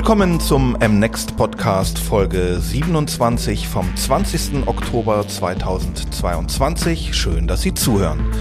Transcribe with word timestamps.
Willkommen 0.00 0.40
zum 0.40 0.78
MNext 0.80 1.36
Podcast 1.36 1.98
Folge 1.98 2.58
27 2.58 3.68
vom 3.68 3.94
20. 3.94 4.66
Oktober 4.66 5.28
2022. 5.28 7.14
Schön, 7.14 7.46
dass 7.46 7.60
Sie 7.60 7.74
zuhören. 7.74 8.32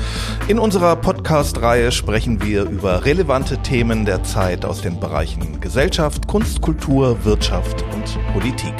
In 0.47 0.57
unserer 0.57 0.95
Podcast-Reihe 0.95 1.91
sprechen 1.91 2.41
wir 2.41 2.63
über 2.63 3.03
relevante 3.03 3.57
Themen 3.57 4.05
der 4.05 4.23
Zeit 4.23 4.63
aus 4.63 4.81
den 4.81 5.01
Bereichen 5.01 5.59
Gesellschaft, 5.59 6.27
Kunst, 6.27 6.61
Kultur, 6.61 7.25
Wirtschaft 7.25 7.83
und 7.93 8.17
Politik. 8.31 8.73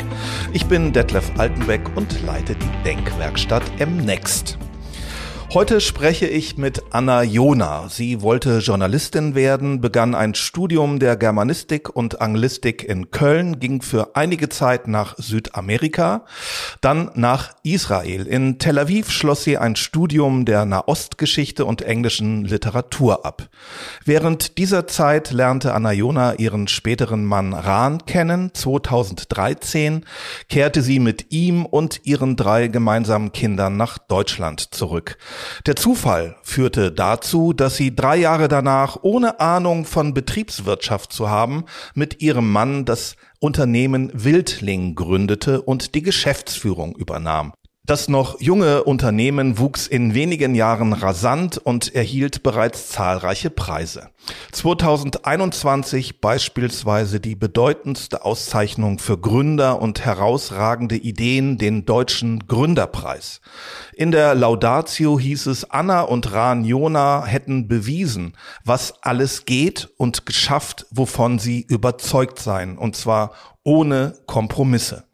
Ich 0.54 0.66
bin 0.66 0.93
Detlef 0.93 1.34
Altenbeck 1.38 1.82
und 1.98 2.25
leite 2.25 2.55
die 2.55 2.84
Denkwerkstatt 2.86 3.64
MNext. 3.77 4.57
Heute 5.52 5.81
spreche 5.81 6.27
ich 6.27 6.57
mit 6.57 6.84
Anna 6.91 7.23
Jona. 7.23 7.90
Sie 7.90 8.21
wollte 8.21 8.59
Journalistin 8.59 9.34
werden, 9.34 9.81
begann 9.81 10.13
ein 10.13 10.35
Studium 10.35 10.99
der 10.99 11.17
Germanistik 11.17 11.90
und 11.90 12.21
Anglistik 12.21 12.84
in 12.84 13.09
Köln, 13.09 13.59
ging 13.59 13.81
für 13.81 14.16
einige 14.16 14.49
Zeit 14.49 14.88
nach 14.88 15.17
Südamerika, 15.17 16.26
dann 16.81 17.09
nach 17.16 17.55
Israel. 17.63 18.27
In 18.27 18.59
Tel 18.59 18.77
Aviv 18.77 19.09
schloss 19.09 19.43
sie 19.43 19.57
ein 19.57 19.76
Studium 19.76 20.45
der 20.45 20.66
Nahostgeschichte 20.66 21.66
und 21.66 21.81
englischen 21.81 22.45
Literatur 22.45 23.26
ab. 23.26 23.49
Während 24.05 24.59
dieser 24.59 24.85
Zeit 24.85 25.31
lernte 25.31 25.73
Anna 25.73 25.93
Jona 25.93 26.35
ihren 26.35 26.68
späteren 26.68 27.26
Mann 27.26 27.55
Rahn 27.55 28.05
kennen. 28.05 28.52
2013 28.54 30.05
kehrte 30.48 30.84
sie 30.84 30.99
mit 30.99 31.31
ihm 31.31 31.66
und 31.66 32.02
ihren 32.04 32.35
drei 32.35 32.68
gemeinsamen 32.68 33.31
Kindern 33.31 33.77
nach 33.77 33.98
Deutschland 33.98 34.76
zurück. 34.76 35.18
Der 35.66 35.75
Zufall 35.75 36.35
führte 36.43 36.91
dazu, 36.91 37.53
dass 37.53 37.75
sie 37.75 37.95
drei 37.95 38.17
Jahre 38.17 38.48
danach, 38.48 38.98
ohne 39.01 39.40
Ahnung 39.40 39.85
von 39.85 40.13
Betriebswirtschaft 40.13 41.13
zu 41.13 41.29
haben, 41.29 41.65
mit 41.93 42.21
ihrem 42.21 42.51
Mann 42.51 42.85
das 42.85 43.15
Unternehmen 43.40 44.12
Wildling 44.13 44.96
gründete 44.96 45.62
und 45.62 45.96
die 45.96 46.01
Geschäftsführung 46.01 46.96
übernahm. 46.96 47.54
Das 47.85 48.08
noch 48.08 48.40
junge 48.40 48.84
Unternehmen 48.84 49.58
wuchs 49.58 49.88
in 49.88 50.13
wenigen 50.13 50.54
Jahren 50.54 50.94
rasant 50.94 51.58
und 51.58 51.96
erhielt 51.96 52.44
bereits 52.44 52.90
zahlreiche 52.90 53.49
Preise. 53.49 54.12
2021 54.52 56.21
beispielsweise 56.21 57.20
die 57.20 57.36
bedeutendste 57.36 58.26
Auszeichnung 58.26 58.99
für 58.99 59.18
Gründer 59.18 59.82
und 59.82 60.05
herausragende 60.05 60.98
Ideen, 60.98 61.58
den 61.58 61.86
Deutschen 61.86 62.46
Gründerpreis. 62.46 63.41
In 63.96 64.12
der 64.12 64.36
Laudatio 64.36 65.18
hieß 65.18 65.47
es, 65.47 65.72
Anna 65.72 66.02
und 66.02 66.31
Ran 66.31 66.66
Jona 66.66 67.25
hätten 67.25 67.68
bewiesen, 67.68 68.38
was 68.64 69.02
alles 69.02 69.46
geht 69.46 69.90
und 69.97 70.28
geschafft, 70.28 70.86
wovon 70.91 71.40
sie 71.40 71.62
überzeugt 71.62 72.38
seien, 72.38 72.78
und 72.78 72.96
zwar 72.96 73.31
ohne 73.64 74.14
Kompromisse. 74.28 75.09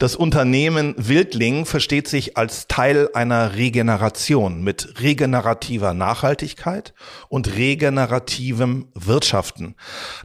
Das 0.00 0.16
Unternehmen 0.16 0.94
Wildling 0.96 1.66
versteht 1.66 2.08
sich 2.08 2.38
als 2.38 2.66
Teil 2.68 3.10
einer 3.12 3.54
Regeneration 3.56 4.62
mit 4.62 4.94
regenerativer 5.02 5.92
Nachhaltigkeit 5.92 6.94
und 7.28 7.54
regenerativem 7.54 8.88
Wirtschaften. 8.94 9.74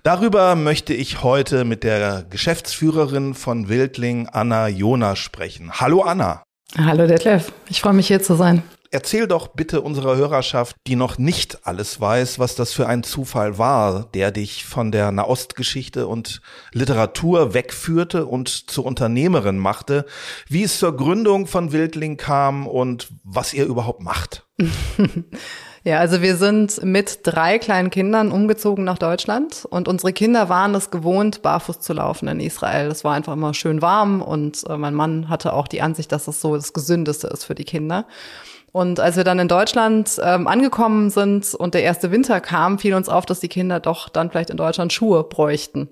Darüber 0.02 0.56
möchte 0.56 0.94
ich 0.94 1.24
heute 1.24 1.66
mit 1.66 1.84
der 1.84 2.24
Geschäftsführerin 2.30 3.34
von 3.34 3.68
Wildling, 3.68 4.30
Anna 4.30 4.70
Jona, 4.70 5.18
sprechen. 5.18 5.70
Hallo 5.74 6.04
Anna. 6.04 6.44
Hallo 6.78 7.06
Detlef, 7.06 7.52
ich 7.68 7.82
freue 7.82 7.96
mich 7.96 8.08
hier 8.08 8.24
zu 8.24 8.36
sein. 8.36 8.64
Erzähl 8.96 9.28
doch 9.28 9.50
bitte 9.50 9.82
unserer 9.82 10.16
Hörerschaft, 10.16 10.78
die 10.88 10.96
noch 10.96 11.18
nicht 11.18 11.68
alles 11.68 12.00
weiß, 12.00 12.40
was 12.40 12.56
das 12.56 12.72
für 12.72 12.88
ein 12.88 13.04
Zufall 13.04 13.58
war, 13.58 14.08
der 14.14 14.32
dich 14.32 14.64
von 14.64 14.94
der 14.94 15.12
Nahostgeschichte 15.12 16.08
und 16.08 16.40
Literatur 16.72 17.54
wegführte 17.54 18.26
und 18.26 18.48
zur 18.48 18.86
Unternehmerin 18.86 19.58
machte, 19.60 20.06
wie 20.48 20.64
es 20.64 20.80
zur 20.80 20.96
Gründung 20.96 21.46
von 21.46 21.74
Wildling 21.74 22.16
kam 22.16 22.68
und 22.68 23.10
was 23.26 23.54
ihr 23.54 23.66
überhaupt 23.66 24.02
macht. 24.02 24.48
Ja, 25.88 26.00
also 26.00 26.24
wir 26.24 26.36
sind 26.36 26.84
mit 26.84 27.20
drei 27.22 27.60
kleinen 27.60 27.92
Kindern 27.92 28.32
umgezogen 28.32 28.84
nach 28.84 28.98
Deutschland 28.98 29.66
und 29.70 29.88
unsere 29.88 30.14
Kinder 30.14 30.50
waren 30.50 30.74
es 30.74 30.90
gewohnt, 30.90 31.44
barfuß 31.44 31.80
zu 31.80 31.94
laufen 31.94 32.28
in 32.28 32.40
Israel. 32.40 32.88
Es 32.88 33.04
war 33.04 33.14
einfach 33.14 33.34
immer 33.34 33.54
schön 33.54 33.84
warm 33.84 34.24
und 34.24 34.68
äh, 34.68 34.78
mein 34.78 34.96
Mann 34.96 35.30
hatte 35.30 35.54
auch 35.54 35.68
die 35.68 35.84
Ansicht, 35.84 36.12
dass 36.12 36.28
es 36.28 36.42
so 36.42 36.56
das 36.56 36.74
Gesündeste 36.74 37.28
ist 37.28 37.44
für 37.44 37.54
die 37.54 37.66
Kinder. 37.66 38.08
Und 38.76 39.00
als 39.00 39.16
wir 39.16 39.24
dann 39.24 39.40
in 39.40 39.48
Deutschland 39.48 40.20
ähm, 40.22 40.48
angekommen 40.48 41.10
sind 41.10 41.54
und 41.56 41.74
der 41.74 41.84
erste 41.84 42.12
Winter 42.12 42.42
kam, 42.42 42.78
fiel 42.78 42.94
uns 42.94 43.08
auf, 43.08 43.26
dass 43.26 43.40
die 43.40 43.48
Kinder 43.48 43.80
doch 43.80 44.10
dann 44.10 44.30
vielleicht 44.30 44.50
in 44.50 44.58
Deutschland 44.58 44.92
Schuhe 44.92 45.24
bräuchten. 45.24 45.88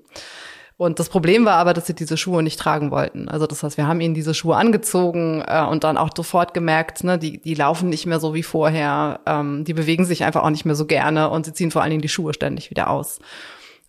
Und 0.75 0.99
das 0.99 1.07
Problem 1.07 1.45
war 1.45 1.53
aber, 1.53 1.73
dass 1.73 1.87
sie 1.87 1.93
diese 1.93 2.17
Schuhe 2.17 2.43
nicht 2.43 2.59
tragen 2.59 2.91
wollten. 2.91 3.29
Also 3.29 3.47
das 3.47 3.63
heißt, 3.63 3.77
wir 3.77 3.87
haben 3.87 4.01
ihnen 4.01 4.15
diese 4.15 4.33
Schuhe 4.33 4.57
angezogen 4.57 5.41
äh, 5.47 5.63
und 5.63 5.85
dann 5.85 5.95
auch 5.95 6.09
sofort 6.13 6.53
gemerkt, 6.53 7.05
ne, 7.05 7.17
die, 7.17 7.41
die 7.41 7.53
laufen 7.53 7.87
nicht 7.87 8.05
mehr 8.05 8.19
so 8.19 8.33
wie 8.33 8.43
vorher, 8.43 9.21
ähm, 9.27 9.63
die 9.63 9.73
bewegen 9.73 10.03
sich 10.03 10.25
einfach 10.25 10.43
auch 10.43 10.49
nicht 10.49 10.65
mehr 10.65 10.75
so 10.75 10.85
gerne 10.85 11.29
und 11.29 11.45
sie 11.45 11.53
ziehen 11.53 11.71
vor 11.71 11.83
allen 11.83 11.91
Dingen 11.91 12.01
die 12.01 12.09
Schuhe 12.09 12.33
ständig 12.33 12.69
wieder 12.69 12.89
aus. 12.89 13.19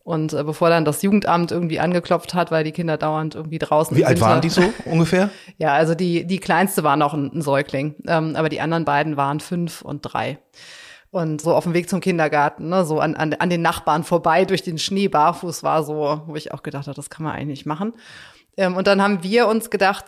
Und 0.04 0.34
äh, 0.34 0.44
bevor 0.44 0.68
dann 0.68 0.84
das 0.84 1.00
Jugendamt 1.00 1.50
irgendwie 1.50 1.80
angeklopft 1.80 2.34
hat, 2.34 2.50
weil 2.50 2.62
die 2.62 2.72
Kinder 2.72 2.98
dauernd 2.98 3.34
irgendwie 3.34 3.58
draußen 3.58 3.96
Wie 3.96 4.04
alt 4.04 4.20
waren 4.20 4.42
die 4.42 4.50
so 4.50 4.62
ungefähr? 4.84 5.30
ja, 5.56 5.72
also 5.72 5.94
die, 5.94 6.26
die 6.26 6.38
kleinste 6.38 6.84
war 6.84 6.96
noch 6.96 7.14
ein, 7.14 7.32
ein 7.34 7.40
Säugling, 7.40 7.94
ähm, 8.06 8.36
aber 8.36 8.50
die 8.50 8.60
anderen 8.60 8.84
beiden 8.84 9.16
waren 9.16 9.40
fünf 9.40 9.80
und 9.80 10.02
drei. 10.02 10.38
Und 11.10 11.40
so 11.40 11.54
auf 11.54 11.64
dem 11.64 11.74
Weg 11.74 11.88
zum 11.88 12.00
Kindergarten, 12.00 12.68
ne, 12.68 12.84
so 12.84 13.00
an, 13.00 13.14
an, 13.14 13.32
an 13.34 13.48
den 13.48 13.62
Nachbarn 13.62 14.04
vorbei 14.04 14.44
durch 14.44 14.62
den 14.62 14.78
Schnee 14.78 15.08
barfuß 15.08 15.62
war 15.62 15.84
so, 15.84 16.22
wo 16.26 16.36
ich 16.36 16.52
auch 16.52 16.62
gedacht 16.62 16.86
habe, 16.86 16.96
das 16.96 17.08
kann 17.08 17.24
man 17.24 17.34
eigentlich 17.34 17.64
machen. 17.64 17.94
Ähm, 18.56 18.76
und 18.76 18.86
dann 18.86 19.00
haben 19.00 19.22
wir 19.22 19.48
uns 19.48 19.70
gedacht, 19.70 20.04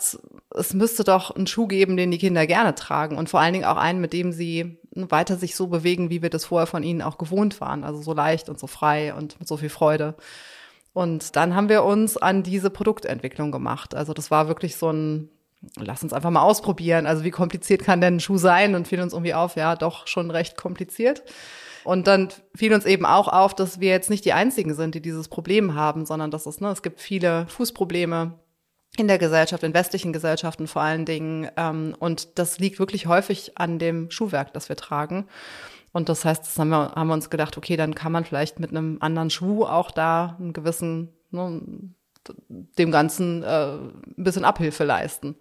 es 0.51 0.73
müsste 0.73 1.03
doch 1.03 1.35
einen 1.35 1.47
Schuh 1.47 1.65
geben, 1.65 1.97
den 1.97 2.11
die 2.11 2.17
Kinder 2.17 2.45
gerne 2.45 2.75
tragen 2.75 3.17
und 3.17 3.29
vor 3.29 3.39
allen 3.39 3.53
Dingen 3.53 3.65
auch 3.65 3.77
einen, 3.77 3.99
mit 3.99 4.13
dem 4.13 4.31
sie 4.31 4.79
weiter 5.09 5.37
sich 5.37 5.55
so 5.55 5.67
bewegen, 5.67 6.09
wie 6.09 6.21
wir 6.21 6.29
das 6.29 6.45
vorher 6.45 6.67
von 6.67 6.83
ihnen 6.83 7.01
auch 7.01 7.17
gewohnt 7.17 7.61
waren. 7.61 7.83
Also 7.83 8.01
so 8.01 8.13
leicht 8.13 8.49
und 8.49 8.59
so 8.59 8.67
frei 8.67 9.13
und 9.13 9.39
mit 9.39 9.47
so 9.47 9.57
viel 9.57 9.69
Freude. 9.69 10.15
Und 10.93 11.35
dann 11.35 11.55
haben 11.55 11.69
wir 11.69 11.83
uns 11.83 12.17
an 12.17 12.43
diese 12.43 12.69
Produktentwicklung 12.69 13.51
gemacht. 13.51 13.93
Also 13.93 14.13
das 14.13 14.31
war 14.31 14.47
wirklich 14.47 14.77
so 14.77 14.91
ein, 14.91 15.29
lass 15.75 16.03
uns 16.03 16.13
einfach 16.13 16.31
mal 16.31 16.41
ausprobieren. 16.41 17.05
Also 17.05 17.23
wie 17.23 17.31
kompliziert 17.31 17.83
kann 17.83 18.01
denn 18.01 18.15
ein 18.15 18.19
Schuh 18.19 18.37
sein? 18.37 18.73
Und 18.73 18.87
fiel 18.87 19.01
uns 19.01 19.13
irgendwie 19.13 19.35
auf, 19.35 19.55
ja, 19.55 19.75
doch 19.75 20.07
schon 20.07 20.31
recht 20.31 20.57
kompliziert. 20.57 21.23
Und 21.83 22.07
dann 22.07 22.29
fiel 22.55 22.73
uns 22.73 22.85
eben 22.85 23.05
auch 23.05 23.27
auf, 23.27 23.55
dass 23.55 23.79
wir 23.79 23.89
jetzt 23.89 24.09
nicht 24.09 24.25
die 24.25 24.33
einzigen 24.33 24.73
sind, 24.73 24.95
die 24.95 25.01
dieses 25.01 25.29
Problem 25.29 25.75
haben, 25.75 26.05
sondern 26.05 26.31
dass 26.31 26.45
es, 26.45 26.59
ne, 26.59 26.69
es 26.69 26.81
gibt 26.81 26.99
viele 26.99 27.47
Fußprobleme, 27.47 28.33
in 28.97 29.07
der 29.07 29.17
Gesellschaft, 29.17 29.63
in 29.63 29.73
westlichen 29.73 30.11
Gesellschaften 30.11 30.67
vor 30.67 30.81
allen 30.81 31.05
Dingen. 31.05 31.49
Ähm, 31.55 31.95
und 31.99 32.39
das 32.39 32.59
liegt 32.59 32.79
wirklich 32.79 33.07
häufig 33.07 33.57
an 33.57 33.79
dem 33.79 34.11
Schuhwerk, 34.11 34.53
das 34.53 34.69
wir 34.69 34.75
tragen. 34.75 35.27
Und 35.93 36.09
das 36.09 36.25
heißt, 36.25 36.43
das 36.43 36.59
haben 36.59 36.69
wir, 36.69 36.91
haben 36.95 37.07
wir 37.07 37.13
uns 37.13 37.29
gedacht, 37.29 37.57
okay, 37.57 37.77
dann 37.77 37.95
kann 37.95 38.11
man 38.11 38.25
vielleicht 38.25 38.59
mit 38.59 38.71
einem 38.71 38.97
anderen 38.99 39.29
Schuh 39.29 39.63
auch 39.63 39.91
da 39.91 40.35
einen 40.39 40.53
gewissen, 40.53 41.13
ne, 41.31 41.61
dem 42.49 42.91
Ganzen 42.91 43.43
äh, 43.43 43.75
ein 43.75 44.13
bisschen 44.17 44.45
Abhilfe 44.45 44.83
leisten. 44.83 45.35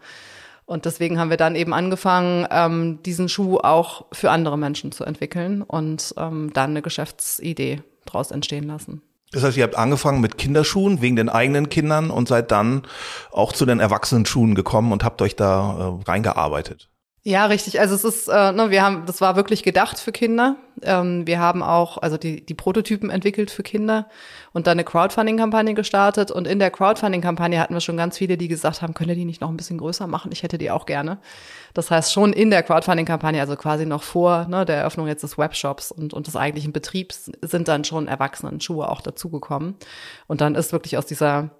Und 0.66 0.84
deswegen 0.84 1.18
haben 1.18 1.30
wir 1.30 1.36
dann 1.36 1.54
eben 1.54 1.72
angefangen, 1.72 2.46
ähm, 2.50 3.02
diesen 3.04 3.28
Schuh 3.28 3.58
auch 3.58 4.06
für 4.12 4.30
andere 4.30 4.58
Menschen 4.58 4.92
zu 4.92 5.04
entwickeln 5.04 5.62
und 5.62 6.14
ähm, 6.16 6.52
dann 6.52 6.70
eine 6.70 6.82
Geschäftsidee 6.82 7.82
draus 8.04 8.32
entstehen 8.32 8.64
lassen. 8.64 9.02
Das 9.36 9.44
heißt, 9.44 9.58
ihr 9.58 9.64
habt 9.64 9.76
angefangen 9.76 10.22
mit 10.22 10.38
Kinderschuhen 10.38 11.02
wegen 11.02 11.14
den 11.14 11.28
eigenen 11.28 11.68
Kindern 11.68 12.08
und 12.08 12.26
seid 12.26 12.50
dann 12.50 12.84
auch 13.30 13.52
zu 13.52 13.66
den 13.66 13.80
Erwachsenenschuhen 13.80 14.54
gekommen 14.54 14.92
und 14.92 15.04
habt 15.04 15.20
euch 15.20 15.36
da 15.36 15.98
äh, 16.00 16.10
reingearbeitet. 16.10 16.88
Ja, 17.26 17.46
richtig. 17.46 17.80
Also 17.80 17.96
es 17.96 18.04
ist, 18.04 18.28
äh, 18.28 18.52
ne, 18.52 18.70
wir 18.70 18.84
haben, 18.84 19.04
das 19.04 19.20
war 19.20 19.34
wirklich 19.34 19.64
gedacht 19.64 19.98
für 19.98 20.12
Kinder. 20.12 20.54
Ähm, 20.82 21.26
wir 21.26 21.40
haben 21.40 21.60
auch, 21.60 21.98
also 21.98 22.16
die, 22.16 22.46
die 22.46 22.54
Prototypen 22.54 23.10
entwickelt 23.10 23.50
für 23.50 23.64
Kinder 23.64 24.08
und 24.52 24.68
dann 24.68 24.74
eine 24.74 24.84
Crowdfunding-Kampagne 24.84 25.74
gestartet. 25.74 26.30
Und 26.30 26.46
in 26.46 26.60
der 26.60 26.70
Crowdfunding-Kampagne 26.70 27.58
hatten 27.58 27.74
wir 27.74 27.80
schon 27.80 27.96
ganz 27.96 28.16
viele, 28.16 28.36
die 28.36 28.46
gesagt 28.46 28.80
haben, 28.80 28.94
könnt 28.94 29.10
ihr 29.10 29.16
die 29.16 29.24
nicht 29.24 29.40
noch 29.40 29.48
ein 29.48 29.56
bisschen 29.56 29.78
größer 29.78 30.06
machen? 30.06 30.30
Ich 30.30 30.44
hätte 30.44 30.56
die 30.56 30.70
auch 30.70 30.86
gerne. 30.86 31.18
Das 31.74 31.90
heißt, 31.90 32.12
schon 32.12 32.32
in 32.32 32.50
der 32.50 32.62
Crowdfunding-Kampagne, 32.62 33.40
also 33.40 33.56
quasi 33.56 33.86
noch 33.86 34.04
vor 34.04 34.46
ne, 34.46 34.64
der 34.64 34.76
Eröffnung 34.76 35.08
jetzt 35.08 35.24
des 35.24 35.36
Webshops 35.36 35.90
und, 35.90 36.14
und 36.14 36.28
des 36.28 36.36
eigentlichen 36.36 36.72
Betriebs, 36.72 37.32
sind 37.42 37.66
dann 37.66 37.82
schon 37.82 38.06
Erwachsenen-Schuhe 38.06 38.88
auch 38.88 39.00
dazugekommen. 39.00 39.74
Und 40.28 40.40
dann 40.40 40.54
ist 40.54 40.70
wirklich 40.70 40.96
aus 40.96 41.06
dieser 41.06 41.50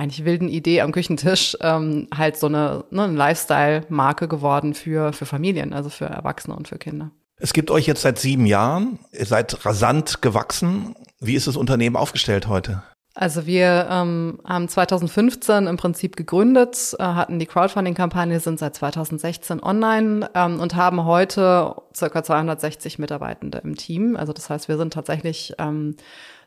eigentlich 0.00 0.24
wilden 0.24 0.48
Idee 0.48 0.80
am 0.80 0.92
Küchentisch 0.92 1.56
ähm, 1.60 2.08
halt 2.16 2.38
so 2.38 2.46
eine, 2.46 2.84
ne, 2.90 3.04
eine 3.04 3.16
Lifestyle-Marke 3.16 4.28
geworden 4.28 4.74
für, 4.74 5.12
für 5.12 5.26
Familien, 5.26 5.72
also 5.74 5.90
für 5.90 6.06
Erwachsene 6.06 6.56
und 6.56 6.68
für 6.68 6.78
Kinder. 6.78 7.10
Es 7.36 7.52
gibt 7.52 7.70
euch 7.70 7.86
jetzt 7.86 8.02
seit 8.02 8.18
sieben 8.18 8.46
Jahren, 8.46 8.98
ihr 9.12 9.26
seid 9.26 9.64
rasant 9.64 10.22
gewachsen. 10.22 10.94
Wie 11.20 11.34
ist 11.34 11.46
das 11.46 11.56
Unternehmen 11.56 11.96
aufgestellt 11.96 12.48
heute? 12.48 12.82
Also 13.14 13.44
wir 13.44 13.88
ähm, 13.90 14.40
haben 14.46 14.68
2015 14.68 15.66
im 15.66 15.76
Prinzip 15.76 16.16
gegründet, 16.16 16.94
äh, 16.98 17.02
hatten 17.02 17.38
die 17.38 17.46
Crowdfunding-Kampagne, 17.46 18.40
sind 18.40 18.58
seit 18.58 18.76
2016 18.76 19.62
online 19.62 20.30
ähm, 20.34 20.60
und 20.60 20.76
haben 20.76 21.04
heute 21.04 21.74
circa 21.94 22.22
260 22.22 22.98
Mitarbeitende 22.98 23.58
im 23.58 23.76
Team. 23.76 24.16
Also 24.16 24.32
das 24.32 24.48
heißt, 24.48 24.68
wir 24.68 24.78
sind 24.78 24.92
tatsächlich 24.92 25.54
ähm, 25.58 25.96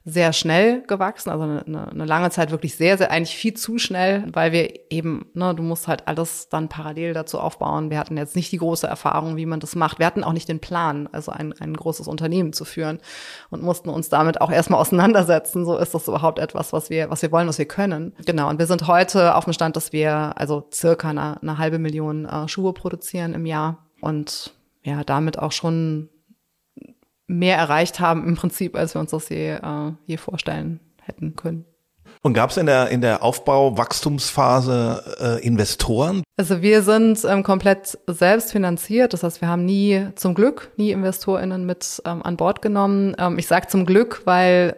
sehr 0.06 0.34
schnell 0.34 0.82
gewachsen, 0.82 1.30
also 1.30 1.44
eine, 1.44 1.66
eine 1.66 2.06
lange 2.06 2.30
Zeit 2.30 2.52
wirklich 2.52 2.76
sehr, 2.76 2.98
sehr, 2.98 3.10
eigentlich 3.10 3.38
viel 3.38 3.54
zu 3.54 3.78
schnell, 3.78 4.26
weil 4.34 4.52
wir 4.52 4.92
eben, 4.92 5.28
ne, 5.34 5.56
du 5.56 5.64
musst 5.64 5.88
halt 5.88 6.10
alles 6.10 6.50
dann 6.50 6.68
parallel 6.68 7.14
dazu 7.14 7.40
aufbauen. 7.40 7.90
Wir 7.90 8.00
hatten 8.00 8.18
jetzt 8.18 8.36
nicht 8.36 8.52
die 8.52 8.58
große 8.58 8.86
Erfahrung, 8.86 9.38
wie 9.38 9.46
man 9.46 9.62
das 9.62 9.76
macht. 9.76 10.00
Wir 10.00 10.06
hatten 10.06 10.26
auch 10.26 10.34
nicht 10.34 10.50
den 10.50 10.60
Plan, 10.60 11.08
also 11.14 11.32
ein, 11.32 11.54
ein 11.54 11.74
großes 11.74 12.10
Unternehmen 12.10 12.52
zu 12.52 12.66
führen 12.66 13.00
und 13.50 13.64
mussten 13.64 13.90
uns 13.90 14.10
damit 14.10 14.42
auch 14.42 14.52
erstmal 14.52 14.82
auseinandersetzen. 14.82 15.64
So 15.64 15.78
ist 15.78 15.94
das 15.94 16.10
überhaupt 16.10 16.38
etwas, 16.38 16.74
was 16.74 16.90
wir, 16.90 17.10
was 17.10 17.22
wir 17.22 17.32
wollen, 17.32 17.48
was 17.48 17.58
wir 17.58 17.68
können. 17.68 18.14
Genau. 18.26 18.50
Und 18.50 18.60
wir 18.60 18.68
sind 18.68 18.88
heute 18.88 19.36
auf 19.36 19.46
dem 19.46 19.54
Stand, 19.54 19.78
dass 19.78 19.94
wir 19.94 20.38
also 20.38 20.68
circa 20.74 21.12
eine, 21.12 21.42
eine 21.42 21.58
halbe 21.58 21.80
Million 21.80 22.26
äh, 22.26 22.50
Schuhe 22.50 22.74
produzieren 22.74 23.34
im 23.34 23.46
Jahr 23.46 23.88
und 24.02 24.54
ja, 24.84 25.06
damit 25.06 25.40
auch 25.40 25.54
schon 25.54 26.10
mehr 27.28 27.58
erreicht 27.58 28.00
haben 28.00 28.28
im 28.28 28.36
Prinzip, 28.36 28.76
als 28.76 28.96
wir 28.96 29.02
uns 29.02 29.12
das 29.12 29.30
je, 29.30 29.54
äh, 29.54 29.92
je 30.06 30.18
vorstellen 30.18 30.80
hätten 31.02 31.36
können. 31.36 31.66
Und 32.22 32.34
gab 32.34 32.52
es 32.52 32.58
in 32.58 32.68
der 32.68 32.90
in 32.90 33.02
der 33.02 33.22
Aufbau-Wachstumsphase 33.22 35.04
äh, 35.20 35.46
Investoren? 35.46 36.24
Also 36.38 36.62
wir 36.62 36.82
sind 36.82 37.20
ähm, 37.26 37.44
komplett 37.44 37.98
selbst 38.08 38.54
finanziert. 38.54 39.12
Das 39.12 39.24
heißt, 39.24 39.42
wir 39.42 39.50
haben 39.50 39.66
nie 39.66 40.08
zum 40.16 40.34
Glück 40.34 40.72
nie 40.78 40.92
InvestorInnen 40.92 41.66
mit 41.66 42.02
ähm, 42.06 42.24
an 42.24 42.38
Bord 42.38 42.62
genommen. 42.62 43.14
Ähm, 43.20 43.38
ich 43.38 43.48
sage 43.48 43.68
zum 43.68 43.86
Glück, 43.86 44.22
weil 44.26 44.78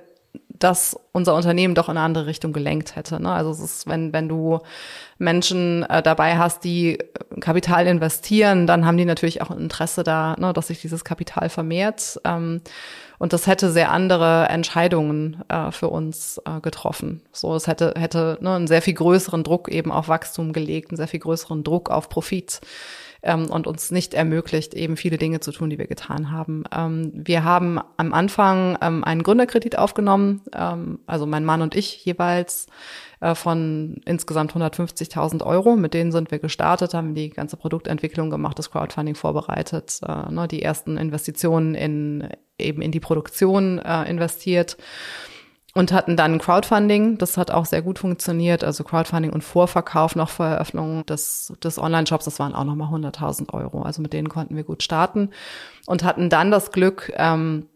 das 0.60 0.98
unser 1.12 1.36
Unternehmen 1.36 1.75
doch 1.75 1.90
in 1.90 1.98
eine 1.98 2.06
andere 2.06 2.25
Richtung 2.25 2.54
gelenkt 2.54 2.96
hätte. 2.96 3.22
Ne? 3.22 3.31
Also 3.31 3.52
es 3.52 3.60
ist, 3.60 3.88
wenn, 3.88 4.13
wenn 4.13 4.30
du 4.30 4.60
Menschen 5.18 5.84
äh, 5.84 6.02
dabei 6.02 6.38
hast, 6.38 6.63
die 6.63 6.98
Kapital 7.40 7.88
investieren, 7.88 8.68
dann 8.68 8.86
haben 8.86 8.98
die 8.98 9.06
natürlich 9.06 9.42
auch 9.42 9.50
ein 9.50 9.60
Interesse 9.60 10.04
da, 10.04 10.36
ne, 10.38 10.54
dass 10.54 10.68
sich 10.68 10.81
dieses 10.81 11.04
Kapital 11.04 11.50
vermehrt. 11.50 12.19
Ähm, 12.25 12.62
und 13.18 13.31
das 13.31 13.48
hätte 13.48 13.72
sehr 13.72 13.92
andere 13.92 14.48
Entscheidungen 14.50 15.44
äh, 15.48 15.72
für 15.72 15.90
uns 15.90 16.42
äh, 16.46 16.60
getroffen. 16.60 17.22
So, 17.31 17.56
es 17.56 17.68
hätte, 17.68 17.94
hätte 17.98 18.38
ne, 18.42 18.56
einen 18.56 18.68
sehr 18.68 18.81
viel 18.81 18.94
größeren 18.94 19.44
Druck 19.44 19.69
eben 19.69 19.92
auf 19.92 20.10
Wachstum 20.10 20.54
gelegt, 20.54 20.92
einen 20.92 20.98
sehr 20.98 21.08
viel 21.08 21.22
größeren 21.22 21.63
Druck 21.63 21.90
auf 21.90 22.10
Profit 22.10 22.60
ähm, 23.25 23.50
und 23.50 23.68
uns 23.68 23.92
nicht 23.92 24.13
ermöglicht, 24.13 24.74
eben 24.74 24.95
viele 24.95 25.18
Dinge 25.18 25.39
zu 25.42 25.51
tun, 25.51 25.69
die 25.69 25.77
wir 25.77 25.88
getan 25.88 26.31
haben. 26.31 26.63
Ähm, 26.72 27.12
wir 27.13 27.44
haben 27.44 27.80
am 27.98 28.13
Anfang 28.13 28.77
ähm, 28.81 29.04
einen 29.04 29.24
Gründerkredit 29.24 29.77
aufgenommen, 29.77 30.42
ähm, 30.56 31.00
also 31.07 31.25
mein 31.25 31.44
Mann 31.44 31.62
und 31.62 31.75
ich 31.75 32.06
jeweils 32.06 32.68
äh, 33.19 33.36
von 33.36 33.98
insgesamt 34.06 34.54
150.000 34.54 35.44
Euro. 35.44 35.75
Mit 35.75 35.94
denen 35.94 36.12
sind 36.12 36.31
wir 36.31 36.39
gestartet, 36.39 36.94
haben 36.94 37.16
die 37.16 37.31
ganze 37.31 37.57
Produktentwicklung 37.57 38.30
gemacht, 38.30 38.60
das 38.60 38.72
Crowdfunding 38.72 39.16
vorbereitet, 39.16 40.00
äh, 40.07 40.31
ne, 40.31 40.48
die 40.48 40.62
ersten 40.62 40.98
Investitionen 40.98 41.75
in 41.75 42.30
eben 42.57 42.81
in 42.81 42.92
die 42.92 43.01
Produktion 43.01 43.80
äh, 43.80 44.10
investiert 44.10 44.77
und 45.75 45.92
hatten 45.92 46.16
dann 46.16 46.39
Crowdfunding. 46.39 47.18
Das 47.18 47.38
hat 47.38 47.51
auch 47.51 47.66
sehr 47.66 47.81
gut 47.81 48.00
funktioniert. 48.00 48.63
Also 48.63 48.83
Crowdfunding 48.83 49.31
und 49.31 49.44
Vorverkauf 49.44 50.16
noch 50.16 50.30
vor 50.30 50.48
Eröffnung 50.48 51.06
des, 51.06 51.54
des 51.62 51.77
Online-Shops, 51.77 52.25
das 52.25 52.39
waren 52.39 52.56
auch 52.56 52.63
nochmal 52.63 52.88
100.000 52.88 53.54
Euro. 53.54 53.83
Also 53.83 54.01
mit 54.01 54.13
denen 54.13 54.30
konnten 54.30 54.56
wir 54.56 54.63
gut 54.63 54.81
starten 54.81 55.30
und 55.86 56.04
hatten 56.04 56.30
dann 56.30 56.50
das 56.50 56.72
Glück, 56.72 57.12
ähm, 57.18 57.68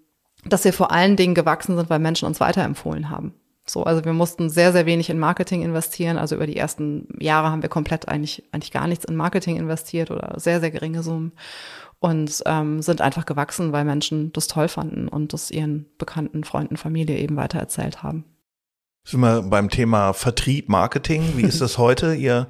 dass 0.45 0.63
wir 0.63 0.71
vor 0.71 0.91
allen 0.91 1.17
Dingen 1.17 1.35
gewachsen 1.35 1.75
sind, 1.75 1.89
weil 1.89 1.99
Menschen 1.99 2.25
uns 2.25 2.39
weiterempfohlen 2.39 3.09
haben. 3.09 3.33
So, 3.65 3.83
also 3.83 4.03
wir 4.05 4.13
mussten 4.13 4.49
sehr, 4.49 4.71
sehr 4.71 4.85
wenig 4.85 5.09
in 5.09 5.19
Marketing 5.19 5.61
investieren. 5.61 6.17
Also 6.17 6.35
über 6.35 6.47
die 6.47 6.57
ersten 6.57 7.07
Jahre 7.19 7.51
haben 7.51 7.61
wir 7.61 7.69
komplett 7.69 8.07
eigentlich, 8.07 8.43
eigentlich 8.53 8.71
gar 8.71 8.87
nichts 8.87 9.05
in 9.05 9.17
Marketing 9.17 9.57
investiert 9.57 10.09
oder 10.09 10.39
sehr, 10.39 10.61
sehr 10.61 10.71
geringe 10.71 11.03
Summen 11.03 11.33
und 11.99 12.41
ähm, 12.45 12.81
sind 12.81 13.01
einfach 13.01 13.25
gewachsen, 13.25 13.71
weil 13.71 13.85
Menschen 13.85 14.31
das 14.33 14.47
toll 14.47 14.67
fanden 14.67 15.07
und 15.07 15.33
das 15.33 15.51
ihren 15.51 15.85
Bekannten, 15.97 16.43
Freunden, 16.43 16.77
Familie 16.77 17.17
eben 17.17 17.35
weitererzählt 17.35 18.03
haben. 18.03 18.25
Sind 19.03 19.21
wir 19.21 19.41
beim 19.43 19.69
Thema 19.69 20.13
Vertrieb, 20.13 20.69
Marketing. 20.69 21.33
Wie 21.35 21.43
ist 21.43 21.61
das 21.61 21.77
heute? 21.77 22.13
Ihr, 22.19 22.47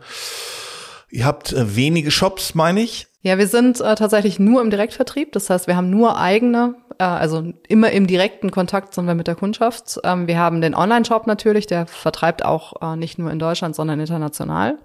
ihr 1.10 1.26
habt 1.26 1.54
äh, 1.54 1.76
wenige 1.76 2.12
Shops, 2.12 2.54
meine 2.54 2.82
ich. 2.82 3.08
Ja, 3.22 3.38
wir 3.38 3.48
sind 3.48 3.82
äh, 3.82 3.96
tatsächlich 3.96 4.40
nur 4.40 4.62
im 4.62 4.70
Direktvertrieb. 4.70 5.34
Das 5.34 5.50
heißt, 5.50 5.68
wir 5.68 5.76
haben 5.76 5.90
nur 5.90 6.18
eigene, 6.18 6.76
äh, 7.00 7.04
also 7.04 7.54
immer 7.68 7.92
im 7.92 8.08
direkten 8.08 8.52
Kontakt 8.52 8.94
sind 8.94 9.08
wir 9.08 9.16
mit 9.16 9.28
der 9.28 9.36
Kundschaft. 9.36 10.00
Ähm, 10.04 10.28
wir 10.28 10.38
haben 10.38 10.62
den 10.62 10.76
Online-Shop 10.76 11.28
natürlich, 11.28 11.68
der 11.68 11.86
vertreibt 11.86 12.46
auch 12.46 12.82
äh, 12.82 12.96
nicht 12.96 13.20
nur 13.20 13.32
in 13.32 13.40
Deutschland, 13.40 13.76
sondern 13.76 14.00
international. 14.00 14.78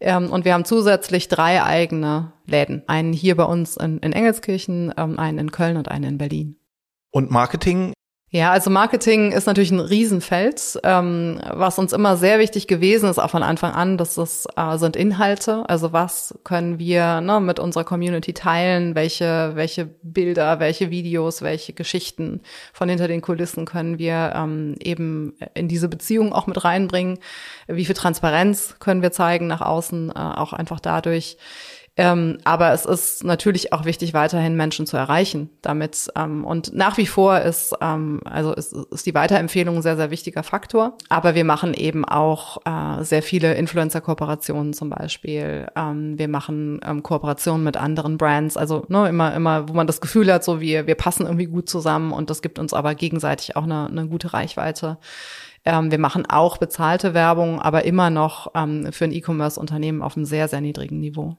Ähm, 0.00 0.30
und 0.30 0.44
wir 0.44 0.54
haben 0.54 0.64
zusätzlich 0.64 1.28
drei 1.28 1.62
eigene 1.62 2.32
Läden. 2.46 2.82
Einen 2.86 3.12
hier 3.12 3.36
bei 3.36 3.44
uns 3.44 3.76
in, 3.76 3.98
in 3.98 4.12
Engelskirchen, 4.12 4.94
ähm, 4.96 5.18
einen 5.18 5.38
in 5.38 5.52
Köln 5.52 5.76
und 5.76 5.88
einen 5.88 6.04
in 6.04 6.18
Berlin. 6.18 6.56
Und 7.10 7.30
Marketing 7.30 7.92
ja, 8.32 8.52
also 8.52 8.70
Marketing 8.70 9.32
ist 9.32 9.46
natürlich 9.46 9.72
ein 9.72 9.80
Riesenfeld. 9.80 10.78
Ähm, 10.84 11.40
was 11.50 11.80
uns 11.80 11.92
immer 11.92 12.16
sehr 12.16 12.38
wichtig 12.38 12.68
gewesen 12.68 13.10
ist, 13.10 13.18
auch 13.18 13.30
von 13.30 13.42
Anfang 13.42 13.72
an, 13.72 13.98
dass 13.98 14.14
das 14.14 14.46
äh, 14.56 14.78
sind 14.78 14.94
Inhalte. 14.94 15.68
Also 15.68 15.92
was 15.92 16.38
können 16.44 16.78
wir 16.78 17.20
ne, 17.22 17.40
mit 17.40 17.58
unserer 17.58 17.82
Community 17.82 18.32
teilen? 18.32 18.94
Welche, 18.94 19.52
welche 19.56 19.86
Bilder, 20.02 20.60
welche 20.60 20.90
Videos, 20.90 21.42
welche 21.42 21.72
Geschichten 21.72 22.40
von 22.72 22.88
hinter 22.88 23.08
den 23.08 23.20
Kulissen 23.20 23.64
können 23.64 23.98
wir 23.98 24.32
ähm, 24.36 24.76
eben 24.78 25.34
in 25.54 25.66
diese 25.66 25.88
Beziehung 25.88 26.32
auch 26.32 26.46
mit 26.46 26.62
reinbringen? 26.62 27.18
Wie 27.66 27.84
viel 27.84 27.96
Transparenz 27.96 28.76
können 28.78 29.02
wir 29.02 29.10
zeigen 29.10 29.48
nach 29.48 29.60
außen? 29.60 30.10
Äh, 30.10 30.12
auch 30.14 30.52
einfach 30.52 30.78
dadurch, 30.78 31.36
ähm, 32.00 32.38
aber 32.44 32.72
es 32.72 32.86
ist 32.86 33.24
natürlich 33.24 33.74
auch 33.74 33.84
wichtig, 33.84 34.14
weiterhin 34.14 34.56
Menschen 34.56 34.86
zu 34.86 34.96
erreichen 34.96 35.50
damit. 35.60 36.10
Ähm, 36.16 36.46
und 36.46 36.74
nach 36.74 36.96
wie 36.96 37.04
vor 37.04 37.40
ist, 37.40 37.74
ähm, 37.82 38.22
also 38.24 38.54
ist, 38.54 38.72
ist 38.72 39.04
die 39.04 39.12
Weiterempfehlung 39.12 39.76
ein 39.76 39.82
sehr, 39.82 39.98
sehr 39.98 40.10
wichtiger 40.10 40.42
Faktor. 40.42 40.96
Aber 41.10 41.34
wir 41.34 41.44
machen 41.44 41.74
eben 41.74 42.06
auch 42.06 42.56
äh, 42.64 43.04
sehr 43.04 43.22
viele 43.22 43.52
Influencer-Kooperationen 43.52 44.72
zum 44.72 44.88
Beispiel. 44.88 45.66
Ähm, 45.76 46.18
wir 46.18 46.28
machen 46.28 46.80
ähm, 46.86 47.02
Kooperationen 47.02 47.64
mit 47.64 47.76
anderen 47.76 48.16
Brands. 48.16 48.56
Also 48.56 48.86
ne, 48.88 49.06
immer, 49.06 49.34
immer, 49.34 49.68
wo 49.68 49.74
man 49.74 49.86
das 49.86 50.00
Gefühl 50.00 50.32
hat, 50.32 50.42
so 50.42 50.58
wir, 50.58 50.86
wir 50.86 50.94
passen 50.94 51.26
irgendwie 51.26 51.48
gut 51.48 51.68
zusammen 51.68 52.12
und 52.12 52.30
das 52.30 52.40
gibt 52.40 52.58
uns 52.58 52.72
aber 52.72 52.94
gegenseitig 52.94 53.56
auch 53.56 53.64
eine, 53.64 53.88
eine 53.88 54.08
gute 54.08 54.32
Reichweite. 54.32 54.96
Ähm, 55.66 55.90
wir 55.90 55.98
machen 55.98 56.24
auch 56.24 56.56
bezahlte 56.56 57.12
Werbung, 57.12 57.60
aber 57.60 57.84
immer 57.84 58.08
noch 58.08 58.52
ähm, 58.54 58.90
für 58.90 59.04
ein 59.04 59.12
E-Commerce-Unternehmen 59.12 60.00
auf 60.00 60.16
einem 60.16 60.24
sehr, 60.24 60.48
sehr 60.48 60.62
niedrigen 60.62 60.98
Niveau. 60.98 61.36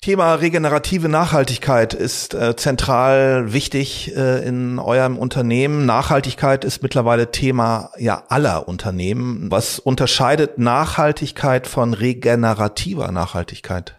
Thema 0.00 0.34
regenerative 0.34 1.08
Nachhaltigkeit 1.08 1.92
ist 1.92 2.32
äh, 2.32 2.54
zentral 2.54 3.52
wichtig 3.52 4.14
äh, 4.16 4.46
in 4.46 4.78
eurem 4.78 5.18
Unternehmen. 5.18 5.86
Nachhaltigkeit 5.86 6.64
ist 6.64 6.84
mittlerweile 6.84 7.32
Thema 7.32 7.90
ja 7.98 8.22
aller 8.28 8.68
Unternehmen. 8.68 9.50
Was 9.50 9.80
unterscheidet 9.80 10.56
Nachhaltigkeit 10.56 11.66
von 11.66 11.94
regenerativer 11.94 13.10
Nachhaltigkeit? 13.10 13.97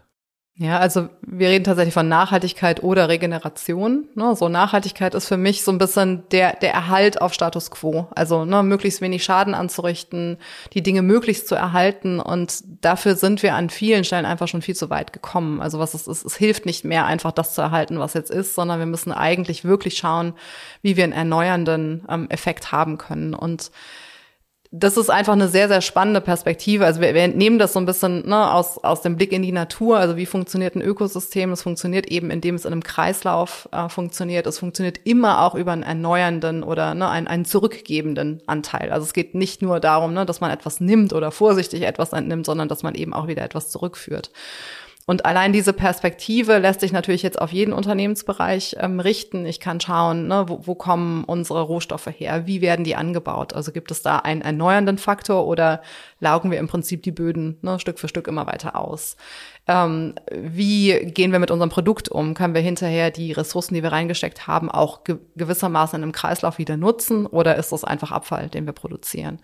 Ja, 0.62 0.78
also 0.78 1.08
wir 1.22 1.48
reden 1.48 1.64
tatsächlich 1.64 1.94
von 1.94 2.06
Nachhaltigkeit 2.06 2.82
oder 2.82 3.08
Regeneration. 3.08 4.04
Ne? 4.14 4.36
So 4.36 4.50
Nachhaltigkeit 4.50 5.14
ist 5.14 5.26
für 5.26 5.38
mich 5.38 5.62
so 5.62 5.72
ein 5.72 5.78
bisschen 5.78 6.24
der, 6.32 6.54
der 6.56 6.74
Erhalt 6.74 7.22
auf 7.22 7.32
Status 7.32 7.70
quo. 7.70 8.08
Also 8.14 8.44
ne, 8.44 8.62
möglichst 8.62 9.00
wenig 9.00 9.24
Schaden 9.24 9.54
anzurichten, 9.54 10.36
die 10.74 10.82
Dinge 10.82 11.00
möglichst 11.00 11.48
zu 11.48 11.54
erhalten. 11.54 12.20
Und 12.20 12.62
dafür 12.82 13.16
sind 13.16 13.42
wir 13.42 13.54
an 13.54 13.70
vielen 13.70 14.04
Stellen 14.04 14.26
einfach 14.26 14.48
schon 14.48 14.60
viel 14.60 14.76
zu 14.76 14.90
weit 14.90 15.14
gekommen. 15.14 15.62
Also 15.62 15.78
was 15.78 15.94
es 15.94 16.06
ist, 16.06 16.26
es 16.26 16.36
hilft 16.36 16.66
nicht 16.66 16.84
mehr, 16.84 17.06
einfach 17.06 17.32
das 17.32 17.54
zu 17.54 17.62
erhalten, 17.62 17.98
was 17.98 18.12
jetzt 18.12 18.30
ist, 18.30 18.54
sondern 18.54 18.80
wir 18.80 18.86
müssen 18.86 19.12
eigentlich 19.12 19.64
wirklich 19.64 19.96
schauen, 19.96 20.34
wie 20.82 20.94
wir 20.98 21.04
einen 21.04 21.14
erneuernden 21.14 22.04
ähm, 22.06 22.28
Effekt 22.28 22.70
haben 22.70 22.98
können. 22.98 23.32
Und 23.32 23.70
das 24.72 24.96
ist 24.96 25.10
einfach 25.10 25.32
eine 25.32 25.48
sehr, 25.48 25.66
sehr 25.66 25.80
spannende 25.80 26.20
Perspektive. 26.20 26.86
Also 26.86 27.00
wir, 27.00 27.12
wir 27.12 27.26
nehmen 27.26 27.58
das 27.58 27.72
so 27.72 27.80
ein 27.80 27.86
bisschen 27.86 28.28
ne, 28.28 28.52
aus, 28.52 28.78
aus 28.78 29.02
dem 29.02 29.16
Blick 29.16 29.32
in 29.32 29.42
die 29.42 29.50
Natur. 29.50 29.98
Also 29.98 30.16
wie 30.16 30.26
funktioniert 30.26 30.76
ein 30.76 30.80
Ökosystem? 30.80 31.50
Es 31.50 31.62
funktioniert 31.62 32.06
eben, 32.06 32.30
indem 32.30 32.54
es 32.54 32.64
in 32.64 32.72
einem 32.72 32.84
Kreislauf 32.84 33.68
äh, 33.72 33.88
funktioniert. 33.88 34.46
Es 34.46 34.60
funktioniert 34.60 35.00
immer 35.02 35.42
auch 35.42 35.56
über 35.56 35.72
einen 35.72 35.82
erneuernden 35.82 36.62
oder 36.62 36.94
ne, 36.94 37.08
einen, 37.08 37.26
einen 37.26 37.44
zurückgebenden 37.46 38.42
Anteil. 38.46 38.92
Also 38.92 39.06
es 39.06 39.12
geht 39.12 39.34
nicht 39.34 39.60
nur 39.60 39.80
darum, 39.80 40.14
ne, 40.14 40.24
dass 40.24 40.40
man 40.40 40.52
etwas 40.52 40.78
nimmt 40.78 41.12
oder 41.14 41.32
vorsichtig 41.32 41.82
etwas 41.82 42.12
entnimmt, 42.12 42.46
sondern 42.46 42.68
dass 42.68 42.84
man 42.84 42.94
eben 42.94 43.12
auch 43.12 43.26
wieder 43.26 43.42
etwas 43.42 43.70
zurückführt. 43.70 44.30
Und 45.10 45.26
allein 45.26 45.52
diese 45.52 45.72
Perspektive 45.72 46.58
lässt 46.58 46.78
sich 46.78 46.92
natürlich 46.92 47.24
jetzt 47.24 47.40
auf 47.40 47.50
jeden 47.50 47.72
Unternehmensbereich 47.72 48.76
ähm, 48.78 49.00
richten. 49.00 49.44
Ich 49.44 49.58
kann 49.58 49.80
schauen, 49.80 50.28
ne, 50.28 50.44
wo, 50.46 50.68
wo 50.68 50.76
kommen 50.76 51.24
unsere 51.24 51.62
Rohstoffe 51.62 52.10
her? 52.16 52.46
Wie 52.46 52.60
werden 52.60 52.84
die 52.84 52.94
angebaut? 52.94 53.52
Also 53.52 53.72
gibt 53.72 53.90
es 53.90 54.02
da 54.02 54.18
einen 54.20 54.40
erneuernden 54.40 54.98
Faktor 54.98 55.48
oder 55.48 55.82
laugen 56.20 56.52
wir 56.52 56.60
im 56.60 56.68
Prinzip 56.68 57.02
die 57.02 57.10
Böden 57.10 57.58
ne, 57.60 57.80
Stück 57.80 57.98
für 57.98 58.06
Stück 58.06 58.28
immer 58.28 58.46
weiter 58.46 58.76
aus? 58.76 59.16
Ähm, 59.66 60.14
wie 60.30 60.92
gehen 61.06 61.32
wir 61.32 61.40
mit 61.40 61.50
unserem 61.50 61.70
Produkt 61.70 62.08
um? 62.08 62.34
Können 62.34 62.54
wir 62.54 62.62
hinterher 62.62 63.10
die 63.10 63.32
Ressourcen, 63.32 63.74
die 63.74 63.82
wir 63.82 63.90
reingesteckt 63.90 64.46
haben, 64.46 64.70
auch 64.70 65.02
ge 65.02 65.16
gewissermaßen 65.34 66.00
einem 66.00 66.12
Kreislauf 66.12 66.58
wieder 66.58 66.76
nutzen? 66.76 67.26
Oder 67.26 67.56
ist 67.56 67.72
das 67.72 67.82
einfach 67.82 68.12
Abfall, 68.12 68.48
den 68.48 68.64
wir 68.64 68.74
produzieren? 68.74 69.40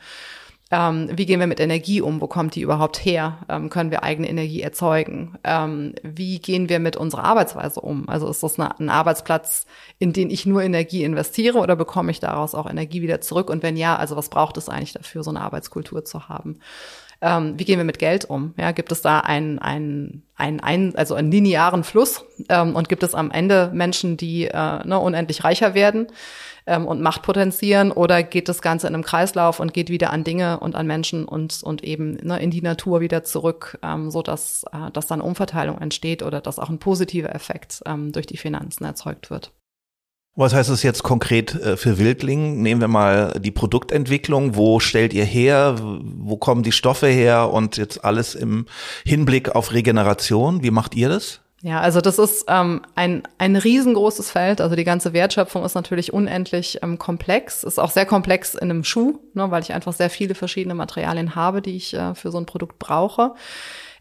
Ähm, 0.73 1.09
wie 1.13 1.27
gehen 1.27 1.39
wir 1.39 1.47
mit 1.47 1.61
Energie 1.61 2.01
um? 2.01 2.21
Wo 2.21 2.27
kommt 2.27 2.57
die 2.57 2.63
überhaupt 2.63 3.05
her? 3.05 3.39
Ähm, 3.49 3.71
können 3.71 3.93
wir 3.93 4.03
eigene 4.03 4.29
Energie 4.29 4.63
erzeugen? 4.63 5.39
Ähm, 5.45 5.95
wie 6.03 6.41
gehen 6.41 6.69
wir 6.69 6.81
mit 6.81 6.97
unserer 6.97 7.23
Arbeitsweise 7.23 7.81
um? 7.81 8.09
Also 8.09 8.29
ist 8.29 8.43
das 8.43 8.59
eine, 8.59 8.77
ein 8.81 8.89
Arbeitsplatz, 8.89 9.67
in 10.01 10.13
den 10.13 10.29
ich 10.29 10.45
nur 10.45 10.63
Energie 10.63 11.05
investiere 11.05 11.59
oder 11.59 11.77
bekomme 11.77 12.11
ich 12.11 12.19
daraus 12.19 12.57
auch 12.57 12.69
Energie 12.69 13.01
wieder 13.01 13.21
zurück? 13.21 13.49
Und 13.49 13.63
wenn 13.63 13.77
ja, 13.77 13.95
also 13.95 14.17
was 14.17 14.29
braucht 14.29 14.57
es 14.57 14.69
eigentlich 14.69 14.93
dafür, 14.93 15.23
so 15.23 15.31
eine 15.31 15.41
Arbeitskultur 15.41 16.05
zu 16.05 16.29
haben? 16.29 16.59
Ähm, 17.21 17.55
wie 17.57 17.65
gehen 17.65 17.79
wir 17.79 17.85
mit 17.85 18.01
Geld 18.01 18.25
um? 18.25 18.53
Ja, 18.59 18.73
gibt 18.73 18.91
es 18.91 19.03
da 19.03 19.21
einen, 19.21 19.61
einen, 19.61 20.25
einen, 20.35 20.61
einen 20.61 20.97
also 20.97 21.15
einen 21.15 21.31
linearen 21.31 21.85
Fluss? 21.85 22.25
Ähm, 22.49 22.75
und 22.75 22.89
gibt 22.89 23.05
es 23.05 23.15
am 23.15 23.31
Ende 23.31 23.71
Menschen, 23.73 24.17
die 24.17 24.47
äh, 24.47 24.85
ne, 24.85 24.99
unendlich 24.99 25.45
reicher 25.45 25.75
werden? 25.75 26.09
Ähm, 26.67 26.87
und 26.87 27.01
Macht 27.01 27.23
potenzieren 27.23 27.93
oder 27.93 28.23
geht 28.23 28.49
das 28.49 28.63
Ganze 28.63 28.87
in 28.87 28.95
einem 28.95 29.05
Kreislauf 29.05 29.61
und 29.61 29.73
geht 29.73 29.89
wieder 29.89 30.11
an 30.11 30.25
Dinge 30.25 30.61
und 30.61 30.75
an 30.75 30.87
Menschen 30.87 31.25
und, 31.25 31.63
und 31.63 31.85
eben 31.85 32.15
ne, 32.23 32.39
in 32.41 32.51
die 32.51 32.63
Natur 32.63 33.01
wieder 33.01 33.25
zurück, 33.25 33.79
ähm, 33.83 34.11
so 34.11 34.23
dass, 34.23 34.65
äh, 34.73 34.91
dass 34.93 35.07
dann 35.07 35.21
Umverteilung 35.21 35.79
entsteht 35.79 36.23
oder 36.23 36.41
dass 36.41 36.59
auch 36.59 36.69
ein 36.69 36.79
positiver 36.79 37.35
Effekt 37.35 37.83
ähm, 37.87 38.13
durch 38.13 38.27
die 38.27 38.37
Finanzen 38.37 38.85
erzeugt 38.85 39.31
wird. 39.31 39.53
Was 40.39 40.53
heißt 40.53 40.69
es 40.69 40.83
jetzt 40.83 41.03
konkret 41.03 41.55
äh, 41.55 41.79
für 41.79 41.99
Wildling? 41.99 42.61
Nehmen 42.61 42.83
wir 42.83 42.89
mal 42.89 43.41
die 43.41 43.51
Produktentwicklung. 43.51 44.55
Wo 44.55 44.81
stellt 44.81 45.15
ihr 45.15 45.25
her? 45.25 45.77
Wo 45.81 46.37
kommen 46.37 46.63
die 46.63 46.73
Stoffe 46.73 47.07
her? 47.07 47.51
Und 47.51 47.79
jetzt 47.79 48.05
alles 48.05 48.35
im 48.35 48.67
Hinblick 49.07 49.55
auf 49.55 49.73
Regeneration. 49.73 50.63
Wie 50.63 50.71
macht 50.71 50.95
ihr 50.95 51.09
das? 51.09 51.41
Ja, 51.63 51.81
also 51.81 52.01
das 52.01 52.19
ist 52.19 52.45
ähm, 52.49 52.83
ein, 52.95 53.23
ein 53.39 53.57
riesengroßes 53.57 54.31
Feld. 54.31 54.61
Also 54.61 54.77
die 54.77 54.85
ganze 54.85 55.13
Wertschöpfung 55.13 55.65
ist 55.65 55.75
natürlich 55.75 56.13
unendlich 56.13 56.81
ähm, 56.83 56.99
komplex, 56.99 57.65
ist 57.65 57.79
auch 57.79 57.91
sehr 57.91 58.05
komplex 58.05 58.55
in 58.55 58.71
einem 58.71 58.85
Schuh, 58.85 59.19
ne, 59.33 59.51
weil 59.51 59.63
ich 59.63 59.73
einfach 59.73 59.95
sehr 59.95 60.11
viele 60.11 60.35
verschiedene 60.35 60.75
Materialien 60.75 61.35
habe, 61.35 61.63
die 61.63 61.77
ich 61.77 61.95
äh, 61.95 62.15
für 62.15 62.31
so 62.31 62.39
ein 62.39 62.47
Produkt 62.47 62.79
brauche. 62.79 63.35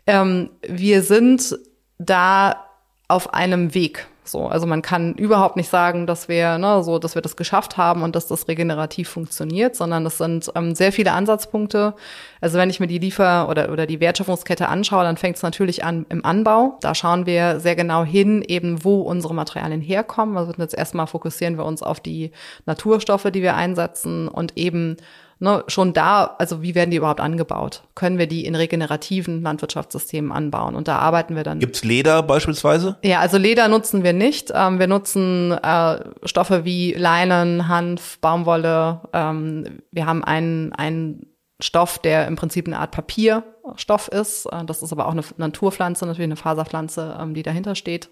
Ähm, 0.06 0.50
wir 0.68 1.02
sind 1.02 1.58
da 1.98 2.66
auf 3.08 3.34
einem 3.34 3.74
Weg. 3.74 4.08
So, 4.28 4.48
also 4.48 4.66
man 4.66 4.82
kann 4.82 5.14
überhaupt 5.14 5.56
nicht 5.56 5.70
sagen, 5.70 6.08
dass 6.08 6.28
wir, 6.28 6.58
ne, 6.58 6.84
so, 6.84 7.00
dass 7.00 7.16
wir 7.16 7.22
das 7.22 7.36
geschafft 7.36 7.78
haben 7.78 8.04
und 8.04 8.16
dass 8.16 8.28
das 8.28 8.48
regenerativ 8.48 9.10
funktioniert, 9.10 9.76
sondern 9.76 10.06
es 10.06 10.18
sind 10.18 10.52
ähm, 10.56 10.76
sehr 10.76 10.92
viele 10.92 11.12
Ansatzpunkte. 11.12 11.94
Also 12.42 12.58
wenn 12.58 12.70
ich 12.70 12.80
mir 12.80 12.88
die 12.88 13.00
Liefer- 13.00 13.50
oder, 13.50 13.72
oder 13.72 13.86
die 13.86 14.00
Wertschöpfungskette 14.00 14.68
anschaue, 14.68 15.04
dann 15.04 15.18
fängt 15.18 15.38
es 15.38 15.44
natürlich 15.44 15.84
an 15.84 16.06
im 16.10 16.26
Anbau. 16.26 16.78
Da 16.82 16.96
schauen 16.96 17.26
wir 17.26 17.60
sehr 17.60 17.76
genau 17.76 18.04
hin, 18.04 18.44
eben 18.48 18.84
wo 18.84 19.02
unsere 19.02 19.34
Materialien 19.34 19.82
herkommen. 19.82 20.38
Also 20.38 20.54
jetzt 20.58 20.76
erstmal 20.76 21.08
fokussieren 21.08 21.58
wir 21.58 21.66
uns 21.66 21.84
auf 21.84 22.00
die 22.00 22.32
Naturstoffe, 22.66 23.30
die 23.32 23.42
wir 23.42 23.56
einsetzen 23.56 24.28
und 24.28 24.58
eben 24.58 24.98
ne, 25.40 25.64
schon 25.68 25.94
da, 25.94 26.36
also 26.38 26.62
wie 26.62 26.76
werden 26.76 26.92
die 26.92 26.98
überhaupt 26.98 27.20
angebaut? 27.20 27.84
Können 27.96 28.18
wir 28.18 28.28
die 28.28 28.46
in 28.46 28.56
regenerativen 28.56 29.42
Landwirtschaftssystemen 29.42 30.32
anbauen? 30.32 30.76
Und 30.76 30.88
da 30.88 31.00
arbeiten 31.00 31.36
wir 31.36 31.44
dann. 31.44 31.60
Gibt's 31.60 31.84
Leder 31.84 32.24
beispielsweise? 32.24 32.98
Ja, 33.04 33.20
also 33.20 33.38
Leder 33.38 33.68
nutzen 33.68 34.04
wir 34.04 34.14
nicht. 34.14 34.52
Ähm, 34.54 34.80
wir 34.80 34.88
nutzen 34.88 35.52
äh, 35.52 36.00
Stoffe 36.24 36.66
wie 36.66 36.94
Leinen, 36.94 37.68
Hanf, 37.68 38.20
Baumwolle. 38.20 39.02
Ähm, 39.14 39.82
wir 39.92 40.06
haben 40.06 40.24
einen, 40.24 40.74
einen 40.74 41.28
Stoff, 41.60 42.00
der 42.00 42.28
im 42.28 42.36
Prinzip 42.36 42.68
eine 42.68 42.80
Art 42.80 42.92
Papierstoff 42.92 44.08
ist. 44.08 44.46
Äh, 44.48 44.66
das 44.66 44.84
ist 44.84 44.92
aber 44.92 45.08
auch 45.08 45.12
eine 45.12 45.24
Naturpflanze, 45.38 46.06
natürlich 46.06 46.28
eine 46.28 46.36
Faserpflanze, 46.36 47.18
ähm, 47.20 47.34
die 47.34 47.44
dahinter 47.44 47.76
steht. 47.76 48.10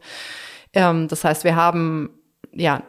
Ähm, 0.73 1.07
das 1.07 1.23
heißt, 1.23 1.43
wir 1.43 1.55
haben 1.55 2.09
ja 2.51 2.83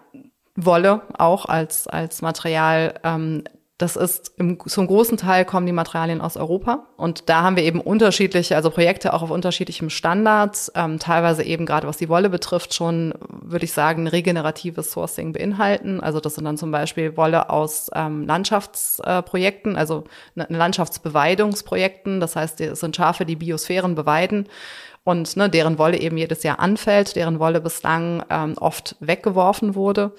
Wolle 0.57 1.03
auch 1.19 1.47
als, 1.47 1.89
als 1.89 2.23
Material. 2.23 2.95
Ähm, 3.03 3.45
das 3.77 3.97
ist 3.97 4.33
im, 4.37 4.61
zum 4.65 4.87
großen 4.87 5.19
Teil 5.19 5.45
kommen 5.45 5.67
die 5.67 5.73
Materialien 5.73 6.21
aus 6.21 6.37
Europa. 6.37 6.87
Und 6.97 7.29
da 7.29 7.43
haben 7.43 7.57
wir 7.57 7.65
eben 7.65 7.81
unterschiedliche, 7.81 8.55
also 8.55 8.71
Projekte 8.71 9.13
auch 9.13 9.23
auf 9.23 9.33
unterschiedlichem 9.33 9.91
Standard, 9.91 10.71
ähm, 10.77 11.01
teilweise 11.01 11.43
eben 11.43 11.67
gerade 11.67 11.89
was 11.89 11.97
die 11.97 12.09
Wolle 12.09 12.31
betrifft, 12.31 12.73
schon, 12.73 13.15
würde 13.29 13.65
ich 13.65 13.73
sagen, 13.73 14.07
regeneratives 14.07 14.93
Sourcing 14.93 15.33
beinhalten. 15.33 16.01
Also 16.01 16.21
das 16.21 16.37
sind 16.37 16.45
dann 16.45 16.57
zum 16.57 16.71
Beispiel 16.71 17.17
Wolle 17.17 17.51
aus 17.51 17.91
ähm, 17.95 18.27
Landschaftsprojekten, 18.27 19.75
äh, 19.75 19.79
also 19.79 20.05
ne, 20.37 20.47
Landschaftsbeweidungsprojekten. 20.49 22.21
Das 22.21 22.37
heißt, 22.37 22.61
es 22.61 22.79
sind 22.79 22.95
Schafe, 22.95 23.25
die 23.25 23.37
Biosphären 23.37 23.97
beweiden 23.97 24.49
und 25.03 25.37
ne, 25.37 25.51
deren 25.51 25.79
Wolle 25.79 25.99
eben 25.99 26.17
jedes 26.17 26.45
Jahr 26.45 26.61
anfällt, 26.61 27.17
deren 27.17 27.41
Wolle 27.41 27.61
bislang 27.61 28.23
ähm, 28.31 28.55
oft 28.57 28.95
weggeworfen 29.01 29.75
wurde 29.75 30.13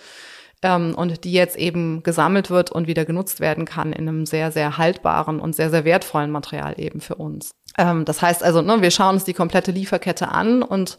ähm, 0.62 0.96
und 0.96 1.24
die 1.24 1.32
jetzt 1.32 1.58
eben 1.58 2.04
gesammelt 2.04 2.50
wird 2.50 2.72
und 2.72 2.88
wieder 2.88 3.06
genutzt 3.06 3.40
werden 3.40 3.66
kann 3.66 3.94
in 3.94 4.08
einem 4.08 4.26
sehr, 4.26 4.52
sehr 4.52 4.78
haltbaren 4.78 5.40
und 5.40 5.56
sehr, 5.56 5.70
sehr 5.70 5.86
wertvollen 5.86 6.32
Material 6.32 6.76
eben 6.78 7.02
für 7.02 7.16
uns. 7.16 7.52
Ähm, 7.78 8.06
das 8.06 8.22
heißt 8.22 8.44
also, 8.44 8.62
ne, 8.62 8.82
wir 8.82 8.92
schauen 8.92 9.16
uns 9.16 9.24
die 9.24 9.34
komplette 9.34 9.72
Lieferkette 9.72 10.30
an 10.30 10.64
und 10.64 10.98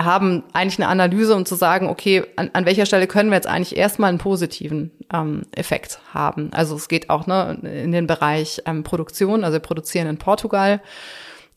haben 0.00 0.44
eigentlich 0.52 0.78
eine 0.78 0.88
Analyse, 0.88 1.34
um 1.34 1.44
zu 1.44 1.54
sagen, 1.54 1.88
okay, 1.88 2.24
an, 2.36 2.50
an 2.54 2.66
welcher 2.66 2.86
Stelle 2.86 3.06
können 3.06 3.30
wir 3.30 3.36
jetzt 3.36 3.46
eigentlich 3.46 3.76
erstmal 3.76 4.08
einen 4.08 4.18
positiven 4.18 4.90
ähm, 5.12 5.42
Effekt 5.52 6.00
haben. 6.12 6.50
Also 6.52 6.76
es 6.76 6.88
geht 6.88 7.10
auch 7.10 7.26
ne, 7.26 7.58
in 7.62 7.92
den 7.92 8.06
Bereich 8.06 8.62
ähm, 8.66 8.82
Produktion, 8.82 9.44
also 9.44 9.54
wir 9.54 9.60
produzieren 9.60 10.08
in 10.08 10.18
Portugal 10.18 10.80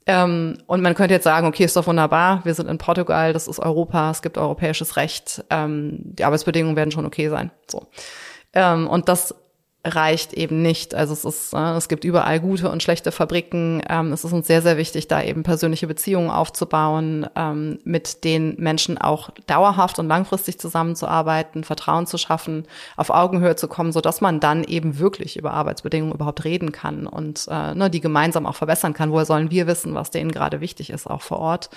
ähm, 0.08 0.58
und 0.68 0.82
man 0.82 0.94
könnte 0.94 1.14
jetzt 1.14 1.24
sagen, 1.24 1.48
okay, 1.48 1.64
ist 1.64 1.76
doch 1.76 1.88
wunderbar, 1.88 2.42
wir 2.44 2.54
sind 2.54 2.70
in 2.70 2.78
Portugal, 2.78 3.34
das 3.34 3.48
ist 3.48 3.60
Europa, 3.60 4.12
es 4.12 4.22
gibt 4.22 4.38
europäisches 4.38 4.98
Recht, 4.98 5.44
ähm, 5.50 6.00
die 6.04 6.24
Arbeitsbedingungen 6.24 6.76
werden 6.76 6.92
schon 6.92 7.06
okay 7.06 7.30
sein. 7.30 7.52
So. 7.68 7.88
Ähm, 8.54 8.88
und 8.88 9.10
das 9.10 9.36
reicht 9.86 10.34
eben 10.34 10.62
nicht. 10.62 10.96
Also 10.96 11.13
es 11.13 11.24
ist, 11.24 11.54
äh, 11.54 11.75
es 11.75 11.88
gibt 11.88 12.04
überall 12.04 12.39
gute 12.39 12.70
und 12.72 12.82
schlechte 12.82 13.12
Fabriken. 13.12 13.84
Ähm, 13.88 14.12
es 14.12 14.24
ist 14.24 14.34
uns 14.34 14.48
sehr, 14.48 14.62
sehr 14.62 14.77
wichtig, 14.77 15.08
da 15.08 15.22
eben 15.22 15.44
persönliche 15.44 15.88
Beziehungen 15.88 16.32
aufzubauen, 16.32 17.27
ähm, 17.36 17.80
mit 17.84 18.24
den 18.24 18.56
Menschen 18.58 18.98
auch 18.98 19.30
dauerhaft 19.46 20.00
und 20.00 20.08
langfristig 20.08 20.60
zusammenzuarbeiten, 20.60 21.63
Vertrauen 21.63 22.08
zu 22.08 22.18
schaffen, 22.18 22.65
auf 22.98 23.12
Augenhöhe 23.12 23.56
zu 23.56 23.68
kommen, 23.68 23.92
so 23.92 24.01
dass 24.01 24.22
man 24.22 24.39
dann 24.39 24.63
eben 24.63 24.98
wirklich 24.98 25.38
über 25.38 25.54
Arbeitsbedingungen 25.54 26.15
überhaupt 26.15 26.44
reden 26.44 26.72
kann 26.72 27.06
und 27.06 27.48
äh, 27.50 27.75
ne, 27.75 27.89
die 27.89 28.01
gemeinsam 28.01 28.46
auch 28.48 28.56
verbessern 28.56 28.94
kann. 28.94 29.12
Woher 29.12 29.25
sollen 29.25 29.51
wir 29.51 29.68
wissen, 29.68 29.94
was 29.94 30.10
denen 30.10 30.32
gerade 30.32 30.62
wichtig 30.62 30.89
ist, 30.89 31.08
auch 31.08 31.22
vor 31.22 31.39
Ort? 31.39 31.70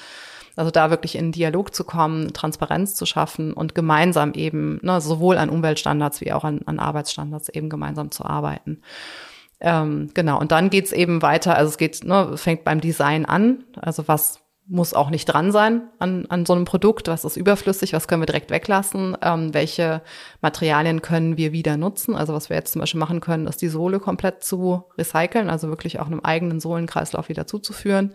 Also 0.58 0.72
da 0.72 0.90
wirklich 0.90 1.14
in 1.14 1.30
Dialog 1.30 1.72
zu 1.72 1.84
kommen, 1.84 2.32
Transparenz 2.32 2.96
zu 2.96 3.06
schaffen 3.06 3.52
und 3.52 3.76
gemeinsam 3.76 4.32
eben 4.32 4.80
ne, 4.82 5.00
sowohl 5.00 5.38
an 5.38 5.50
Umweltstandards 5.50 6.20
wie 6.20 6.32
auch 6.32 6.42
an, 6.42 6.62
an 6.66 6.80
Arbeitsstandards 6.80 7.48
eben 7.48 7.68
gemeinsam 7.68 8.10
zu 8.10 8.24
arbeiten. 8.24 8.82
Ähm, 9.60 10.10
genau, 10.14 10.40
und 10.40 10.50
dann 10.50 10.68
geht's 10.68 10.90
eben 10.90 11.22
weiter, 11.22 11.56
also 11.56 11.68
es 11.68 11.78
geht, 11.78 12.02
ne, 12.02 12.36
fängt 12.36 12.64
beim 12.64 12.80
Design 12.80 13.24
an, 13.24 13.64
also 13.80 14.08
was 14.08 14.40
muss 14.66 14.94
auch 14.94 15.10
nicht 15.10 15.26
dran 15.26 15.52
sein 15.52 15.88
an, 16.00 16.26
an 16.28 16.44
so 16.44 16.54
einem 16.54 16.64
Produkt, 16.64 17.06
was 17.06 17.24
ist 17.24 17.36
überflüssig, 17.36 17.92
was 17.92 18.08
können 18.08 18.22
wir 18.22 18.26
direkt 18.26 18.50
weglassen, 18.50 19.16
ähm, 19.22 19.54
welche 19.54 20.02
Materialien 20.42 21.02
können 21.02 21.36
wir 21.36 21.52
wieder 21.52 21.76
nutzen. 21.76 22.16
Also 22.16 22.34
was 22.34 22.50
wir 22.50 22.56
jetzt 22.56 22.72
zum 22.72 22.80
Beispiel 22.80 22.98
machen 22.98 23.20
können, 23.20 23.46
ist 23.46 23.62
die 23.62 23.68
Sohle 23.68 23.98
komplett 23.98 24.44
zu 24.44 24.84
recyceln, 24.98 25.48
also 25.48 25.68
wirklich 25.68 26.00
auch 26.00 26.06
einem 26.06 26.20
eigenen 26.20 26.60
Sohlenkreislauf 26.60 27.28
wieder 27.28 27.46
zuzuführen. 27.46 28.12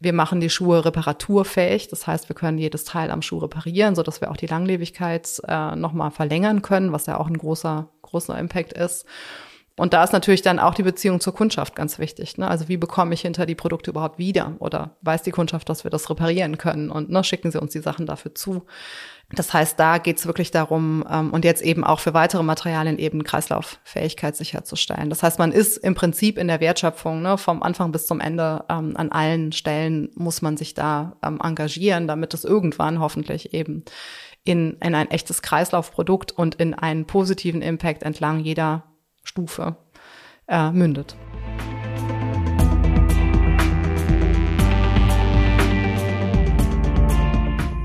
Wir 0.00 0.12
machen 0.14 0.40
die 0.40 0.50
Schuhe 0.50 0.84
reparaturfähig. 0.84 1.88
Das 1.88 2.06
heißt, 2.06 2.28
wir 2.28 2.34
können 2.34 2.58
jedes 2.58 2.84
Teil 2.84 3.10
am 3.10 3.22
Schuh 3.22 3.38
reparieren, 3.38 3.94
so 3.94 4.02
dass 4.02 4.20
wir 4.20 4.30
auch 4.30 4.36
die 4.36 4.46
Langlebigkeit 4.46 5.40
äh, 5.46 5.76
nochmal 5.76 6.10
verlängern 6.10 6.62
können, 6.62 6.92
was 6.92 7.06
ja 7.06 7.18
auch 7.18 7.28
ein 7.28 7.38
großer, 7.38 7.88
großer 8.02 8.38
Impact 8.38 8.72
ist. 8.72 9.06
Und 9.76 9.94
da 9.94 10.04
ist 10.04 10.12
natürlich 10.12 10.42
dann 10.42 10.58
auch 10.58 10.74
die 10.74 10.82
Beziehung 10.82 11.20
zur 11.20 11.34
Kundschaft 11.34 11.74
ganz 11.74 11.98
wichtig. 11.98 12.36
Ne? 12.36 12.46
Also 12.46 12.68
wie 12.68 12.76
bekomme 12.76 13.14
ich 13.14 13.22
hinter 13.22 13.46
die 13.46 13.54
Produkte 13.54 13.90
überhaupt 13.90 14.18
wieder? 14.18 14.56
Oder 14.58 14.96
weiß 15.00 15.22
die 15.22 15.30
Kundschaft, 15.30 15.70
dass 15.70 15.84
wir 15.84 15.90
das 15.90 16.10
reparieren 16.10 16.58
können? 16.58 16.90
Und 16.90 17.08
ne, 17.08 17.24
schicken 17.24 17.50
sie 17.50 17.60
uns 17.60 17.72
die 17.72 17.80
Sachen 17.80 18.04
dafür 18.04 18.34
zu. 18.34 18.66
Das 19.32 19.52
heißt, 19.52 19.78
da 19.78 19.98
geht 19.98 20.18
es 20.18 20.26
wirklich 20.26 20.50
darum, 20.50 21.04
ähm, 21.08 21.30
und 21.30 21.44
jetzt 21.44 21.62
eben 21.62 21.84
auch 21.84 22.00
für 22.00 22.14
weitere 22.14 22.42
Materialien 22.42 22.98
eben 22.98 23.22
Kreislauffähigkeit 23.22 24.34
sicherzustellen. 24.36 25.08
Das 25.08 25.22
heißt, 25.22 25.38
man 25.38 25.52
ist 25.52 25.76
im 25.76 25.94
Prinzip 25.94 26.36
in 26.36 26.48
der 26.48 26.60
Wertschöpfung 26.60 27.22
ne, 27.22 27.38
vom 27.38 27.62
Anfang 27.62 27.92
bis 27.92 28.06
zum 28.06 28.20
Ende 28.20 28.64
ähm, 28.68 28.96
an 28.96 29.12
allen 29.12 29.52
Stellen 29.52 30.10
muss 30.14 30.42
man 30.42 30.56
sich 30.56 30.74
da 30.74 31.16
ähm, 31.22 31.38
engagieren, 31.42 32.08
damit 32.08 32.34
es 32.34 32.44
irgendwann 32.44 32.98
hoffentlich 32.98 33.54
eben 33.54 33.84
in, 34.44 34.72
in 34.82 34.94
ein 34.94 35.10
echtes 35.10 35.42
Kreislaufprodukt 35.42 36.32
und 36.32 36.56
in 36.56 36.74
einen 36.74 37.06
positiven 37.06 37.62
Impact 37.62 38.02
entlang 38.02 38.40
jeder 38.40 38.84
Stufe 39.22 39.76
äh, 40.48 40.72
mündet. 40.72 41.16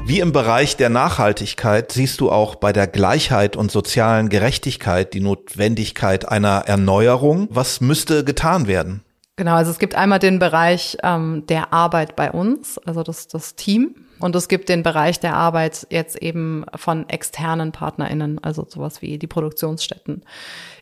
Wie 0.08 0.20
im 0.20 0.32
Bereich 0.32 0.78
der 0.78 0.90
Nachhaltigkeit 0.90 1.92
siehst 1.92 2.22
du 2.22 2.30
auch 2.30 2.54
bei 2.54 2.72
der 2.72 2.86
Gleichheit 2.86 3.56
und 3.56 3.72
sozialen 3.72 4.30
Gerechtigkeit 4.30 5.16
die 5.16 5.20
Notwendigkeit 5.20 6.30
einer 6.30 6.66
Erneuerung. 6.68 7.48
Was 7.50 7.82
müsste 7.82 8.24
getan 8.24 8.68
werden? 8.68 9.04
Genau, 9.36 9.56
also 9.56 9.72
es 9.72 9.80
gibt 9.80 9.96
einmal 9.96 10.20
den 10.20 10.38
Bereich 10.38 10.96
ähm, 11.02 11.48
der 11.48 11.74
Arbeit 11.74 12.16
bei 12.16 12.32
uns, 12.32 12.78
also 12.86 13.02
das, 13.02 13.28
das 13.28 13.56
Team. 13.56 13.96
Und 14.20 14.36
es 14.36 14.48
gibt 14.48 14.70
den 14.70 14.84
Bereich 14.84 15.20
der 15.20 15.36
Arbeit 15.36 15.88
jetzt 15.90 16.22
eben 16.22 16.66
von 16.76 17.10
externen 17.10 17.72
PartnerInnen, 17.72 18.38
also 18.44 18.64
sowas 18.70 19.02
wie 19.02 19.18
die 19.18 19.28
Produktionsstätten. 19.28 20.24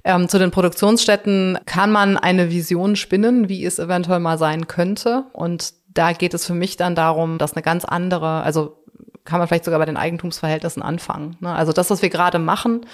Ähm, 0.04 0.28
zu 0.28 0.38
den 0.38 0.52
Produktionsstätten 0.52 1.60
kann 1.66 1.94
man 1.94 2.18
eine 2.18 2.52
Vision 2.52 2.98
spinnen, 2.98 3.48
wie 3.48 3.64
es 3.64 3.80
eventuell 3.80 4.20
mal 4.20 4.38
sein 4.38 4.68
könnte. 4.68 5.28
Und 5.32 5.74
da 5.94 6.12
geht 6.12 6.34
es 6.34 6.46
für 6.46 6.54
mich 6.54 6.76
dann 6.76 6.94
darum, 6.94 7.38
dass 7.38 7.54
eine 7.54 7.64
ganz 7.64 7.86
andere, 7.86 8.44
also 8.44 8.83
kann 9.26 9.40
man 9.40 9.48
vielleicht 9.48 9.66
sogar 9.66 9.80
bei 9.80 9.86
den 9.86 9.98
Eigentumsverhältnissen 9.98 10.82
anfangen. 10.82 11.38
Ne? 11.40 11.54
Also 11.54 11.72
das, 11.72 11.90
was 11.90 12.02
wir 12.02 12.10
gerade 12.10 12.40
machen, 12.40 12.86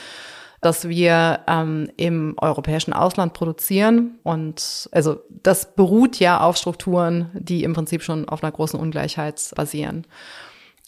dass 0.62 0.89
wir 0.89 1.39
ähm, 1.48 1.89
im 1.95 2.36
europäischen 2.38 2.93
Ausland 2.93 3.33
produzieren. 3.33 4.19
Und 4.24 4.89
also 4.91 5.21
das 5.29 5.74
beruht 5.75 6.19
ja 6.19 6.41
auf 6.41 6.57
Strukturen, 6.57 7.29
die 7.33 7.63
im 7.63 7.74
Prinzip 7.74 8.03
schon 8.03 8.27
auf 8.27 8.43
einer 8.43 8.51
großen 8.51 8.79
Ungleichheit 8.79 9.51
basieren. 9.55 10.05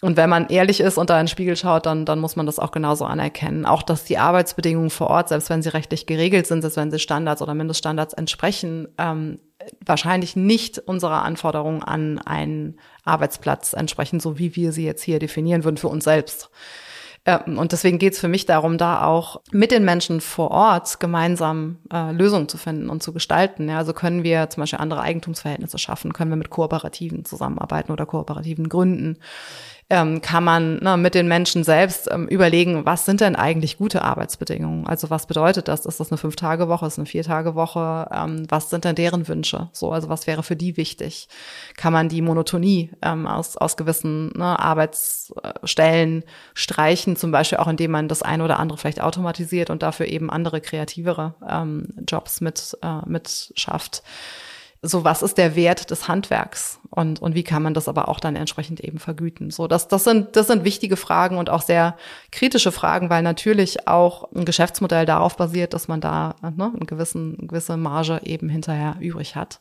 Und 0.02 0.18
wenn 0.18 0.32
man 0.32 0.48
ehrlich 0.48 0.80
ist 0.80 0.98
und 0.98 1.12
da 1.12 1.20
in 1.20 1.26
den 1.26 1.30
Spiegel 1.30 1.56
schaut, 1.56 1.86
dann, 1.86 2.06
dann 2.06 2.20
muss 2.20 2.36
man 2.36 2.48
das 2.48 2.58
auch 2.58 2.72
genauso 2.72 3.06
anerkennen. 3.06 3.68
Auch, 3.68 3.84
dass 3.84 4.04
die 4.04 4.18
Arbeitsbedingungen 4.18 4.90
vor 4.90 5.12
Ort, 5.12 5.30
selbst 5.30 5.52
wenn 5.52 5.62
sie 5.62 5.70
rechtlich 5.70 6.08
geregelt 6.08 6.48
sind, 6.48 6.62
selbst 6.62 6.78
wenn 6.78 6.90
sie 6.90 6.98
Standards 6.98 7.42
oder 7.42 7.54
Mindeststandards 7.54 8.16
entsprechen, 8.16 8.88
ähm, 8.98 9.40
wahrscheinlich 9.86 10.36
nicht 10.36 10.80
unserer 10.80 11.22
Anforderungen 11.22 11.84
an 11.84 12.18
einen 12.18 12.80
Arbeitsplatz 13.04 13.74
entsprechen, 13.74 14.20
so 14.20 14.38
wie 14.38 14.56
wir 14.56 14.72
sie 14.72 14.86
jetzt 14.86 15.04
hier 15.04 15.20
definieren 15.20 15.64
würden 15.64 15.78
für 15.78 15.88
uns 15.88 16.04
selbst. 16.04 16.50
Ähm, 17.26 17.60
und 17.60 17.72
deswegen 17.72 18.00
geht 18.00 18.14
es 18.14 18.20
für 18.20 18.28
mich 18.28 18.46
darum, 18.46 18.78
da 18.78 19.06
auch 19.06 19.42
mit 19.52 19.72
den 19.72 19.86
Menschen 19.86 20.22
vor 20.22 20.50
Ort 20.52 21.00
gemeinsam 21.00 21.78
äh, 21.94 22.12
Lösungen 22.12 22.50
zu 22.50 22.58
finden 22.58 22.90
und 22.90 23.04
zu 23.04 23.14
gestalten. 23.14 23.70
Ja, 23.70 23.78
also 23.78 23.94
können 23.94 24.24
wir 24.24 24.50
zum 24.50 24.62
Beispiel 24.62 24.80
andere 24.80 25.02
Eigentumsverhältnisse 25.02 25.78
schaffen, 25.78 26.14
können 26.14 26.32
wir 26.32 26.38
mit 26.38 26.50
Kooperativen 26.50 27.24
zusammenarbeiten 27.26 27.92
oder 27.92 28.06
Kooperativen 28.06 28.70
gründen 28.70 29.18
ähm, 29.92 30.22
kann 30.22 30.46
man 30.46 30.78
ne, 30.78 30.96
mit 30.96 31.16
den 31.16 31.28
Menschen 31.28 31.66
selbst 31.66 32.10
ähm, 32.10 32.30
überlegen, 32.30 32.86
was 32.86 33.06
sind 33.06 33.20
denn 33.20 33.36
eigentlich 33.36 33.78
gute 33.78 34.04
Arbeitsbedingungen? 34.04 34.88
Also 34.88 35.10
was 35.10 35.26
bedeutet 35.26 35.68
das? 35.68 35.86
Ist 35.86 36.00
das 36.00 36.12
eine 36.12 36.18
Fünf-Tage-Woche? 36.18 36.86
Ist 36.86 36.98
eine 36.98 37.06
Vier-Tage-Woche? 37.06 38.08
Ähm, 38.10 38.46
was 38.48 38.70
sind 38.70 38.86
denn 38.86 38.96
deren 38.96 39.28
Wünsche? 39.28 39.68
So, 39.74 39.92
also 39.92 40.08
was 40.08 40.28
wäre 40.28 40.44
für 40.44 40.56
die 40.56 40.78
wichtig? 40.78 41.28
Kann 41.76 41.92
man 41.92 42.08
die 42.08 42.22
Monotonie 42.22 42.92
ähm, 43.02 43.28
aus, 43.28 43.58
aus 43.58 43.76
gewissen 43.76 44.32
ne, 44.34 44.58
Arbeitsstellen 44.58 46.24
streichen, 46.54 47.18
zum 47.18 47.32
Beispiel 47.32 47.58
auch 47.58 47.68
indem 47.68 47.92
man 47.92 48.08
das 48.08 48.22
eine 48.22 48.46
oder 48.46 48.60
andere 48.60 48.78
vielleicht 48.78 49.02
automatisiert 49.02 49.70
und 49.70 49.84
dafür 49.84 50.06
eben 50.06 50.30
andere 50.30 50.62
kreativere 50.62 51.36
ähm, 51.46 51.90
Jobs 52.08 52.40
mit, 52.40 52.78
äh, 52.82 53.10
mit 53.10 53.52
schafft? 53.58 54.04
So 54.84 55.04
was 55.04 55.22
ist 55.22 55.38
der 55.38 55.56
Wert 55.56 55.92
des 55.92 56.08
Handwerks 56.08 56.80
und, 56.90 57.22
und 57.22 57.36
wie 57.36 57.44
kann 57.44 57.62
man 57.62 57.76
das 57.76 57.88
aber 57.88 58.08
auch 58.08 58.20
dann 58.20 58.36
entsprechend 58.36 58.80
eben 58.80 58.98
vergüten. 58.98 59.52
So, 59.52 59.68
das, 59.68 59.88
das 59.88 60.04
sind, 60.04 60.36
das 60.36 60.48
sind 60.48 60.64
wichtige 60.64 60.98
Fragen 60.98 61.38
und 61.38 61.52
auch 61.52 61.62
sehr 61.62 61.96
kritische 62.32 62.72
Fragen, 62.72 63.10
weil 63.10 63.22
natürlich 63.22 63.88
auch 63.88 64.32
ein 64.34 64.44
Geschäftsmodell 64.44 65.06
darauf 65.06 65.38
basiert, 65.38 65.74
dass 65.74 65.88
man 65.88 66.02
da 66.02 66.36
ne, 66.42 66.72
eine, 66.76 66.86
gewissen, 66.86 67.38
eine 67.38 67.48
gewisse 67.48 67.78
Marge 67.78 68.22
eben 68.24 68.50
hinterher 68.50 68.98
übrig 69.00 69.36
hat. 69.36 69.60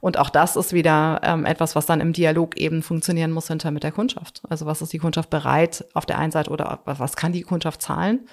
Und 0.00 0.18
auch 0.18 0.30
das 0.30 0.56
ist 0.56 0.72
wieder 0.72 1.20
ähm, 1.22 1.44
etwas, 1.44 1.74
was 1.74 1.86
dann 1.86 2.00
im 2.00 2.12
Dialog 2.12 2.56
eben 2.56 2.82
funktionieren 2.82 3.32
muss 3.32 3.48
hinter 3.48 3.70
mit 3.70 3.82
der 3.82 3.92
Kundschaft. 3.92 4.42
Also 4.48 4.64
was 4.64 4.80
ist 4.80 4.92
die 4.92 4.98
Kundschaft 4.98 5.30
bereit 5.30 5.84
auf 5.92 6.06
der 6.06 6.18
einen 6.18 6.32
Seite 6.32 6.50
oder 6.50 6.80
was 6.84 7.16
kann 7.16 7.32
die 7.32 7.42
Kundschaft 7.42 7.82
zahlen? 7.82 8.26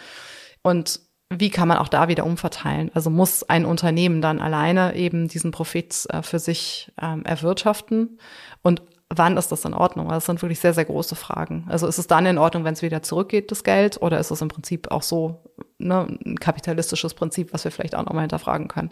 Und 0.62 1.02
wie 1.40 1.50
kann 1.50 1.68
man 1.68 1.78
auch 1.78 1.88
da 1.88 2.08
wieder 2.08 2.26
umverteilen? 2.26 2.92
Also 2.94 3.10
muss 3.10 3.44
ein 3.44 3.66
Unternehmen 3.66 4.22
dann 4.22 4.40
alleine 4.40 4.96
eben 4.96 5.28
diesen 5.28 5.52
Profit 5.52 6.06
äh, 6.10 6.22
für 6.22 6.40
sich 6.40 6.92
ähm, 7.02 7.24
erwirtschaften? 7.26 8.20
Und 8.62 8.82
wann 9.10 9.38
ist 9.38 9.52
das 9.52 9.66
in 9.66 9.74
Ordnung? 9.74 10.08
Also 10.08 10.18
das 10.18 10.26
sind 10.26 10.42
wirklich 10.42 10.60
sehr, 10.60 10.74
sehr 10.74 10.86
große 10.86 11.16
Fragen. 11.16 11.66
Also 11.70 11.88
ist 11.88 11.98
es 11.98 12.08
dann 12.08 12.26
in 12.26 12.38
Ordnung, 12.38 12.64
wenn 12.64 12.74
es 12.74 12.82
wieder 12.82 13.04
zurückgeht, 13.04 13.52
das 13.52 13.64
Geld? 13.64 14.02
Oder 14.02 14.20
ist 14.20 14.32
es 14.32 14.42
im 14.42 14.48
Prinzip 14.48 14.92
auch 14.92 15.04
so 15.04 15.44
ne, 15.78 16.18
ein 16.26 16.40
kapitalistisches 16.40 17.14
Prinzip, 17.14 17.54
was 17.54 17.64
wir 17.64 17.72
vielleicht 17.72 17.96
auch 17.96 18.06
nochmal 18.06 18.24
hinterfragen 18.24 18.68
können? 18.68 18.92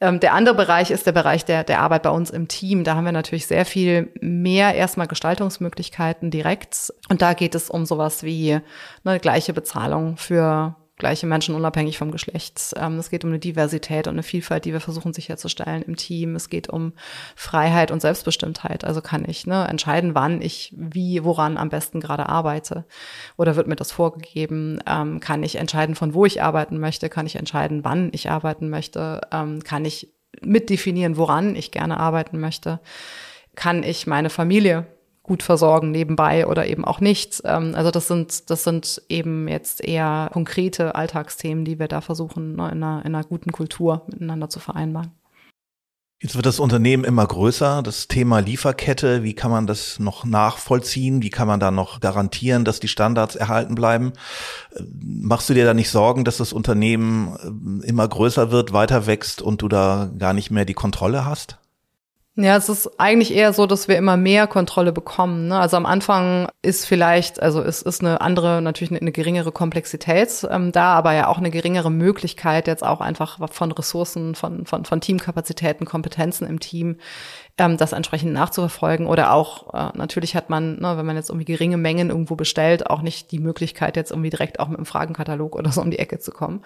Ähm, 0.00 0.20
der 0.20 0.34
andere 0.34 0.54
Bereich 0.54 0.90
ist 0.90 1.06
der 1.06 1.12
Bereich 1.12 1.44
der, 1.44 1.64
der 1.64 1.80
Arbeit 1.80 2.04
bei 2.04 2.10
uns 2.10 2.30
im 2.30 2.46
Team. 2.46 2.84
Da 2.84 2.94
haben 2.94 3.04
wir 3.04 3.12
natürlich 3.12 3.46
sehr 3.46 3.64
viel 3.64 4.12
mehr 4.20 4.74
erstmal 4.74 5.08
Gestaltungsmöglichkeiten 5.08 6.30
direkt. 6.30 6.92
Und 7.08 7.22
da 7.22 7.34
geht 7.34 7.54
es 7.54 7.68
um 7.68 7.84
sowas 7.84 8.22
wie 8.22 8.60
eine 9.04 9.18
gleiche 9.18 9.52
Bezahlung 9.52 10.16
für 10.16 10.76
gleiche 10.98 11.26
Menschen 11.26 11.54
unabhängig 11.54 11.98
vom 11.98 12.10
Geschlecht. 12.10 12.74
Ähm, 12.76 12.98
es 12.98 13.10
geht 13.10 13.24
um 13.24 13.30
eine 13.30 13.38
Diversität 13.38 14.06
und 14.06 14.14
eine 14.14 14.22
Vielfalt, 14.22 14.64
die 14.64 14.72
wir 14.72 14.80
versuchen 14.80 15.12
sicherzustellen 15.12 15.82
im 15.82 15.96
Team. 15.96 16.34
Es 16.34 16.50
geht 16.50 16.68
um 16.68 16.92
Freiheit 17.36 17.90
und 17.90 18.00
Selbstbestimmtheit. 18.00 18.84
Also 18.84 19.00
kann 19.00 19.24
ich 19.26 19.46
ne, 19.46 19.66
entscheiden, 19.68 20.14
wann 20.14 20.42
ich 20.42 20.74
wie, 20.76 21.24
woran 21.24 21.56
am 21.56 21.68
besten 21.68 22.00
gerade 22.00 22.28
arbeite. 22.28 22.84
Oder 23.36 23.56
wird 23.56 23.68
mir 23.68 23.76
das 23.76 23.92
vorgegeben? 23.92 24.80
Ähm, 24.86 25.20
kann 25.20 25.42
ich 25.42 25.56
entscheiden, 25.56 25.94
von 25.94 26.14
wo 26.14 26.26
ich 26.26 26.42
arbeiten 26.42 26.78
möchte? 26.78 27.08
Kann 27.08 27.26
ich 27.26 27.36
entscheiden, 27.36 27.84
wann 27.84 28.10
ich 28.12 28.30
arbeiten 28.30 28.68
möchte? 28.68 29.20
Ähm, 29.32 29.62
kann 29.62 29.84
ich 29.84 30.12
mitdefinieren, 30.42 31.16
woran 31.16 31.56
ich 31.56 31.70
gerne 31.70 31.98
arbeiten 31.98 32.38
möchte? 32.38 32.80
Kann 33.54 33.82
ich 33.82 34.06
meine 34.06 34.30
Familie 34.30 34.86
gut 35.28 35.42
versorgen 35.42 35.90
nebenbei 35.90 36.46
oder 36.46 36.66
eben 36.66 36.84
auch 36.84 37.00
nicht. 37.00 37.42
Ähm, 37.44 37.74
also 37.74 37.90
das 37.90 38.08
sind, 38.08 38.50
das 38.50 38.64
sind 38.64 39.02
eben 39.08 39.46
jetzt 39.46 39.84
eher 39.84 40.30
konkrete 40.32 40.94
Alltagsthemen, 40.94 41.64
die 41.64 41.78
wir 41.78 41.86
da 41.86 42.00
versuchen, 42.00 42.56
ne, 42.56 42.70
in, 42.72 42.82
einer, 42.82 43.04
in 43.04 43.14
einer 43.14 43.24
guten 43.24 43.52
Kultur 43.52 44.06
miteinander 44.08 44.48
zu 44.48 44.58
vereinbaren. 44.58 45.12
Jetzt 46.20 46.34
wird 46.34 46.46
das 46.46 46.58
Unternehmen 46.58 47.04
immer 47.04 47.24
größer. 47.24 47.80
Das 47.82 48.08
Thema 48.08 48.40
Lieferkette, 48.40 49.22
wie 49.22 49.34
kann 49.34 49.52
man 49.52 49.68
das 49.68 50.00
noch 50.00 50.24
nachvollziehen? 50.24 51.22
Wie 51.22 51.30
kann 51.30 51.46
man 51.46 51.60
da 51.60 51.70
noch 51.70 52.00
garantieren, 52.00 52.64
dass 52.64 52.80
die 52.80 52.88
Standards 52.88 53.36
erhalten 53.36 53.76
bleiben? 53.76 54.14
Äh, 54.74 54.82
machst 55.00 55.48
du 55.48 55.54
dir 55.54 55.66
da 55.66 55.74
nicht 55.74 55.90
Sorgen, 55.90 56.24
dass 56.24 56.38
das 56.38 56.52
Unternehmen 56.52 57.82
äh, 57.82 57.86
immer 57.86 58.08
größer 58.08 58.50
wird, 58.50 58.72
weiter 58.72 59.06
wächst 59.06 59.42
und 59.42 59.62
du 59.62 59.68
da 59.68 60.10
gar 60.18 60.32
nicht 60.32 60.50
mehr 60.50 60.64
die 60.64 60.74
Kontrolle 60.74 61.24
hast? 61.24 61.58
Ja, 62.40 62.56
es 62.56 62.68
ist 62.68 63.00
eigentlich 63.00 63.34
eher 63.34 63.52
so, 63.52 63.66
dass 63.66 63.88
wir 63.88 63.96
immer 63.96 64.16
mehr 64.16 64.46
Kontrolle 64.46 64.92
bekommen. 64.92 65.48
Ne? 65.48 65.58
Also 65.58 65.76
am 65.76 65.86
Anfang 65.86 66.46
ist 66.62 66.86
vielleicht, 66.86 67.42
also 67.42 67.60
es 67.60 67.82
ist 67.82 68.00
eine 68.00 68.20
andere, 68.20 68.62
natürlich 68.62 68.92
eine, 68.92 69.00
eine 69.00 69.10
geringere 69.10 69.50
Komplexität 69.50 70.46
ähm, 70.48 70.70
da, 70.70 70.94
aber 70.94 71.14
ja 71.14 71.26
auch 71.26 71.38
eine 71.38 71.50
geringere 71.50 71.90
Möglichkeit 71.90 72.68
jetzt 72.68 72.84
auch 72.84 73.00
einfach 73.00 73.40
von 73.50 73.72
Ressourcen, 73.72 74.36
von, 74.36 74.66
von, 74.66 74.84
von 74.84 75.00
Teamkapazitäten, 75.00 75.84
Kompetenzen 75.84 76.46
im 76.46 76.60
Team 76.60 76.98
ähm, 77.58 77.76
das 77.76 77.92
entsprechend 77.92 78.32
nachzuverfolgen. 78.32 79.06
Oder 79.06 79.32
auch, 79.32 79.74
äh, 79.74 79.96
natürlich 79.96 80.34
hat 80.34 80.48
man, 80.48 80.78
ne, 80.78 80.96
wenn 80.96 81.04
man 81.04 81.16
jetzt 81.16 81.28
irgendwie 81.28 81.44
geringe 81.44 81.76
Mengen 81.76 82.10
irgendwo 82.10 82.36
bestellt, 82.36 82.88
auch 82.88 83.02
nicht 83.02 83.32
die 83.32 83.40
Möglichkeit, 83.40 83.96
jetzt 83.96 84.10
irgendwie 84.10 84.30
direkt 84.30 84.60
auch 84.60 84.68
mit 84.68 84.78
einem 84.78 84.86
Fragenkatalog 84.86 85.56
oder 85.56 85.70
so 85.72 85.80
um 85.80 85.90
die 85.90 85.98
Ecke 85.98 86.18
zu 86.18 86.30
kommen. 86.30 86.62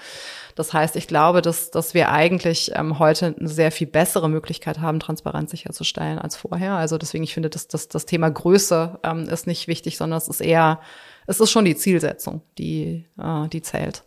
Das 0.55 0.72
heißt, 0.72 0.96
ich 0.96 1.09
glaube, 1.09 1.42
dass, 1.42 1.70
dass 1.70 1.94
wir 1.94 2.11
eigentlich 2.11 2.72
ähm, 2.74 2.98
heute 2.98 3.35
eine 3.38 3.48
sehr 3.48 3.72
viel 3.72 3.87
bessere 3.87 4.28
Möglichkeit 4.28 4.81
haben, 4.81 5.00
Transparenz 5.00 5.50
sicherzustellen 5.50 6.18
als 6.18 6.37
vorher. 6.37 6.74
Also 6.74 6.98
deswegen, 6.98 7.24
ich 7.24 7.35
finde, 7.35 7.50
dass, 7.50 7.66
dass 7.68 7.88
das 7.88 8.07
Thema 8.07 8.31
Größe 8.31 8.98
ähm, 9.02 9.28
ist 9.28 9.46
nicht 9.46 9.68
wichtig, 9.68 9.96
sondern 9.96 10.18
es 10.18 10.28
ist 10.28 10.40
eher, 10.40 10.81
es 11.26 11.40
ist 11.40 11.50
schon 11.50 11.64
die 11.64 11.76
Zielsetzung, 11.76 12.42
die, 12.59 13.07
äh, 13.18 13.48
die 13.48 13.62
zählt. 13.62 14.05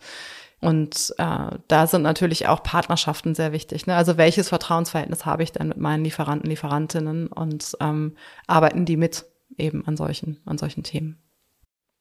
Und 0.66 1.14
äh, 1.20 1.60
da 1.68 1.86
sind 1.86 2.02
natürlich 2.02 2.48
auch 2.48 2.64
Partnerschaften 2.64 3.36
sehr 3.36 3.52
wichtig. 3.52 3.86
Ne? 3.86 3.96
Also 3.96 4.18
welches 4.18 4.50
Vertrauensverhältnis 4.50 5.24
habe 5.24 5.44
ich 5.44 5.52
denn 5.52 5.68
mit 5.68 5.78
meinen 5.78 6.04
Lieferanten, 6.04 6.50
Lieferantinnen 6.50 7.28
und 7.28 7.78
ähm, 7.80 8.16
arbeiten 8.48 8.84
die 8.86 8.98
mit 8.98 9.26
eben 9.60 9.86
an 9.86 9.96
solchen, 9.96 10.42
an 10.44 10.58
solchen 10.58 10.82
Themen? 10.82 11.22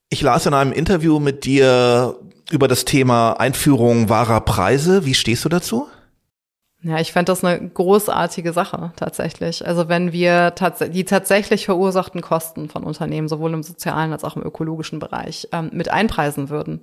Ich 0.08 0.22
las 0.22 0.46
in 0.46 0.54
einem 0.54 0.72
Interview 0.72 1.20
mit 1.20 1.44
dir 1.44 2.18
über 2.50 2.66
das 2.66 2.86
Thema 2.86 3.32
Einführung 3.32 4.08
wahrer 4.08 4.40
Preise. 4.40 5.04
Wie 5.04 5.12
stehst 5.12 5.44
du 5.44 5.50
dazu? 5.50 5.86
Ja, 6.86 6.98
ich 7.00 7.12
fände 7.12 7.32
das 7.32 7.42
eine 7.42 7.66
großartige 7.66 8.52
Sache 8.52 8.92
tatsächlich. 8.96 9.66
Also 9.66 9.88
wenn 9.88 10.12
wir 10.12 10.54
tats 10.54 10.80
die 10.90 11.06
tatsächlich 11.06 11.64
verursachten 11.64 12.20
Kosten 12.20 12.68
von 12.68 12.84
Unternehmen, 12.84 13.26
sowohl 13.26 13.54
im 13.54 13.62
sozialen 13.62 14.12
als 14.12 14.22
auch 14.22 14.36
im 14.36 14.42
ökologischen 14.42 14.98
Bereich, 14.98 15.48
ähm, 15.52 15.70
mit 15.72 15.90
einpreisen 15.90 16.50
würden, 16.50 16.82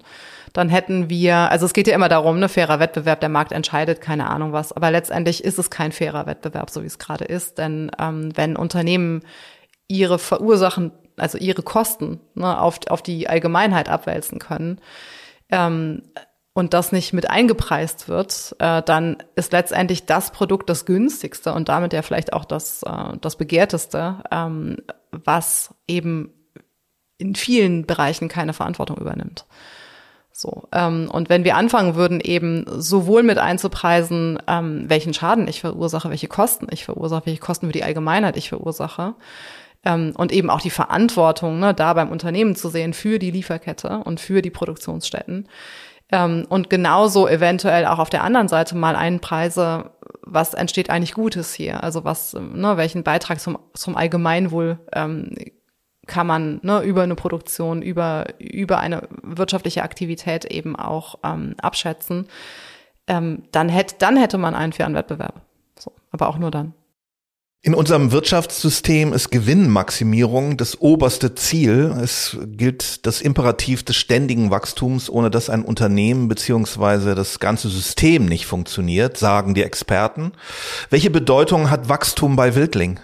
dann 0.53 0.69
hätten 0.69 1.11
wir, 1.11 1.51
also 1.51 1.67
es 1.67 1.73
geht 1.73 1.85
ja 1.85 1.93
immer 1.93 2.09
darum, 2.09 2.39
ne, 2.39 2.49
fairer 2.49 2.79
Wettbewerb, 2.79 3.19
der 3.19 3.29
Markt 3.29 3.51
entscheidet, 3.51 4.01
keine 4.01 4.27
Ahnung 4.27 4.53
was, 4.53 4.73
aber 4.73 4.89
letztendlich 4.89 5.43
ist 5.43 5.59
es 5.59 5.69
kein 5.69 5.91
fairer 5.91 6.25
Wettbewerb, 6.25 6.71
so 6.71 6.81
wie 6.81 6.87
es 6.87 6.97
gerade 6.97 7.25
ist. 7.25 7.59
Denn 7.59 7.91
ähm, 7.99 8.35
wenn 8.35 8.55
Unternehmen 8.55 9.21
ihre 9.87 10.17
Verursachen, 10.17 10.93
also 11.17 11.37
ihre 11.37 11.61
Kosten 11.61 12.19
ne, 12.33 12.59
auf, 12.59 12.79
auf 12.89 13.03
die 13.03 13.29
Allgemeinheit 13.29 13.87
abwälzen 13.87 14.39
können, 14.39 14.81
ähm, 15.51 16.01
und 16.53 16.73
das 16.73 16.91
nicht 16.91 17.13
mit 17.13 17.29
eingepreist 17.29 18.09
wird, 18.09 18.55
äh, 18.59 18.81
dann 18.81 19.17
ist 19.35 19.53
letztendlich 19.53 20.05
das 20.05 20.31
Produkt 20.31 20.69
das 20.69 20.85
günstigste 20.85 21.53
und 21.53 21.69
damit 21.69 21.93
ja 21.93 22.01
vielleicht 22.01 22.33
auch 22.33 22.45
das, 22.45 22.83
äh, 22.83 23.17
das 23.21 23.37
begehrteste, 23.37 24.17
ähm, 24.31 24.77
was 25.11 25.73
eben 25.87 26.33
in 27.17 27.35
vielen 27.35 27.85
Bereichen 27.85 28.27
keine 28.27 28.53
Verantwortung 28.53 28.97
übernimmt. 28.97 29.45
So, 30.33 30.67
ähm, 30.71 31.09
und 31.11 31.29
wenn 31.29 31.43
wir 31.43 31.55
anfangen 31.55 31.95
würden, 31.95 32.19
eben 32.19 32.65
sowohl 32.67 33.21
mit 33.21 33.37
einzupreisen, 33.37 34.39
ähm, 34.47 34.85
welchen 34.87 35.13
Schaden 35.13 35.47
ich 35.47 35.61
verursache, 35.61 36.09
welche 36.09 36.27
Kosten 36.27 36.67
ich 36.71 36.85
verursache, 36.85 37.27
welche 37.27 37.41
Kosten 37.41 37.67
für 37.67 37.73
die 37.73 37.83
Allgemeinheit 37.83 38.37
ich 38.37 38.49
verursache, 38.49 39.15
ähm, 39.83 40.13
und 40.15 40.31
eben 40.31 40.49
auch 40.49 40.61
die 40.61 40.69
Verantwortung, 40.69 41.59
ne, 41.59 41.73
da 41.73 41.93
beim 41.93 42.09
Unternehmen 42.09 42.55
zu 42.55 42.69
sehen 42.69 42.93
für 42.93 43.19
die 43.19 43.31
Lieferkette 43.31 44.01
und 44.03 44.19
für 44.19 44.41
die 44.41 44.51
Produktionsstätten. 44.51 45.47
Ähm, 46.11 46.45
und 46.49 46.69
genauso 46.69 47.27
eventuell 47.27 47.85
auch 47.85 47.99
auf 47.99 48.09
der 48.09 48.23
anderen 48.23 48.47
Seite 48.47 48.75
mal 48.75 48.95
einpreise, 48.95 49.91
was 50.23 50.53
entsteht 50.53 50.89
eigentlich 50.89 51.13
Gutes 51.13 51.53
hier? 51.53 51.83
Also 51.83 52.03
was, 52.03 52.33
ne, 52.33 52.77
welchen 52.77 53.03
Beitrag 53.03 53.39
zum, 53.39 53.57
zum 53.73 53.95
Allgemeinwohl 53.95 54.79
ähm, 54.93 55.33
kann 56.07 56.27
man 56.27 56.59
ne, 56.63 56.81
über 56.81 57.03
eine 57.03 57.15
Produktion, 57.15 57.81
über, 57.81 58.25
über 58.39 58.79
eine 58.79 59.07
wirtschaftliche 59.23 59.83
Aktivität 59.83 60.45
eben 60.45 60.75
auch 60.75 61.19
ähm, 61.23 61.55
abschätzen. 61.61 62.27
Ähm, 63.07 63.43
dann, 63.51 63.69
hätte, 63.69 63.95
dann 63.99 64.17
hätte 64.17 64.37
man 64.37 64.55
einen 64.55 64.73
fairen 64.73 64.93
Wettbewerb. 64.93 65.41
So, 65.79 65.93
aber 66.11 66.27
auch 66.27 66.37
nur 66.37 66.51
dann. 66.51 66.73
In 67.63 67.75
unserem 67.75 68.11
Wirtschaftssystem 68.11 69.13
ist 69.13 69.29
Gewinnmaximierung 69.29 70.57
das 70.57 70.81
oberste 70.81 71.35
Ziel. 71.35 71.95
Es 72.01 72.35
gilt 72.43 73.05
das 73.05 73.21
Imperativ 73.21 73.83
des 73.83 73.97
ständigen 73.97 74.49
Wachstums, 74.49 75.11
ohne 75.11 75.29
dass 75.29 75.47
ein 75.47 75.63
Unternehmen 75.63 76.27
beziehungsweise 76.27 77.13
das 77.13 77.39
ganze 77.39 77.69
System 77.69 78.25
nicht 78.25 78.47
funktioniert, 78.47 79.15
sagen 79.17 79.53
die 79.53 79.61
Experten. 79.61 80.31
Welche 80.89 81.11
Bedeutung 81.11 81.69
hat 81.69 81.87
Wachstum 81.87 82.35
bei 82.35 82.55
Wildling? 82.55 82.99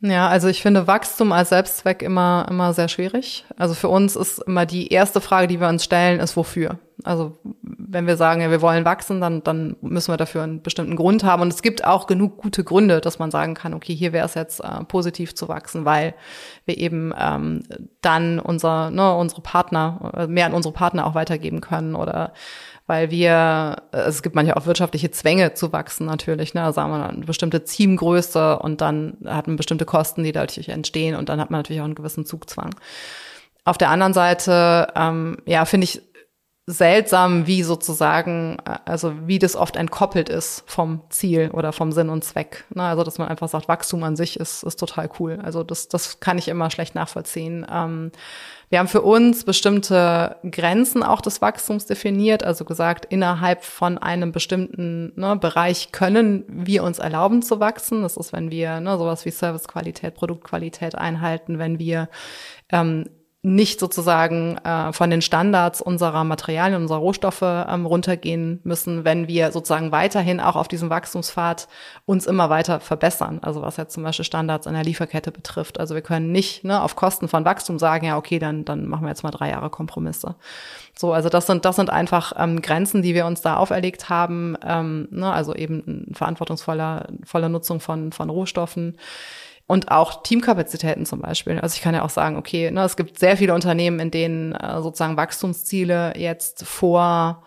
Ja, 0.00 0.28
also 0.28 0.48
ich 0.48 0.60
finde 0.60 0.86
Wachstum 0.86 1.32
als 1.32 1.48
Selbstzweck 1.48 2.02
immer, 2.02 2.46
immer 2.50 2.74
sehr 2.74 2.88
schwierig. 2.88 3.46
Also 3.56 3.72
für 3.72 3.88
uns 3.88 4.14
ist 4.14 4.40
immer 4.40 4.66
die 4.66 4.92
erste 4.92 5.22
Frage, 5.22 5.48
die 5.48 5.58
wir 5.58 5.68
uns 5.68 5.84
stellen, 5.84 6.20
ist 6.20 6.36
wofür? 6.36 6.78
Also 7.04 7.38
wenn 7.62 8.06
wir 8.06 8.16
sagen, 8.16 8.40
ja, 8.40 8.50
wir 8.50 8.60
wollen 8.60 8.84
wachsen, 8.84 9.20
dann, 9.20 9.42
dann 9.44 9.76
müssen 9.80 10.12
wir 10.12 10.16
dafür 10.16 10.42
einen 10.42 10.62
bestimmten 10.62 10.96
Grund 10.96 11.24
haben. 11.24 11.42
Und 11.42 11.52
es 11.52 11.62
gibt 11.62 11.84
auch 11.84 12.06
genug 12.06 12.38
gute 12.38 12.64
Gründe, 12.64 13.00
dass 13.00 13.18
man 13.18 13.30
sagen 13.30 13.54
kann, 13.54 13.74
okay, 13.74 13.94
hier 13.94 14.12
wäre 14.12 14.26
es 14.26 14.34
jetzt 14.34 14.60
äh, 14.60 14.84
positiv 14.84 15.34
zu 15.34 15.48
wachsen, 15.48 15.84
weil 15.84 16.14
wir 16.64 16.76
eben 16.78 17.14
ähm, 17.18 17.62
dann 18.00 18.40
unser, 18.40 18.90
ne, 18.90 19.14
unsere 19.14 19.42
Partner, 19.42 20.12
äh, 20.16 20.26
mehr 20.26 20.46
an 20.46 20.54
unsere 20.54 20.74
Partner 20.74 21.06
auch 21.06 21.14
weitergeben 21.14 21.60
können 21.60 21.94
oder 21.94 22.32
weil 22.88 23.10
wir, 23.10 23.76
äh, 23.92 23.98
es 23.98 24.22
gibt 24.22 24.34
manchmal 24.34 24.56
auch 24.56 24.66
wirtschaftliche 24.66 25.12
Zwänge 25.12 25.54
zu 25.54 25.72
wachsen 25.72 26.06
natürlich, 26.06 26.54
ne? 26.54 26.72
sagen 26.72 26.90
wir 26.90 27.08
eine 27.08 27.24
bestimmte 27.24 27.62
Teamgröße 27.62 28.58
und 28.58 28.80
dann 28.80 29.18
hat 29.24 29.46
man 29.46 29.56
bestimmte 29.56 29.84
Kosten, 29.84 30.24
die 30.24 30.32
dadurch 30.32 30.68
entstehen 30.68 31.14
und 31.14 31.28
dann 31.28 31.40
hat 31.40 31.50
man 31.50 31.60
natürlich 31.60 31.80
auch 31.80 31.86
einen 31.86 31.94
gewissen 31.94 32.26
Zugzwang. 32.26 32.74
Auf 33.68 33.76
der 33.76 33.90
anderen 33.90 34.14
Seite, 34.14 34.88
ähm, 34.96 35.36
ja, 35.44 35.66
finde 35.66 35.84
ich 35.84 36.00
seltsam, 36.68 37.46
wie 37.46 37.62
sozusagen, 37.62 38.58
äh, 38.66 38.76
also 38.84 39.14
wie 39.26 39.38
das 39.38 39.56
oft 39.56 39.76
entkoppelt 39.76 40.28
ist 40.28 40.64
vom 40.66 41.00
Ziel 41.08 41.50
oder 41.52 41.72
vom 41.72 41.92
Sinn 41.92 42.10
und 42.10 42.24
Zweck. 42.24 42.64
Ne? 42.74 42.82
Also 42.82 43.04
dass 43.04 43.16
man 43.18 43.28
einfach 43.28 43.48
sagt, 43.48 43.68
Wachstum 43.68 44.02
an 44.02 44.16
sich 44.16 44.38
ist, 44.38 44.62
ist 44.64 44.76
total 44.76 45.10
cool. 45.18 45.38
Also 45.42 45.62
das, 45.62 45.88
das 45.88 46.20
kann 46.20 46.36
ich 46.36 46.48
immer 46.48 46.70
schlecht 46.70 46.94
nachvollziehen. 46.94 47.66
Ähm, 47.72 48.12
wir 48.68 48.80
haben 48.80 48.88
für 48.88 49.00
uns 49.00 49.44
bestimmte 49.44 50.36
Grenzen 50.48 51.02
auch 51.02 51.22
des 51.22 51.40
Wachstums 51.40 51.86
definiert, 51.86 52.44
also 52.44 52.66
gesagt, 52.66 53.06
innerhalb 53.06 53.64
von 53.64 53.96
einem 53.96 54.30
bestimmten 54.30 55.18
ne, 55.18 55.36
Bereich 55.36 55.90
können 55.90 56.44
wir 56.48 56.84
uns 56.84 56.98
erlauben 56.98 57.40
zu 57.40 57.60
wachsen. 57.60 58.02
Das 58.02 58.18
ist, 58.18 58.34
wenn 58.34 58.50
wir 58.50 58.80
ne, 58.80 58.98
sowas 58.98 59.24
wie 59.24 59.30
Servicequalität, 59.30 60.14
Produktqualität 60.14 60.96
einhalten, 60.96 61.58
wenn 61.58 61.78
wir 61.78 62.10
ähm, 62.70 63.06
nicht 63.42 63.78
sozusagen 63.78 64.58
äh, 64.58 64.92
von 64.92 65.10
den 65.10 65.22
Standards 65.22 65.80
unserer 65.80 66.24
Materialien, 66.24 66.82
unserer 66.82 66.98
Rohstoffe 66.98 67.42
ähm, 67.42 67.86
runtergehen 67.86 68.60
müssen, 68.64 69.04
wenn 69.04 69.28
wir 69.28 69.52
sozusagen 69.52 69.92
weiterhin 69.92 70.40
auch 70.40 70.56
auf 70.56 70.66
diesem 70.66 70.90
Wachstumspfad 70.90 71.68
uns 72.04 72.26
immer 72.26 72.50
weiter 72.50 72.80
verbessern. 72.80 73.38
Also 73.42 73.62
was 73.62 73.76
jetzt 73.76 73.94
zum 73.94 74.02
Beispiel 74.02 74.24
Standards 74.24 74.66
in 74.66 74.74
der 74.74 74.82
Lieferkette 74.82 75.30
betrifft. 75.30 75.78
Also 75.78 75.94
wir 75.94 76.02
können 76.02 76.32
nicht 76.32 76.64
ne, 76.64 76.82
auf 76.82 76.96
Kosten 76.96 77.28
von 77.28 77.44
Wachstum 77.44 77.78
sagen, 77.78 78.06
ja, 78.06 78.16
okay, 78.16 78.40
dann, 78.40 78.64
dann 78.64 78.86
machen 78.86 79.04
wir 79.04 79.10
jetzt 79.10 79.22
mal 79.22 79.30
drei 79.30 79.50
Jahre 79.50 79.70
Kompromisse. 79.70 80.34
So, 80.98 81.12
also 81.12 81.28
das 81.28 81.46
sind, 81.46 81.64
das 81.64 81.76
sind 81.76 81.90
einfach 81.90 82.32
ähm, 82.36 82.60
Grenzen, 82.60 83.02
die 83.02 83.14
wir 83.14 83.24
uns 83.24 83.40
da 83.40 83.56
auferlegt 83.56 84.08
haben. 84.08 84.56
Ähm, 84.64 85.06
ne, 85.12 85.32
also 85.32 85.54
eben 85.54 86.06
verantwortungsvoller 86.12 87.06
voller 87.22 87.48
Nutzung 87.48 87.78
von, 87.78 88.10
von 88.10 88.30
Rohstoffen 88.30 88.96
und 89.68 89.90
auch 89.90 90.22
Teamkapazitäten 90.22 91.06
zum 91.06 91.20
Beispiel. 91.20 91.60
Also 91.60 91.74
ich 91.76 91.82
kann 91.82 91.94
ja 91.94 92.02
auch 92.02 92.10
sagen, 92.10 92.36
okay, 92.36 92.70
ne, 92.70 92.82
es 92.84 92.96
gibt 92.96 93.18
sehr 93.18 93.36
viele 93.36 93.54
Unternehmen, 93.54 94.00
in 94.00 94.10
denen 94.10 94.52
äh, 94.52 94.80
sozusagen 94.80 95.18
Wachstumsziele 95.18 96.14
jetzt 96.16 96.64
vor 96.64 97.44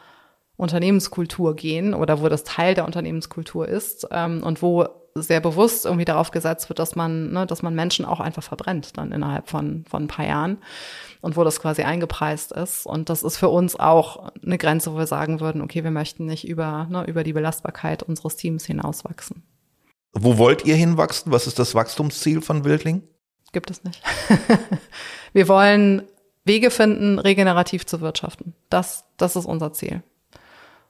Unternehmenskultur 0.56 1.56
gehen 1.56 1.96
oder 1.96 2.22
wo 2.22 2.30
das 2.30 2.44
Teil 2.44 2.76
der 2.76 2.86
Unternehmenskultur 2.86 3.68
ist 3.68 4.08
ähm, 4.12 4.44
und 4.44 4.62
wo 4.62 4.88
sehr 5.16 5.42
bewusst 5.42 5.86
irgendwie 5.86 6.06
darauf 6.06 6.30
gesetzt 6.30 6.70
wird, 6.70 6.78
dass 6.78 6.96
man, 6.96 7.32
ne, 7.32 7.48
dass 7.48 7.64
man 7.64 7.74
Menschen 7.74 8.06
auch 8.06 8.20
einfach 8.20 8.44
verbrennt 8.44 8.98
dann 9.00 9.12
innerhalb 9.12 9.50
von, 9.50 9.84
von 9.90 10.04
ein 10.04 10.08
paar 10.08 10.28
Jahren 10.28 10.60
und 11.22 11.38
wo 11.38 11.44
das 11.44 11.60
quasi 11.60 11.82
eingepreist 11.82 12.52
ist. 12.52 12.86
Und 12.86 13.10
das 13.10 13.24
ist 13.24 13.38
für 13.38 13.50
uns 13.50 13.76
auch 13.80 14.32
eine 14.46 14.60
Grenze, 14.60 14.94
wo 14.94 14.98
wir 15.00 15.08
sagen 15.08 15.40
würden, 15.40 15.64
okay, 15.64 15.84
wir 15.84 15.92
möchten 15.92 16.28
nicht 16.28 16.48
über, 16.48 16.86
ne, 16.88 17.04
über 17.08 17.24
die 17.24 17.34
Belastbarkeit 17.34 18.04
unseres 18.04 18.36
Teams 18.36 18.64
hinauswachsen. 18.64 19.42
Wo 20.14 20.38
wollt 20.38 20.66
ihr 20.66 20.76
hinwachsen? 20.76 21.32
Was 21.32 21.48
ist 21.48 21.60
das 21.60 21.76
Wachstumsziel 21.76 22.42
von 22.42 22.64
Wildling? 22.64 23.04
Gibt 23.52 23.72
es 23.72 23.84
nicht. 23.84 24.02
wir 25.34 25.48
wollen 25.48 26.04
Wege 26.46 26.72
finden, 26.72 27.20
regenerativ 27.20 27.86
zu 27.86 28.02
wirtschaften. 28.02 28.54
Das, 28.70 29.06
das 29.18 29.36
ist 29.36 29.46
unser 29.46 29.74
Ziel. 29.74 30.04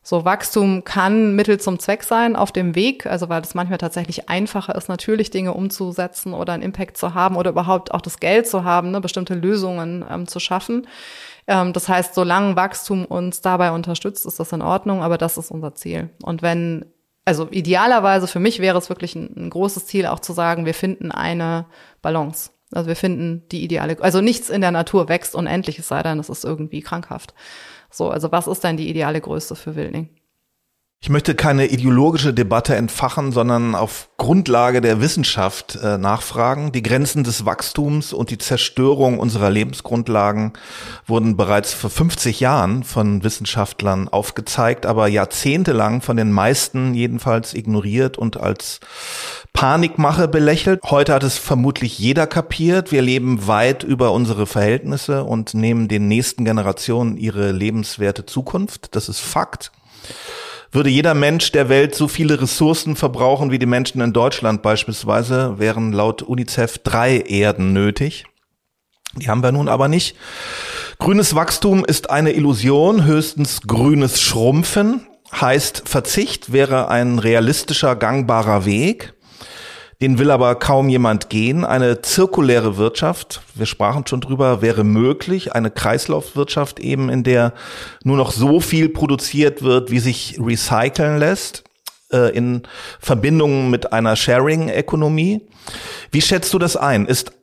So 0.03 0.25
Wachstum 0.25 0.83
kann 0.83 1.35
Mittel 1.35 1.59
zum 1.59 1.77
Zweck 1.77 2.03
sein 2.03 2.35
auf 2.35 2.51
dem 2.51 2.73
Weg, 2.73 3.05
also 3.05 3.29
weil 3.29 3.43
es 3.43 3.53
manchmal 3.53 3.77
tatsächlich 3.77 4.29
einfacher 4.29 4.73
ist, 4.73 4.89
natürlich 4.89 5.29
Dinge 5.29 5.53
umzusetzen 5.53 6.33
oder 6.33 6.53
einen 6.53 6.63
Impact 6.63 6.97
zu 6.97 7.13
haben 7.13 7.35
oder 7.35 7.51
überhaupt 7.51 7.93
auch 7.93 8.01
das 8.01 8.19
Geld 8.19 8.47
zu 8.47 8.63
haben, 8.63 8.89
ne, 8.89 8.99
bestimmte 8.99 9.35
Lösungen 9.35 10.03
ähm, 10.09 10.27
zu 10.27 10.39
schaffen. 10.39 10.87
Ähm, 11.45 11.71
das 11.73 11.87
heißt, 11.87 12.15
solange 12.15 12.55
Wachstum 12.55 13.05
uns 13.05 13.41
dabei 13.41 13.71
unterstützt, 13.71 14.25
ist 14.25 14.39
das 14.39 14.51
in 14.53 14.63
Ordnung, 14.63 15.03
aber 15.03 15.19
das 15.19 15.37
ist 15.37 15.51
unser 15.51 15.75
Ziel. 15.75 16.09
Und 16.23 16.41
wenn 16.41 16.85
also 17.31 17.47
idealerweise 17.49 18.27
für 18.27 18.41
mich 18.41 18.59
wäre 18.59 18.77
es 18.77 18.89
wirklich 18.89 19.15
ein, 19.15 19.33
ein, 19.37 19.49
großes 19.49 19.85
Ziel, 19.85 20.05
auch 20.05 20.19
zu 20.19 20.33
sagen, 20.33 20.65
wir 20.65 20.73
finden 20.73 21.11
eine 21.11 21.65
Balance. 22.01 22.51
Also 22.73 22.89
wir 22.89 22.97
finden 22.97 23.47
die 23.53 23.63
ideale, 23.63 23.95
also 24.01 24.19
nichts 24.19 24.49
in 24.49 24.59
der 24.59 24.71
Natur 24.71 25.07
wächst 25.07 25.33
unendlich, 25.33 25.79
es 25.79 25.87
sei 25.87 26.03
denn, 26.03 26.19
es 26.19 26.27
ist 26.27 26.43
irgendwie 26.43 26.81
krankhaft. 26.81 27.33
So, 27.89 28.09
also 28.09 28.33
was 28.33 28.47
ist 28.47 28.65
denn 28.65 28.75
die 28.75 28.89
ideale 28.89 29.21
Größe 29.21 29.55
für 29.55 29.77
Wildling? 29.77 30.09
Ich 31.03 31.09
möchte 31.09 31.33
keine 31.33 31.65
ideologische 31.65 32.31
Debatte 32.31 32.75
entfachen, 32.75 33.31
sondern 33.31 33.73
auf 33.73 34.09
Grundlage 34.17 34.81
der 34.81 35.01
Wissenschaft 35.01 35.75
äh, 35.81 35.97
nachfragen. 35.97 36.71
Die 36.73 36.83
Grenzen 36.83 37.23
des 37.23 37.43
Wachstums 37.43 38.13
und 38.13 38.29
die 38.29 38.37
Zerstörung 38.37 39.17
unserer 39.17 39.49
Lebensgrundlagen 39.49 40.53
wurden 41.07 41.37
bereits 41.37 41.73
vor 41.73 41.89
50 41.89 42.39
Jahren 42.39 42.83
von 42.83 43.23
Wissenschaftlern 43.23 44.09
aufgezeigt, 44.09 44.85
aber 44.85 45.07
jahrzehntelang 45.07 46.03
von 46.03 46.17
den 46.17 46.31
meisten 46.31 46.93
jedenfalls 46.93 47.55
ignoriert 47.55 48.19
und 48.19 48.39
als 48.39 48.79
Panikmache 49.53 50.27
belächelt. 50.27 50.81
Heute 50.83 51.15
hat 51.15 51.23
es 51.23 51.39
vermutlich 51.39 51.97
jeder 51.97 52.27
kapiert. 52.27 52.91
Wir 52.91 53.01
leben 53.01 53.47
weit 53.47 53.81
über 53.81 54.11
unsere 54.11 54.45
Verhältnisse 54.45 55.23
und 55.23 55.55
nehmen 55.55 55.87
den 55.87 56.07
nächsten 56.07 56.45
Generationen 56.45 57.17
ihre 57.17 57.51
lebenswerte 57.51 58.27
Zukunft. 58.27 58.95
Das 58.95 59.09
ist 59.09 59.19
Fakt. 59.19 59.71
Würde 60.73 60.89
jeder 60.89 61.13
Mensch 61.13 61.51
der 61.51 61.67
Welt 61.67 61.95
so 61.95 62.07
viele 62.07 62.41
Ressourcen 62.41 62.95
verbrauchen 62.95 63.51
wie 63.51 63.59
die 63.59 63.65
Menschen 63.65 63.99
in 63.99 64.13
Deutschland 64.13 64.61
beispielsweise, 64.61 65.59
wären 65.59 65.91
laut 65.91 66.21
UNICEF 66.21 66.77
drei 66.77 67.17
Erden 67.17 67.73
nötig. 67.73 68.25
Die 69.15 69.27
haben 69.27 69.43
wir 69.43 69.51
nun 69.51 69.67
aber 69.67 69.89
nicht. 69.89 70.15
Grünes 70.97 71.35
Wachstum 71.35 71.83
ist 71.83 72.09
eine 72.09 72.31
Illusion, 72.31 73.03
höchstens 73.03 73.61
grünes 73.67 74.21
Schrumpfen. 74.21 75.05
Heißt, 75.33 75.83
Verzicht 75.89 76.53
wäre 76.53 76.87
ein 76.87 77.19
realistischer, 77.19 77.97
gangbarer 77.97 78.65
Weg. 78.65 79.13
Den 80.01 80.17
will 80.17 80.31
aber 80.31 80.55
kaum 80.55 80.89
jemand 80.89 81.29
gehen. 81.29 81.63
Eine 81.63 82.01
zirkuläre 82.01 82.77
Wirtschaft, 82.77 83.41
wir 83.53 83.67
sprachen 83.67 84.07
schon 84.07 84.19
drüber, 84.19 84.63
wäre 84.63 84.83
möglich. 84.83 85.53
Eine 85.53 85.69
Kreislaufwirtschaft 85.69 86.79
eben, 86.79 87.09
in 87.09 87.23
der 87.23 87.53
nur 88.03 88.17
noch 88.17 88.31
so 88.31 88.59
viel 88.59 88.89
produziert 88.89 89.61
wird, 89.61 89.91
wie 89.91 89.99
sich 89.99 90.39
recyceln 90.39 91.19
lässt 91.19 91.63
äh, 92.11 92.35
in 92.35 92.63
Verbindung 92.99 93.69
mit 93.69 93.93
einer 93.93 94.15
Sharing-Ökonomie. 94.15 95.41
Wie 96.11 96.21
schätzt 96.21 96.51
du 96.53 96.59
das 96.59 96.75
ein? 96.75 97.05
Ist 97.05 97.33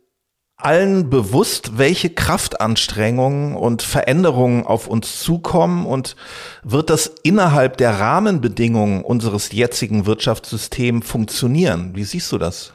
allen 0.58 1.08
bewusst, 1.08 1.78
welche 1.78 2.10
Kraftanstrengungen 2.10 3.54
und 3.54 3.82
Veränderungen 3.82 4.66
auf 4.66 4.88
uns 4.88 5.20
zukommen 5.20 5.86
und 5.86 6.16
wird 6.64 6.90
das 6.90 7.06
innerhalb 7.22 7.76
der 7.76 8.00
Rahmenbedingungen 8.00 9.04
unseres 9.04 9.52
jetzigen 9.52 10.04
Wirtschaftssystems 10.04 11.06
funktionieren? 11.06 11.94
Wie 11.94 12.02
siehst 12.02 12.30
du 12.32 12.38
das? 12.38 12.72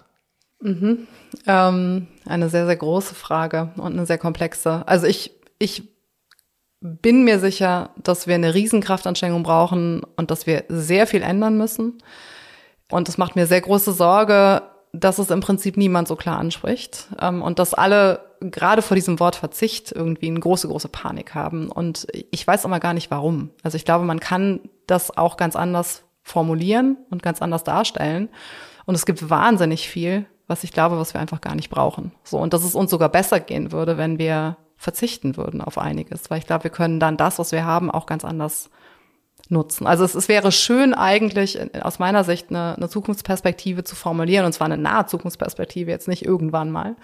Mhm. 0.61 1.07
Ähm, 1.45 2.07
eine 2.25 2.49
sehr, 2.49 2.65
sehr 2.65 2.77
große 2.77 3.15
Frage 3.15 3.73
und 3.75 3.93
eine 3.93 4.05
sehr 4.05 4.17
komplexe. 4.17 4.87
Also 4.87 5.05
ich, 5.05 5.31
ich 5.59 5.83
bin 6.79 7.25
mir 7.25 7.39
sicher, 7.39 7.89
dass 8.01 8.27
wir 8.27 8.35
eine 8.35 8.53
Riesenkraftanstrengung 8.53 9.43
brauchen 9.43 10.03
und 10.15 10.31
dass 10.31 10.47
wir 10.47 10.63
sehr 10.69 11.05
viel 11.05 11.21
ändern 11.21 11.57
müssen. 11.57 11.97
Und 12.89 13.09
es 13.09 13.17
macht 13.17 13.35
mir 13.35 13.45
sehr 13.45 13.61
große 13.61 13.91
Sorge, 13.91 14.61
dass 14.93 15.17
es 15.17 15.31
im 15.31 15.41
Prinzip 15.41 15.75
niemand 15.75 16.07
so 16.07 16.15
klar 16.15 16.37
anspricht 16.37 17.07
ähm, 17.19 17.41
und 17.41 17.59
dass 17.59 17.73
alle 17.73 18.21
gerade 18.39 18.81
vor 18.81 18.95
diesem 18.95 19.19
Wort 19.19 19.35
Verzicht 19.35 19.91
irgendwie 19.91 20.27
eine 20.27 20.39
große, 20.39 20.67
große 20.67 20.89
Panik 20.89 21.33
haben. 21.33 21.69
Und 21.69 22.07
ich 22.31 22.45
weiß 22.45 22.65
immer 22.65 22.79
gar 22.79 22.93
nicht 22.93 23.09
warum. 23.09 23.49
Also 23.63 23.75
ich 23.75 23.85
glaube, 23.85 24.05
man 24.05 24.19
kann 24.19 24.59
das 24.85 25.17
auch 25.17 25.37
ganz 25.37 25.55
anders 25.55 26.03
formulieren 26.21 26.97
und 27.09 27.23
ganz 27.23 27.41
anders 27.41 27.63
darstellen. 27.63 28.29
Und 28.85 28.95
es 28.95 29.05
gibt 29.05 29.29
wahnsinnig 29.29 29.89
viel, 29.89 30.25
was 30.47 30.63
ich 30.63 30.73
glaube, 30.73 30.99
was 30.99 31.13
wir 31.13 31.21
einfach 31.21 31.41
gar 31.41 31.55
nicht 31.55 31.69
brauchen. 31.69 32.11
So, 32.23 32.37
und 32.37 32.53
dass 32.53 32.63
es 32.63 32.75
uns 32.75 32.91
sogar 32.91 33.09
besser 33.09 33.39
gehen 33.39 33.71
würde, 33.71 33.97
wenn 33.97 34.19
wir 34.19 34.57
verzichten 34.77 35.37
würden 35.37 35.61
auf 35.61 35.77
einiges. 35.77 36.29
Weil 36.29 36.39
ich 36.39 36.47
glaube, 36.47 36.65
wir 36.65 36.71
können 36.71 36.99
dann 36.99 37.17
das, 37.17 37.39
was 37.39 37.51
wir 37.51 37.65
haben, 37.65 37.89
auch 37.89 38.05
ganz 38.05 38.25
anders 38.25 38.69
nutzen. 39.49 39.87
Also 39.87 40.03
es, 40.03 40.15
es 40.15 40.27
wäre 40.27 40.51
schön 40.51 40.93
eigentlich 40.93 41.59
aus 41.81 41.99
meiner 41.99 42.23
Sicht 42.23 42.49
eine, 42.49 42.75
eine 42.75 42.89
Zukunftsperspektive 42.89 43.83
zu 43.83 43.95
formulieren, 43.95 44.45
und 44.45 44.53
zwar 44.53 44.65
eine 44.65 44.77
nahe 44.77 45.05
Zukunftsperspektive, 45.05 45.91
jetzt 45.91 46.07
nicht 46.07 46.25
irgendwann 46.25 46.71
mal, 46.71 46.95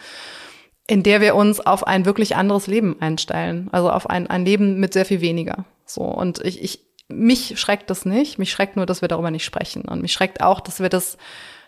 in 0.87 1.03
der 1.03 1.21
wir 1.21 1.35
uns 1.35 1.59
auf 1.59 1.85
ein 1.85 2.05
wirklich 2.05 2.35
anderes 2.35 2.67
Leben 2.67 2.99
einstellen. 2.99 3.69
Also 3.71 3.91
auf 3.91 4.09
ein, 4.09 4.27
ein 4.27 4.45
Leben 4.45 4.79
mit 4.79 4.93
sehr 4.93 5.05
viel 5.05 5.21
weniger. 5.21 5.65
So. 5.85 6.01
Und 6.01 6.43
ich, 6.43 6.63
ich, 6.63 6.85
mich 7.07 7.59
schreckt 7.59 7.89
das 7.89 8.05
nicht. 8.05 8.39
Mich 8.39 8.51
schreckt 8.51 8.75
nur, 8.75 8.85
dass 8.85 9.01
wir 9.01 9.07
darüber 9.07 9.29
nicht 9.29 9.45
sprechen. 9.45 9.83
Und 9.83 10.01
mich 10.01 10.13
schreckt 10.13 10.41
auch, 10.41 10.59
dass 10.59 10.79
wir 10.79 10.89
das 10.89 11.17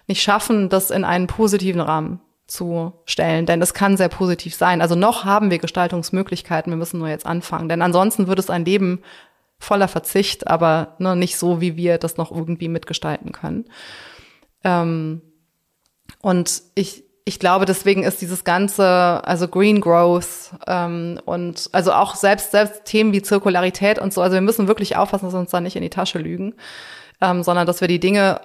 nicht 0.07 0.23
schaffen, 0.23 0.69
das 0.69 0.89
in 0.89 1.03
einen 1.03 1.27
positiven 1.27 1.81
Rahmen 1.81 2.19
zu 2.47 2.93
stellen, 3.05 3.45
denn 3.45 3.62
es 3.62 3.73
kann 3.73 3.95
sehr 3.95 4.10
positiv 4.10 4.53
sein. 4.55 4.81
Also 4.81 4.95
noch 4.95 5.23
haben 5.23 5.49
wir 5.49 5.57
Gestaltungsmöglichkeiten, 5.57 6.69
wir 6.69 6.77
müssen 6.77 6.99
nur 6.99 7.07
jetzt 7.07 7.25
anfangen, 7.25 7.69
denn 7.69 7.81
ansonsten 7.81 8.27
würde 8.27 8.41
es 8.41 8.49
ein 8.49 8.65
Leben 8.65 9.03
voller 9.62 9.88
Verzicht, 9.88 10.47
aber 10.47 10.95
ne, 10.97 11.15
nicht 11.15 11.38
so, 11.38 11.62
wie 11.62 11.78
wir 11.78 11.97
das 11.97 12.17
noch 12.17 12.32
irgendwie 12.32 12.67
mitgestalten 12.67 13.32
können. 13.32 13.65
Ähm, 14.63 15.21
und 16.21 16.63
ich, 16.76 17.04
ich 17.26 17.39
glaube, 17.39 17.65
deswegen 17.65 18.04
ist 18.04 18.21
dieses 18.21 18.43
ganze, 18.43 18.86
also 19.24 19.47
Green 19.47 19.80
Growth 19.80 20.52
ähm, 20.67 21.19
und 21.26 21.69
also 21.71 21.93
auch 21.93 22.15
selbst 22.15 22.52
selbst 22.52 22.86
Themen 22.86 23.13
wie 23.13 23.21
Zirkularität 23.21 24.00
und 24.00 24.13
so, 24.13 24.21
also 24.21 24.34
wir 24.34 24.41
müssen 24.41 24.67
wirklich 24.67 24.97
aufpassen, 24.97 25.26
dass 25.26 25.36
wir 25.36 25.39
uns 25.39 25.52
da 25.52 25.62
nicht 25.62 25.76
in 25.76 25.84
die 25.84 25.89
Tasche 25.89 26.19
lügen, 26.19 26.56
ähm, 27.21 27.43
sondern 27.43 27.67
dass 27.67 27.82
wir 27.82 27.88
die 27.88 28.00
Dinge 28.00 28.41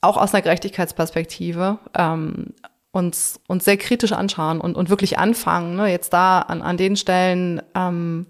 auch 0.00 0.16
aus 0.16 0.32
einer 0.32 0.42
Gerechtigkeitsperspektive 0.42 1.78
ähm, 1.94 2.54
uns, 2.92 3.40
uns 3.48 3.64
sehr 3.64 3.76
kritisch 3.76 4.12
anschauen 4.12 4.60
und, 4.60 4.76
und 4.76 4.88
wirklich 4.88 5.18
anfangen, 5.18 5.74
ne, 5.74 5.88
jetzt 5.88 6.12
da 6.12 6.40
an, 6.40 6.62
an 6.62 6.76
den 6.76 6.96
Stellen 6.96 7.60
ähm, 7.74 8.26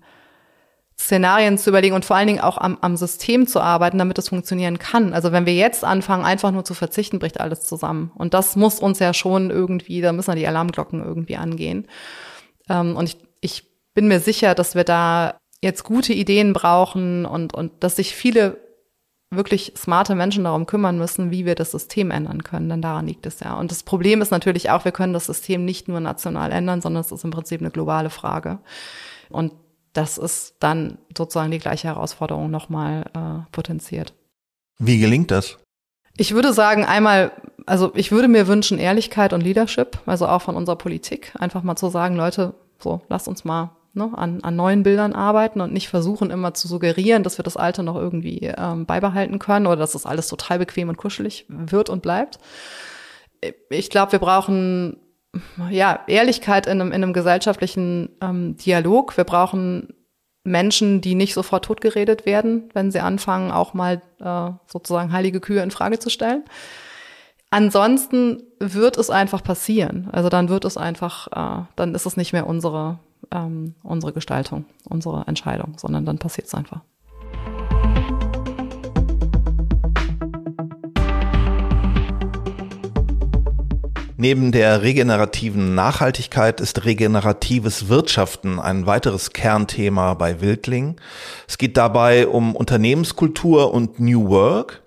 Szenarien 1.01 1.57
zu 1.57 1.71
überlegen 1.71 1.95
und 1.95 2.05
vor 2.05 2.17
allen 2.17 2.27
Dingen 2.27 2.41
auch 2.41 2.59
am, 2.59 2.77
am 2.83 2.95
System 2.95 3.47
zu 3.47 3.61
arbeiten, 3.61 3.97
damit 3.97 4.19
es 4.19 4.29
funktionieren 4.29 4.79
kann. 4.79 5.15
Also 5.15 5.33
wenn 5.33 5.47
wir 5.47 5.55
jetzt 5.55 5.83
anfangen, 5.83 6.27
einfach 6.27 6.51
nur 6.51 6.65
zu 6.67 6.75
verzichten, 6.75 7.19
bricht 7.19 7.41
alles 7.41 7.63
zusammen. 7.63 8.13
Und 8.17 8.35
das 8.35 8.55
muss 8.55 8.81
uns 8.81 8.99
ja 8.99 9.15
schon 9.15 9.51
irgendwie, 9.51 10.03
da 10.03 10.13
müssen 10.13 10.33
ja 10.33 10.37
die 10.37 10.47
Alarmglocken 10.47 11.03
irgendwie 11.03 11.37
angehen. 11.37 11.89
Ähm, 12.69 12.97
und 12.97 13.07
ich, 13.07 13.17
ich 13.41 13.65
bin 13.95 14.09
mir 14.09 14.21
sicher, 14.21 14.55
dass 14.55 14.75
wir 14.75 14.85
da 14.85 15.39
jetzt 15.63 15.85
gute 15.85 16.13
Ideen 16.13 16.53
brauchen 16.53 17.25
und, 17.25 17.55
und 17.55 17.73
dass 17.83 17.97
sich 17.97 18.15
viele 18.15 18.59
wirklich 19.31 19.73
smarte 19.79 20.15
Menschen 20.15 20.45
darum 20.45 20.67
kümmern 20.67 20.99
müssen, 20.99 21.31
wie 21.31 21.47
wir 21.47 21.55
das 21.55 21.71
System 21.71 22.11
ändern 22.11 22.45
können, 22.45 22.69
denn 22.69 22.83
daran 22.83 23.07
liegt 23.07 23.25
es 23.25 23.41
ja. 23.41 23.55
Und 23.59 23.71
das 23.71 23.85
Problem 23.85 24.21
ist 24.21 24.33
natürlich 24.33 24.69
auch, 24.69 24.85
wir 24.85 24.93
können 24.93 25.15
das 25.15 25.27
System 25.27 25.65
nicht 25.65 25.89
nur 25.89 26.01
national 26.01 26.53
ändern, 26.53 26.83
sondern 26.83 27.01
es 27.03 27.13
ist 27.13 27.25
im 27.25 27.31
Prinzip 27.31 27.61
eine 27.61 27.71
globale 27.71 28.11
Frage. 28.11 28.59
Und 29.31 29.53
das 29.93 30.19
ist 30.19 30.57
dann 30.61 30.99
sozusagen 31.17 31.51
die 31.51 31.59
gleiche 31.59 31.89
Herausforderung 31.89 32.51
nochmal 32.51 33.05
äh, 33.15 33.51
potenziert. 33.53 34.15
Wie 34.79 34.99
gelingt 34.99 35.31
das? 35.31 35.59
Ich 36.17 36.35
würde 36.35 36.53
sagen, 36.53 36.85
einmal, 36.85 37.33
also 37.67 37.93
ich 37.95 38.13
würde 38.13 38.29
mir 38.29 38.47
wünschen 38.47 38.79
Ehrlichkeit 38.79 39.33
und 39.33 39.43
Leadership, 39.43 39.99
also 40.07 40.27
auch 40.27 40.43
von 40.43 40.57
unserer 40.57 40.77
Politik, 40.77 41.33
einfach 41.39 41.63
mal 41.63 41.77
zu 41.77 41.89
sagen, 41.89 42.17
Leute, 42.17 42.55
so, 42.79 43.03
lasst 43.09 43.29
uns 43.29 43.45
mal 43.45 43.71
ne, 43.95 44.11
an, 44.15 44.43
an 44.43 44.57
neuen 44.57 44.83
Bildern 44.83 45.13
arbeiten 45.13 45.61
und 45.61 45.73
nicht 45.73 45.89
versuchen 45.89 46.31
immer 46.31 46.55
zu 46.55 46.69
suggerieren, 46.69 47.23
dass 47.23 47.39
wir 47.39 47.43
das 47.43 47.57
Alte 47.57 47.83
noch 47.83 47.97
irgendwie 47.97 48.53
ähm, 48.57 48.87
beibehalten 48.87 49.39
können 49.39 49.67
oder 49.67 49.77
dass 49.77 49.93
das 49.93 50.07
alles 50.07 50.29
total 50.29 50.59
bequem 50.59 50.89
und 50.89 50.97
kuschelig 50.97 51.47
wird 51.49 51.89
und 51.89 52.03
bleibt. 52.03 52.39
Ich 53.71 53.91
glaube, 53.91 54.13
wir 54.13 54.19
brauchen 54.19 54.99
ja, 55.71 56.01
Ehrlichkeit 56.07 56.67
in 56.67 56.81
einem, 56.81 56.89
in 56.89 57.03
einem 57.03 57.13
gesellschaftlichen 57.13 58.11
ähm, 58.21 58.57
Dialog. 58.57 59.17
Wir 59.17 59.25
brauchen 59.25 59.95
Menschen, 60.45 61.01
die 61.01 61.15
nicht 61.15 61.35
sofort 61.35 61.65
totgeredet 61.65 62.27
werden, 62.27 62.71
wenn 62.73 62.91
sie 62.91 63.01
anfangen, 63.01 63.51
auch 63.51 63.75
mal 63.75 64.03
äh, 64.21 64.51
sozusagen 64.67 65.13
heilige 65.13 65.41
Kühe 65.41 65.63
in 65.63 65.71
Frage 65.71 65.99
zu 65.99 66.11
stellen. 66.11 66.45
Ansonsten 67.51 68.43
wird 68.59 68.97
es 68.97 69.11
einfach 69.11 69.43
passieren. 69.43 70.09
Also 70.13 70.29
dann 70.29 70.49
wird 70.49 70.65
es 70.65 70.77
einfach, 70.77 71.27
äh, 71.29 71.65
dann 71.77 71.95
ist 71.95 72.07
es 72.07 72.17
nicht 72.17 72.33
mehr 72.33 72.47
unsere, 72.47 73.01
ähm, 73.33 73.75
unsere 73.83 74.13
Gestaltung, 74.13 74.65
unsere 74.89 75.27
Entscheidung, 75.27 75.75
sondern 75.77 76.05
dann 76.05 76.19
passiert 76.19 76.47
es 76.47 76.55
einfach. 76.55 76.83
Neben 84.21 84.53
der 84.53 84.83
regenerativen 84.83 85.75
Nachhaltigkeit 85.75 86.61
ist 86.61 86.85
regeneratives 86.85 87.89
Wirtschaften 87.89 88.61
ein 88.61 88.85
weiteres 88.85 89.31
Kernthema 89.33 90.13
bei 90.13 90.43
Wildling. 90.43 90.97
Es 91.49 91.57
geht 91.57 91.79
dabei 91.79 92.27
um 92.29 92.55
Unternehmenskultur 92.55 93.73
und 93.73 93.99
New 93.99 94.29
Work. 94.29 94.83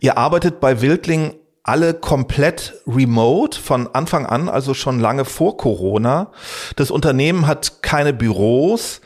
Ihr 0.00 0.18
arbeitet 0.18 0.60
bei 0.60 0.82
Wildling 0.82 1.32
alle 1.62 1.94
komplett 1.94 2.74
remote 2.86 3.58
von 3.58 3.88
Anfang 3.94 4.26
an, 4.26 4.50
also 4.50 4.74
schon 4.74 5.00
lange 5.00 5.24
vor 5.24 5.56
Corona. 5.56 6.30
Das 6.76 6.90
Unternehmen 6.90 7.46
hat 7.46 7.82
keine 7.82 8.12
Büros, 8.12 9.00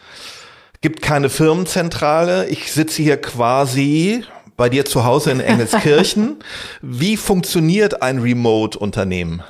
gibt 0.80 1.00
keine 1.00 1.28
Firmenzentrale. 1.28 2.48
Ich 2.48 2.72
sitze 2.72 3.02
hier 3.02 3.20
quasi 3.20 4.24
bei 4.56 4.68
dir 4.68 4.84
zu 4.84 5.04
Hause 5.04 5.30
in 5.30 5.38
Engelskirchen. 5.40 6.40
Wie 6.82 7.16
funktioniert 7.16 8.02
ein 8.02 8.18
Remote-Unternehmen? 8.18 9.44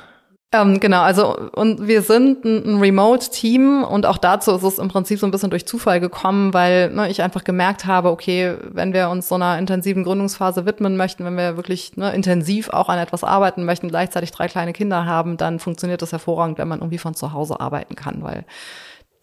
Ähm, 0.53 0.81
genau, 0.81 1.01
also 1.01 1.49
und 1.53 1.87
wir 1.87 2.01
sind 2.01 2.43
ein, 2.43 2.79
Remote-Team 2.81 3.85
und 3.85 4.05
auch 4.05 4.17
dazu 4.17 4.51
ist 4.51 4.63
es 4.63 4.79
im 4.79 4.89
Prinzip 4.89 5.17
so 5.17 5.25
ein 5.25 5.31
bisschen 5.31 5.49
durch 5.49 5.65
Zufall 5.65 6.01
gekommen, 6.01 6.53
weil 6.53 6.89
ne, 6.89 7.09
ich 7.09 7.21
einfach 7.21 7.45
gemerkt 7.45 7.85
habe, 7.85 8.09
okay, 8.09 8.57
wenn 8.63 8.91
wir 8.91 9.09
uns 9.09 9.29
so 9.29 9.35
einer 9.35 9.57
intensiven 9.57 10.03
Gründungsphase 10.03 10.65
widmen 10.65 10.97
möchten, 10.97 11.23
wenn 11.23 11.37
wir 11.37 11.55
wirklich 11.55 11.95
ne, 11.95 12.13
intensiv 12.13 12.67
auch 12.67 12.89
an 12.89 12.99
etwas 12.99 13.23
arbeiten 13.23 13.63
möchten, 13.63 13.87
gleichzeitig 13.87 14.31
drei 14.31 14.49
kleine 14.49 14.73
Kinder 14.73 15.05
haben, 15.05 15.37
dann 15.37 15.57
funktioniert 15.59 16.01
das 16.01 16.11
hervorragend, 16.11 16.57
wenn 16.57 16.67
man 16.67 16.79
irgendwie 16.79 16.97
von 16.97 17.15
zu 17.15 17.31
Hause 17.31 17.61
arbeiten 17.61 17.95
kann, 17.95 18.21
weil 18.21 18.43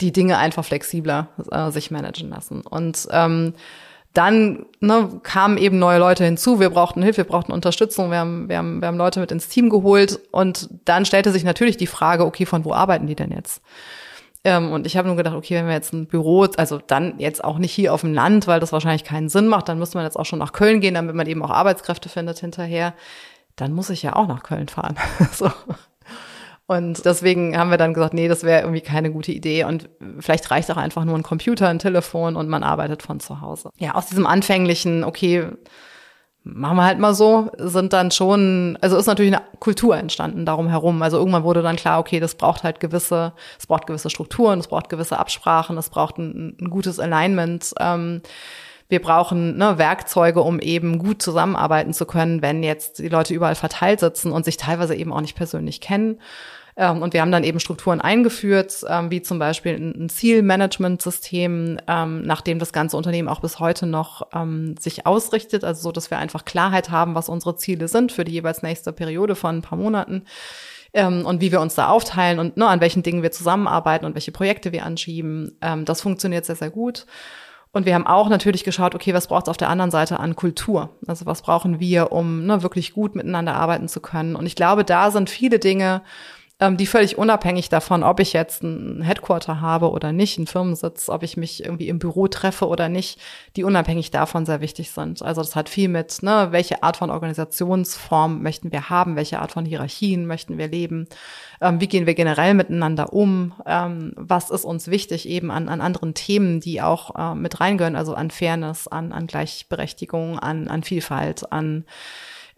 die 0.01 0.13
Dinge 0.13 0.39
einfach 0.39 0.65
flexibler 0.65 1.29
äh, 1.51 1.71
sich 1.71 1.91
managen 1.91 2.31
lassen. 2.31 2.63
Und 2.63 3.07
ähm, 3.11 3.53
dann 4.19 4.67
ne, 4.81 5.21
kamen 5.23 5.59
eben 5.59 5.79
neue 5.79 6.01
Leute 6.01 6.25
hinzu. 6.25 6.59
Wir 6.59 6.71
brauchten 6.71 7.05
Hilfe, 7.05 7.19
wir 7.19 7.25
brauchten 7.25 7.53
Unterstützung. 7.53 8.11
Wir 8.11 8.19
haben, 8.19 8.49
wir, 8.49 8.59
haben, 8.59 8.81
wir 8.81 8.89
haben 8.89 8.99
Leute 8.99 9.21
mit 9.21 9.31
ins 9.31 9.49
Team 9.49 9.71
geholt. 9.71 10.19
Und 10.33 10.69
dann 10.85 11.05
stellte 11.05 11.31
sich 11.31 11.45
natürlich 11.45 11.77
die 11.77 11.87
Frage, 11.87 12.27
okay, 12.27 12.45
von 12.45 12.65
wo 12.65 12.73
arbeiten 12.73 13.07
die 13.07 13.15
denn 13.15 13.31
jetzt? 13.31 13.63
Ähm, 14.43 14.73
und 14.73 14.89
ich 14.89 14.97
habe 14.97 15.07
nur 15.07 15.17
gedacht, 15.17 15.37
okay, 15.37 15.55
wenn 15.55 15.67
wir 15.67 15.75
jetzt 15.75 15.93
ein 15.93 16.07
Büro, 16.07 16.49
also 16.57 16.81
dann 16.85 17.21
jetzt 17.21 17.45
auch 17.45 17.59
nicht 17.59 17.71
hier 17.71 17.95
auf 17.95 18.01
dem 18.01 18.13
Land, 18.13 18.49
weil 18.49 18.59
das 18.59 18.73
wahrscheinlich 18.73 19.05
keinen 19.05 19.29
Sinn 19.29 19.47
macht, 19.47 19.69
dann 19.69 19.79
müsste 19.79 19.97
man 19.99 20.05
jetzt 20.05 20.19
auch 20.19 20.27
schon 20.27 20.41
nach 20.41 20.53
Köln 20.53 20.81
gehen, 20.81 20.95
damit 20.95 21.15
man 21.15 21.29
eben 21.29 21.45
auch 21.45 21.51
Arbeitskräfte 21.51 22.09
findet 22.09 22.41
hinterher. 22.41 22.95
Dann 23.55 23.73
muss 23.73 23.89
ich 23.89 24.03
ja 24.03 24.17
auch 24.17 24.27
nach 24.27 24.43
Köln 24.43 24.67
fahren. 24.67 24.97
so. 25.33 25.49
Und 26.69 27.07
deswegen 27.07 27.57
haben 27.57 27.71
wir 27.71 27.79
dann 27.79 27.95
gesagt, 27.95 28.13
nee, 28.13 28.29
das 28.29 28.45
wäre 28.45 28.61
irgendwie 28.61 28.83
keine 28.83 29.11
gute 29.11 29.33
Idee. 29.33 29.65
Und 29.65 29.89
vielleicht 30.21 30.51
reicht 30.51 30.71
auch 30.71 30.77
einfach 30.77 31.07
nur 31.07 31.17
ein 31.17 31.23
Computer, 31.23 31.67
ein 31.67 31.79
Telefon 31.79 32.37
und 32.37 32.51
man 32.51 32.63
arbeitet 32.63 33.03
von 33.03 33.21
zu 33.21 33.41
Hause. 33.41 33.71
Ja, 33.79 33.95
aus 33.95 34.07
diesem 34.07 34.27
anfänglichen, 34.27 35.03
okay, 35.03 35.47
machen 36.45 36.77
wir 36.77 36.85
halt 36.85 36.99
mal 36.99 37.15
so, 37.15 37.51
sind 37.57 37.95
dann 37.95 38.11
schon, 38.11 38.77
also 38.83 38.99
ist 38.99 39.07
natürlich 39.07 39.35
eine 39.35 39.45
Kultur 39.61 39.97
entstanden 39.97 40.45
darum 40.45 40.69
herum. 40.69 41.01
Also 41.01 41.17
irgendwann 41.17 41.43
wurde 41.43 41.63
dann 41.63 41.77
klar, 41.77 42.01
okay, 42.01 42.21
das 42.21 42.35
braucht 42.35 42.65
halt 42.65 42.81
gewisse, 42.81 43.33
es 43.59 43.67
braucht 43.67 43.87
gewisse 43.87 44.11
Strukturen, 44.11 44.59
es 44.59 44.69
braucht 44.69 44.91
gewisse 44.91 45.19
Absprachen, 45.19 45.79
es 45.79 45.89
braucht 45.89 46.19
ein, 46.19 46.55
ein 46.61 46.69
gutes 46.69 47.01
Alignment. 47.01 47.73
Ähm, 47.81 48.21
wir 48.91 49.01
brauchen 49.01 49.57
ne, 49.57 49.79
Werkzeuge, 49.79 50.43
um 50.43 50.61
eben 50.61 50.99
gut 50.99 51.23
zusammenarbeiten 51.23 51.95
zu 51.95 52.05
können, 52.05 52.43
wenn 52.43 52.63
jetzt 52.63 52.99
die 52.99 53.09
Leute 53.09 53.33
überall 53.33 53.55
verteilt 53.55 54.01
sitzen 54.01 54.33
und 54.33 54.45
sich 54.45 54.59
teilweise 54.59 54.95
eben 54.95 55.15
auch 55.15 55.23
nicht 55.23 55.37
persönlich 55.37 55.81
kennen. 55.81 56.21
Ähm, 56.79 57.03
und 57.03 57.13
wir 57.13 57.21
haben 57.21 57.33
dann 57.33 57.43
eben 57.43 57.59
Strukturen 57.59 58.01
eingeführt, 58.01 58.85
ähm, 58.89 59.11
wie 59.11 59.21
zum 59.21 59.41
Beispiel 59.41 59.75
ein 59.75 60.09
Zielmanagementsystem, 60.09 61.79
ähm, 61.89 62.23
nach 62.23 62.41
das 62.41 62.73
ganze 62.73 62.97
Unternehmen 62.97 63.29
auch 63.29 63.41
bis 63.41 63.59
heute 63.59 63.87
noch 63.87 64.29
sich 64.79 65.07
ausrichtet, 65.07 65.65
also 65.65 65.83
so, 65.83 65.93
dass 65.93 66.11
wir 66.11 66.19
einfach 66.19 66.45
Klarheit 66.45 66.91
haben, 66.91 67.15
was 67.15 67.29
unsere 67.29 67.57
Ziele 67.57 67.89
sind 67.89 68.13
für 68.13 68.25
die 68.25 68.33
jeweils 68.33 68.63
nächste 68.63 68.93
Periode 68.93 69.35
von 69.35 69.57
ein 69.57 69.63
paar 69.63 69.77
Monaten 69.77 70.25
und 70.95 71.41
wie 71.41 71.51
wir 71.51 71.61
uns 71.61 71.75
da 71.75 71.89
aufteilen 71.89 72.39
und 72.39 72.57
ne, 72.57 72.67
an 72.67 72.81
welchen 72.81 73.03
Dingen 73.03 73.23
wir 73.23 73.33
zusammenarbeiten 73.33 74.07
und 74.07 74.15
welche 74.15 74.31
Projekte 74.33 74.73
wir 74.73 74.87
anschieben. 74.87 75.59
das 75.85 76.01
funktioniert 76.01 76.45
sehr, 76.47 76.57
sehr 76.57 76.71
gut. 76.71 77.07
Und 77.73 77.87
wir 77.87 77.95
haben 77.95 78.07
auch 78.07 78.29
natürlich 78.29 78.65
geschaut, 78.65 78.95
okay, 78.95 79.13
was 79.13 79.27
braucht 79.27 79.47
es 79.47 79.49
auf 79.51 79.57
der 79.57 79.69
anderen 79.69 79.91
Seite 79.91 80.21
an 80.21 80.37
Kultur? 80.37 80.91
Also 81.07 81.27
was 81.27 81.43
brauchen 81.43 81.81
wir, 81.81 82.13
um 82.13 82.47
ne, 82.47 82.63
wirklich 82.63 82.93
gut 82.93 83.15
miteinander 83.15 83.55
arbeiten 83.55 83.89
zu 83.89 84.01
können? 84.01 84.37
Und 84.37 84.47
ich 84.47 84.55
glaube, 84.55 84.85
da 84.85 85.11
sind 85.11 85.29
viele 85.29 85.59
Dinge, 85.59 85.97
ähm, 85.97 86.03
die 86.61 86.87
völlig 86.87 87.17
unabhängig 87.17 87.69
davon, 87.69 88.03
ob 88.03 88.19
ich 88.19 88.33
jetzt 88.33 88.65
ein 88.65 89.01
Headquarter 89.03 89.61
habe 89.61 89.93
oder 89.93 90.11
nicht, 90.11 90.39
einen 90.39 90.49
Firmensitz, 90.49 91.09
ob 91.09 91.23
ich 91.23 91.37
mich 91.37 91.65
irgendwie 91.65 91.87
im 91.87 92.01
Büro 92.01 92.27
treffe 92.27 92.67
oder 92.67 92.89
nicht, 92.89 93.21
die 93.55 93.63
unabhängig 93.63 94.11
davon 94.11 94.45
sehr 94.45 94.61
wichtig 94.61 94.91
sind. 94.91 95.23
Also 95.23 95.41
das 95.41 95.55
hat 95.55 95.69
viel 95.69 95.89
mit, 95.89 96.21
ne, 96.25 96.49
welche 96.51 96.83
Art 96.83 96.97
von 96.97 97.11
Organisationsform 97.11 98.43
möchten 98.43 98.73
wir 98.73 98.91
haben, 98.91 99.15
welche 99.15 99.39
Art 99.39 99.53
von 99.53 99.67
Hierarchien 99.67 100.27
möchten 100.27 100.59
wir 100.59 100.67
leben, 100.67 101.07
ähm, 101.61 101.81
wie 101.81 101.87
gehen 101.87 102.07
wir 102.07 102.15
generell 102.15 102.55
miteinander 102.55 103.13
um, 103.13 103.55
ähm, 103.65 104.13
was 104.17 104.51
ist 104.51 104.65
uns 104.65 104.89
wichtig 104.89 105.29
eben 105.29 105.53
an, 105.53 105.69
an 105.69 105.81
anderen 105.81 106.15
Themen, 106.15 106.59
die 106.59 106.83
auch 106.83 107.15
äh, 107.15 107.37
mit 107.37 107.61
reingehören, 107.61 107.95
also 107.95 108.15
an 108.15 108.33
Fairness, 108.33 108.89
an, 108.89 109.13
an 109.13 109.29
Gleichberechtigung, 109.29 110.41
an, 110.41 110.67
an 110.67 110.83
Vielfalt, 110.83 111.53
an 111.53 111.85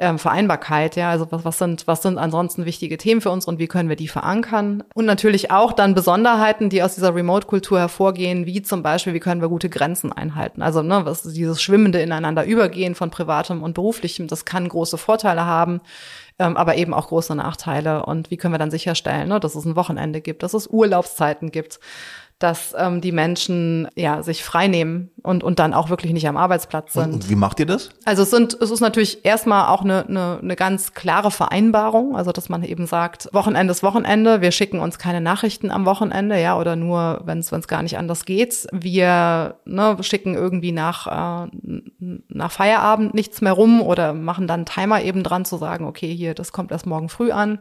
ähm, 0.00 0.18
Vereinbarkeit, 0.18 0.96
ja, 0.96 1.10
also 1.10 1.30
was, 1.30 1.44
was 1.44 1.58
sind, 1.58 1.86
was 1.86 2.00
sind 2.00 2.16
ansonsten 2.16 2.64
wichtige 2.64 2.96
Themen 2.96 3.20
für 3.20 3.30
uns 3.30 3.46
und 3.46 3.58
wie 3.58 3.68
können 3.68 3.90
wir 3.90 3.96
die 3.96 4.08
verankern? 4.08 4.82
Und 4.94 5.04
natürlich 5.04 5.50
auch 5.50 5.74
dann 5.74 5.94
Besonderheiten, 5.94 6.70
die 6.70 6.82
aus 6.82 6.94
dieser 6.94 7.14
Remote-Kultur 7.14 7.78
hervorgehen, 7.78 8.46
wie 8.46 8.62
zum 8.62 8.82
Beispiel, 8.82 9.12
wie 9.12 9.20
können 9.20 9.42
wir 9.42 9.50
gute 9.50 9.68
Grenzen 9.68 10.10
einhalten? 10.10 10.62
Also, 10.62 10.80
ne, 10.80 11.02
was 11.04 11.22
dieses 11.22 11.60
schwimmende 11.60 12.00
ineinander 12.00 12.46
übergehen 12.46 12.94
von 12.94 13.10
privatem 13.10 13.62
und 13.62 13.74
beruflichem, 13.74 14.26
das 14.26 14.46
kann 14.46 14.68
große 14.68 14.96
Vorteile 14.96 15.44
haben 15.44 15.82
ähm, 16.40 16.56
aber 16.56 16.76
eben 16.76 16.94
auch 16.94 17.08
große 17.08 17.34
Nachteile. 17.34 18.06
Und 18.06 18.30
wie 18.30 18.38
können 18.38 18.54
wir 18.54 18.58
dann 18.58 18.70
sicherstellen, 18.70 19.28
ne, 19.28 19.38
dass 19.38 19.54
es 19.54 19.66
ein 19.66 19.76
Wochenende 19.76 20.22
gibt, 20.22 20.42
dass 20.42 20.54
es 20.54 20.66
Urlaubszeiten 20.66 21.52
gibt, 21.52 21.78
dass 22.40 22.74
ähm, 22.76 23.02
die 23.02 23.12
Menschen 23.12 23.86
ja 23.94 24.22
sich 24.22 24.42
frei 24.42 24.66
nehmen 24.66 25.10
und, 25.22 25.44
und 25.44 25.58
dann 25.58 25.74
auch 25.74 25.90
wirklich 25.90 26.12
nicht 26.12 26.26
am 26.26 26.38
Arbeitsplatz 26.38 26.94
sind. 26.94 27.12
Und 27.12 27.28
wie 27.28 27.34
macht 27.34 27.60
ihr 27.60 27.66
das? 27.66 27.90
Also 28.06 28.22
es 28.22 28.30
sind, 28.30 28.56
es 28.60 28.70
ist 28.70 28.80
natürlich 28.80 29.24
erstmal 29.26 29.68
auch 29.68 29.82
eine, 29.82 30.06
eine, 30.06 30.38
eine 30.42 30.56
ganz 30.56 30.94
klare 30.94 31.30
Vereinbarung, 31.30 32.16
also 32.16 32.32
dass 32.32 32.48
man 32.48 32.64
eben 32.64 32.86
sagt, 32.86 33.28
Wochenende 33.32 33.70
ist 33.70 33.82
Wochenende, 33.82 34.40
wir 34.40 34.52
schicken 34.52 34.80
uns 34.80 34.98
keine 34.98 35.20
Nachrichten 35.20 35.70
am 35.70 35.84
Wochenende, 35.84 36.40
ja, 36.40 36.58
oder 36.58 36.76
nur, 36.76 37.20
wenn 37.24 37.40
es 37.40 37.68
gar 37.68 37.82
nicht 37.82 37.98
anders 37.98 38.24
geht. 38.24 38.66
Wir 38.72 39.56
ne, 39.66 39.98
schicken 40.00 40.34
irgendwie 40.34 40.72
nach, 40.72 41.46
äh, 41.46 41.50
nach 42.28 42.50
Feierabend 42.50 43.12
nichts 43.12 43.42
mehr 43.42 43.52
rum 43.52 43.82
oder 43.82 44.14
machen 44.14 44.46
dann 44.46 44.60
einen 44.60 44.66
Timer 44.66 45.02
eben 45.02 45.22
dran 45.22 45.44
zu 45.44 45.58
sagen, 45.58 45.84
okay, 45.84 46.14
hier, 46.14 46.34
das 46.34 46.52
kommt 46.52 46.72
erst 46.72 46.86
morgen 46.86 47.10
früh 47.10 47.32
an. 47.32 47.58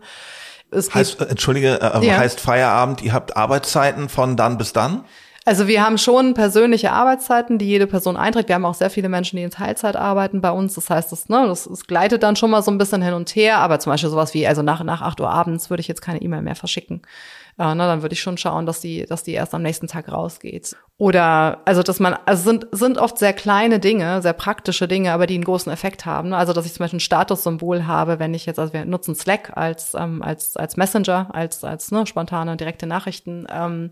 Es 0.71 0.93
heißt, 0.93 1.21
Entschuldige, 1.21 1.79
äh, 1.81 2.05
ja. 2.05 2.17
heißt 2.17 2.39
Feierabend, 2.39 3.01
ihr 3.01 3.13
habt 3.13 3.35
Arbeitszeiten 3.35 4.09
von 4.09 4.37
dann 4.37 4.57
bis 4.57 4.73
dann? 4.73 5.03
Also 5.45 5.67
wir 5.67 5.83
haben 5.83 5.97
schon 5.97 6.35
persönliche 6.35 6.91
Arbeitszeiten, 6.91 7.57
die 7.57 7.65
jede 7.65 7.87
Person 7.87 8.17
einträgt. 8.17 8.49
Wir 8.49 8.55
haben 8.55 8.65
auch 8.65 8.75
sehr 8.75 8.91
viele 8.91 9.09
Menschen, 9.09 9.37
die 9.37 9.43
in 9.43 9.49
Teilzeit 9.49 9.95
arbeiten 9.95 10.41
bei 10.41 10.51
uns. 10.51 10.75
Das 10.75 10.89
heißt, 10.89 11.11
das, 11.11 11.27
ne, 11.27 11.47
das, 11.47 11.63
das 11.63 11.87
gleitet 11.87 12.21
dann 12.21 12.35
schon 12.35 12.51
mal 12.51 12.61
so 12.61 12.69
ein 12.69 12.77
bisschen 12.77 13.01
hin 13.01 13.13
und 13.13 13.35
her. 13.35 13.57
Aber 13.57 13.79
zum 13.79 13.91
Beispiel 13.91 14.11
sowas 14.11 14.33
wie, 14.35 14.45
also 14.45 14.61
nach, 14.61 14.83
nach 14.83 15.01
acht 15.01 15.19
Uhr 15.19 15.29
abends 15.29 15.69
würde 15.71 15.81
ich 15.81 15.87
jetzt 15.87 16.01
keine 16.01 16.21
E-Mail 16.21 16.43
mehr 16.43 16.55
verschicken 16.55 17.01
äh, 17.01 17.48
na, 17.59 17.75
dann 17.75 18.01
würde 18.01 18.13
ich 18.13 18.21
schon 18.21 18.37
schauen, 18.37 18.65
dass 18.65 18.79
die, 18.79 19.05
dass 19.05 19.23
die 19.23 19.33
erst 19.33 19.53
am 19.53 19.61
nächsten 19.61 19.87
Tag 19.87 20.09
rausgeht. 20.09 20.77
Oder 20.97 21.59
also 21.65 21.83
dass 21.83 21.99
man, 21.99 22.17
also 22.25 22.43
sind, 22.43 22.67
sind 22.71 22.97
oft 22.97 23.17
sehr 23.17 23.33
kleine 23.33 23.79
Dinge, 23.79 24.21
sehr 24.21 24.31
praktische 24.31 24.87
Dinge, 24.87 25.11
aber 25.11 25.27
die 25.27 25.35
einen 25.35 25.43
großen 25.43 25.71
Effekt 25.71 26.05
haben. 26.05 26.29
Ne? 26.29 26.37
Also 26.37 26.53
dass 26.53 26.65
ich 26.65 26.73
zum 26.73 26.85
Beispiel 26.85 26.97
ein 26.97 27.01
Statussymbol 27.01 27.85
habe, 27.85 28.17
wenn 28.17 28.33
ich 28.33 28.45
jetzt, 28.45 28.59
also 28.59 28.71
wir 28.71 28.85
nutzen 28.85 29.13
Slack 29.13 29.57
als, 29.57 29.93
ähm, 29.93 30.21
als, 30.21 30.55
als 30.55 30.77
Messenger, 30.77 31.29
als, 31.33 31.65
als 31.65 31.91
ne, 31.91 32.05
spontane, 32.05 32.55
direkte 32.55 32.87
Nachrichten. 32.87 33.45
Ähm, 33.53 33.91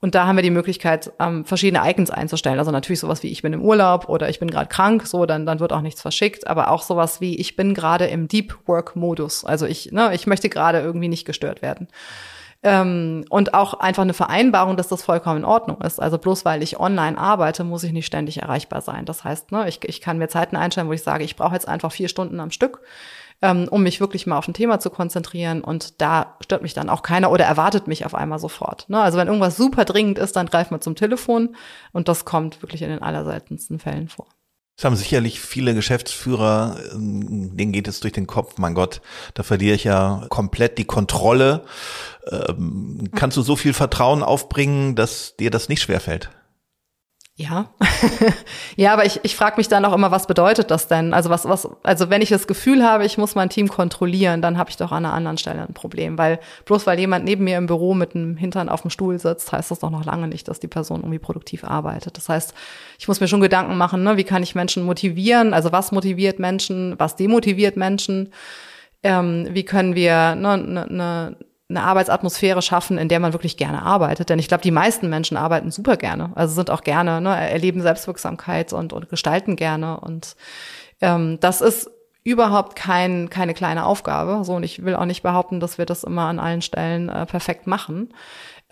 und 0.00 0.16
da 0.16 0.26
haben 0.26 0.36
wir 0.36 0.42
die 0.42 0.50
Möglichkeit, 0.50 1.12
ähm, 1.20 1.44
verschiedene 1.44 1.88
Icons 1.88 2.10
einzustellen. 2.10 2.58
Also 2.58 2.72
natürlich 2.72 3.00
sowas 3.00 3.22
wie 3.22 3.28
ich 3.28 3.42
bin 3.42 3.52
im 3.52 3.62
Urlaub 3.62 4.08
oder 4.08 4.28
ich 4.28 4.40
bin 4.40 4.50
gerade 4.50 4.68
krank, 4.68 5.06
so, 5.06 5.26
dann, 5.26 5.46
dann 5.46 5.60
wird 5.60 5.72
auch 5.72 5.80
nichts 5.80 6.02
verschickt, 6.02 6.48
aber 6.48 6.72
auch 6.72 6.82
sowas 6.82 7.20
wie 7.20 7.36
ich 7.36 7.54
bin 7.54 7.72
gerade 7.72 8.06
im 8.06 8.26
Deep 8.26 8.56
Work 8.66 8.96
Modus. 8.96 9.44
Also 9.44 9.64
ich, 9.64 9.92
ne, 9.92 10.12
ich 10.12 10.26
möchte 10.26 10.48
gerade 10.48 10.80
irgendwie 10.80 11.08
nicht 11.08 11.24
gestört 11.24 11.62
werden. 11.62 11.86
Ähm, 12.66 13.24
und 13.30 13.54
auch 13.54 13.74
einfach 13.74 14.02
eine 14.02 14.14
Vereinbarung, 14.14 14.76
dass 14.76 14.88
das 14.88 15.04
vollkommen 15.04 15.38
in 15.38 15.44
Ordnung 15.44 15.80
ist. 15.82 16.00
Also 16.00 16.18
bloß 16.18 16.44
weil 16.44 16.62
ich 16.62 16.80
online 16.80 17.16
arbeite, 17.16 17.62
muss 17.62 17.84
ich 17.84 17.92
nicht 17.92 18.06
ständig 18.06 18.42
erreichbar 18.42 18.80
sein. 18.80 19.04
Das 19.04 19.22
heißt, 19.22 19.52
ne, 19.52 19.68
ich, 19.68 19.80
ich 19.84 20.00
kann 20.00 20.18
mir 20.18 20.28
Zeiten 20.28 20.56
einstellen, 20.56 20.88
wo 20.88 20.92
ich 20.92 21.02
sage, 21.02 21.24
ich 21.24 21.36
brauche 21.36 21.54
jetzt 21.54 21.68
einfach 21.68 21.92
vier 21.92 22.08
Stunden 22.08 22.40
am 22.40 22.50
Stück 22.50 22.80
ähm, 23.42 23.68
um 23.70 23.82
mich 23.82 24.00
wirklich 24.00 24.26
mal 24.26 24.38
auf 24.38 24.48
ein 24.48 24.54
Thema 24.54 24.80
zu 24.80 24.90
konzentrieren. 24.90 25.62
Und 25.62 26.00
da 26.00 26.36
stört 26.40 26.62
mich 26.62 26.74
dann 26.74 26.88
auch 26.88 27.02
keiner 27.02 27.30
oder 27.30 27.44
erwartet 27.44 27.86
mich 27.86 28.06
auf 28.06 28.14
einmal 28.14 28.38
sofort. 28.38 28.88
Ne? 28.88 29.00
Also 29.00 29.18
wenn 29.18 29.28
irgendwas 29.28 29.56
super 29.56 29.84
dringend 29.84 30.18
ist, 30.18 30.36
dann 30.36 30.46
greift 30.46 30.70
man 30.70 30.80
zum 30.80 30.96
Telefon 30.96 31.54
und 31.92 32.08
das 32.08 32.24
kommt 32.24 32.62
wirklich 32.62 32.82
in 32.82 32.88
den 32.88 33.02
allerseltensten 33.02 33.78
Fällen 33.78 34.08
vor. 34.08 34.26
Es 34.78 34.84
haben 34.84 34.96
sicherlich 34.96 35.40
viele 35.40 35.74
Geschäftsführer, 35.74 36.78
ähm, 36.92 37.56
denen 37.56 37.72
geht 37.72 37.88
es 37.88 38.00
durch 38.00 38.12
den 38.12 38.26
Kopf, 38.26 38.58
mein 38.58 38.74
Gott, 38.74 39.00
da 39.32 39.42
verliere 39.42 39.74
ich 39.74 39.84
ja 39.84 40.26
komplett 40.28 40.76
die 40.76 40.84
Kontrolle. 40.84 41.64
Ähm, 42.30 43.08
kannst 43.14 43.38
du 43.38 43.42
so 43.42 43.56
viel 43.56 43.72
Vertrauen 43.72 44.22
aufbringen, 44.22 44.94
dass 44.94 45.34
dir 45.36 45.50
das 45.50 45.70
nicht 45.70 45.80
schwerfällt? 45.80 46.30
Ja, 47.38 47.68
ja, 48.76 48.94
aber 48.94 49.04
ich, 49.04 49.20
ich 49.22 49.36
frage 49.36 49.58
mich 49.58 49.68
dann 49.68 49.84
auch 49.84 49.92
immer, 49.92 50.10
was 50.10 50.26
bedeutet 50.26 50.70
das 50.70 50.88
denn? 50.88 51.12
Also 51.12 51.28
was, 51.28 51.46
was, 51.46 51.68
also 51.82 52.08
wenn 52.08 52.22
ich 52.22 52.30
das 52.30 52.46
Gefühl 52.46 52.82
habe, 52.82 53.04
ich 53.04 53.18
muss 53.18 53.34
mein 53.34 53.50
Team 53.50 53.68
kontrollieren, 53.68 54.40
dann 54.40 54.56
habe 54.56 54.70
ich 54.70 54.78
doch 54.78 54.90
an 54.90 55.04
einer 55.04 55.12
anderen 55.12 55.36
Stelle 55.36 55.60
ein 55.60 55.74
Problem, 55.74 56.16
weil 56.16 56.40
bloß 56.64 56.86
weil 56.86 56.98
jemand 56.98 57.26
neben 57.26 57.44
mir 57.44 57.58
im 57.58 57.66
Büro 57.66 57.92
mit 57.92 58.14
dem 58.14 58.38
Hintern 58.38 58.70
auf 58.70 58.80
dem 58.80 58.90
Stuhl 58.90 59.18
sitzt, 59.18 59.52
heißt 59.52 59.70
das 59.70 59.80
doch 59.80 59.90
noch 59.90 60.06
lange 60.06 60.28
nicht, 60.28 60.48
dass 60.48 60.60
die 60.60 60.66
Person 60.66 61.00
irgendwie 61.00 61.18
produktiv 61.18 61.62
arbeitet. 61.62 62.16
Das 62.16 62.30
heißt, 62.30 62.54
ich 62.98 63.06
muss 63.06 63.20
mir 63.20 63.28
schon 63.28 63.42
Gedanken 63.42 63.76
machen, 63.76 64.02
ne, 64.02 64.16
wie 64.16 64.24
kann 64.24 64.42
ich 64.42 64.54
Menschen 64.54 64.84
motivieren? 64.84 65.52
Also 65.52 65.72
was 65.72 65.92
motiviert 65.92 66.38
Menschen? 66.38 66.94
Was 66.96 67.16
demotiviert 67.16 67.76
Menschen? 67.76 68.32
Ähm, 69.02 69.46
wie 69.50 69.64
können 69.64 69.94
wir 69.94 70.34
ne, 70.36 70.56
ne, 70.56 70.86
ne 70.88 71.36
eine 71.68 71.82
Arbeitsatmosphäre 71.82 72.62
schaffen, 72.62 72.96
in 72.96 73.08
der 73.08 73.20
man 73.20 73.32
wirklich 73.32 73.56
gerne 73.56 73.82
arbeitet. 73.82 74.28
Denn 74.28 74.38
ich 74.38 74.48
glaube, 74.48 74.62
die 74.62 74.70
meisten 74.70 75.08
Menschen 75.08 75.36
arbeiten 75.36 75.70
super 75.70 75.96
gerne. 75.96 76.30
Also 76.34 76.54
sind 76.54 76.70
auch 76.70 76.82
gerne, 76.82 77.20
ne, 77.20 77.34
erleben 77.50 77.82
Selbstwirksamkeit 77.82 78.72
und, 78.72 78.92
und 78.92 79.08
gestalten 79.08 79.56
gerne. 79.56 79.98
Und 79.98 80.36
ähm, 81.00 81.38
das 81.40 81.60
ist 81.60 81.90
überhaupt 82.22 82.76
kein, 82.76 83.30
keine 83.30 83.54
kleine 83.54 83.84
Aufgabe. 83.84 84.44
So, 84.44 84.54
und 84.54 84.62
ich 84.62 84.84
will 84.84 84.94
auch 84.94 85.04
nicht 85.04 85.22
behaupten, 85.22 85.60
dass 85.60 85.78
wir 85.78 85.86
das 85.86 86.04
immer 86.04 86.22
an 86.22 86.38
allen 86.38 86.62
Stellen 86.62 87.08
äh, 87.08 87.26
perfekt 87.26 87.66
machen. 87.66 88.12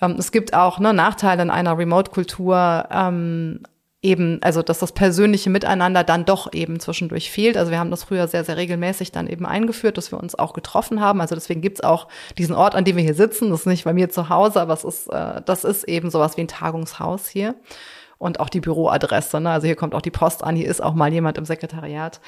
Ähm, 0.01 0.17
es 0.19 0.31
gibt 0.33 0.55
auch 0.55 0.79
ne, 0.79 0.93
Nachteile 0.93 1.43
in 1.43 1.51
einer 1.51 1.77
Remote-Kultur, 1.77 2.89
ähm, 2.91 3.61
eben, 4.05 4.39
also 4.43 4.63
dass 4.63 4.79
das 4.79 4.93
persönliche 4.93 5.51
Miteinander 5.51 6.05
dann 6.05 6.27
doch 6.27 6.53
eben 6.53 6.79
zwischendurch 6.79 7.31
fehlt. 7.31 7.57
Also 7.57 7.73
wir 7.73 7.79
haben 7.79 7.91
das 7.91 8.05
früher 8.05 8.29
sehr, 8.29 8.45
sehr 8.45 8.57
regelmäßig 8.57 9.11
dann 9.11 9.27
eben 9.27 9.47
eingeführt, 9.47 9.97
dass 9.97 10.13
wir 10.13 10.21
uns 10.21 10.39
auch 10.39 10.53
getroffen 10.53 11.01
haben. 11.01 11.21
Also 11.21 11.35
deswegen 11.35 11.63
gibt's 11.63 11.81
auch 11.81 12.07
diesen 12.37 12.55
Ort, 12.55 12.75
an 12.75 12.85
dem 12.85 12.97
wir 12.97 13.03
hier 13.03 13.15
sitzen. 13.15 13.51
Das 13.51 13.61
ist 13.61 13.67
nicht 13.67 13.85
bei 13.85 13.95
mir 13.95 14.11
zu 14.11 14.29
Hause, 14.29 14.61
aber 14.61 14.75
es 14.75 14.85
ist, 14.85 15.09
äh, 15.09 15.41
das 15.45 15.65
ist 15.65 15.85
eben 15.85 16.11
sowas 16.11 16.37
wie 16.37 16.43
ein 16.43 16.49
Tagungshaus 16.49 17.29
hier. 17.29 17.55
Und 18.19 18.41
auch 18.41 18.49
die 18.49 18.61
Büroadresse. 18.61 19.41
Ne? 19.41 19.51
Also 19.51 19.67
hier 19.67 19.77
kommt 19.77 19.95
auch 19.95 20.03
die 20.03 20.11
Post 20.11 20.45
an, 20.45 20.55
hier 20.55 20.69
ist 20.69 20.83
auch 20.83 20.95
mal 20.95 21.13
jemand 21.13 21.37
im 21.37 21.45
Sekretariat. 21.45 22.21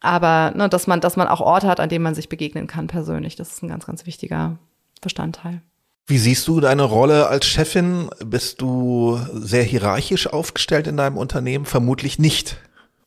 Aber 0.00 0.52
ne, 0.54 0.68
dass 0.68 0.86
man, 0.86 1.00
dass 1.00 1.16
man 1.16 1.28
auch 1.28 1.40
Orte 1.40 1.66
hat, 1.66 1.80
an 1.80 1.88
denen 1.88 2.04
man 2.04 2.14
sich 2.14 2.28
begegnen 2.28 2.66
kann 2.66 2.86
persönlich, 2.86 3.34
das 3.36 3.52
ist 3.52 3.62
ein 3.62 3.68
ganz, 3.68 3.86
ganz 3.86 4.06
wichtiger 4.06 4.58
Bestandteil. 5.00 5.62
Wie 6.06 6.18
siehst 6.18 6.46
du 6.48 6.60
deine 6.60 6.82
Rolle 6.82 7.28
als 7.28 7.46
Chefin? 7.46 8.10
Bist 8.24 8.60
du 8.60 9.18
sehr 9.32 9.62
hierarchisch 9.62 10.26
aufgestellt 10.26 10.86
in 10.86 10.98
deinem 10.98 11.16
Unternehmen? 11.16 11.64
Vermutlich 11.64 12.18
nicht. 12.18 12.58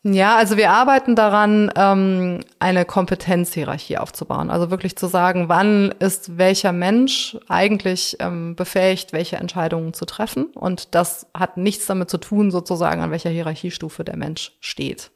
Ja, 0.04 0.38
also 0.38 0.58
wir 0.58 0.72
arbeiten 0.72 1.16
daran, 1.16 1.72
ähm, 1.76 2.40
eine 2.60 2.86
Kompetenzhierarchie 2.86 3.98
aufzubauen. 3.98 4.50
Also 4.50 4.72
wirklich 4.72 4.96
zu 4.96 5.08
sagen, 5.08 5.50
wann 5.50 5.94
ist 6.00 6.38
welcher 6.38 6.72
Mensch 6.72 7.38
eigentlich 7.50 8.16
ähm, 8.20 8.56
befähigt, 8.56 9.12
welche 9.12 9.36
Entscheidungen 9.36 9.94
zu 9.94 10.06
treffen. 10.06 10.46
Und 10.56 10.96
das 10.96 11.28
hat 11.34 11.58
nichts 11.58 11.88
damit 11.88 12.10
zu 12.10 12.20
tun, 12.20 12.52
sozusagen, 12.52 13.02
an 13.02 13.12
welcher 13.12 13.30
Hierarchiestufe 13.30 14.04
der 14.04 14.18
Mensch 14.18 14.54
steht. 14.60 15.12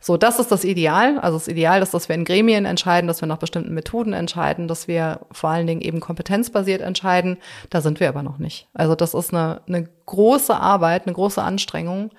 So, 0.00 0.16
das 0.16 0.38
ist 0.38 0.50
das 0.50 0.64
Ideal. 0.64 1.18
Also 1.18 1.36
das 1.36 1.46
Ideal 1.46 1.82
ist, 1.82 1.92
dass 1.92 2.08
wir 2.08 2.16
in 2.16 2.24
Gremien 2.24 2.64
entscheiden, 2.64 3.06
dass 3.06 3.20
wir 3.20 3.28
nach 3.28 3.38
bestimmten 3.38 3.74
Methoden 3.74 4.14
entscheiden, 4.14 4.66
dass 4.66 4.88
wir 4.88 5.20
vor 5.30 5.50
allen 5.50 5.66
Dingen 5.66 5.82
eben 5.82 6.00
kompetenzbasiert 6.00 6.80
entscheiden. 6.80 7.36
Da 7.68 7.82
sind 7.82 8.00
wir 8.00 8.08
aber 8.08 8.22
noch 8.22 8.38
nicht. 8.38 8.68
Also 8.72 8.94
das 8.94 9.12
ist 9.12 9.34
eine, 9.34 9.60
eine 9.68 9.88
große 10.06 10.56
Arbeit, 10.56 11.06
eine 11.06 11.14
große 11.14 11.42
Anstrengung, 11.42 12.10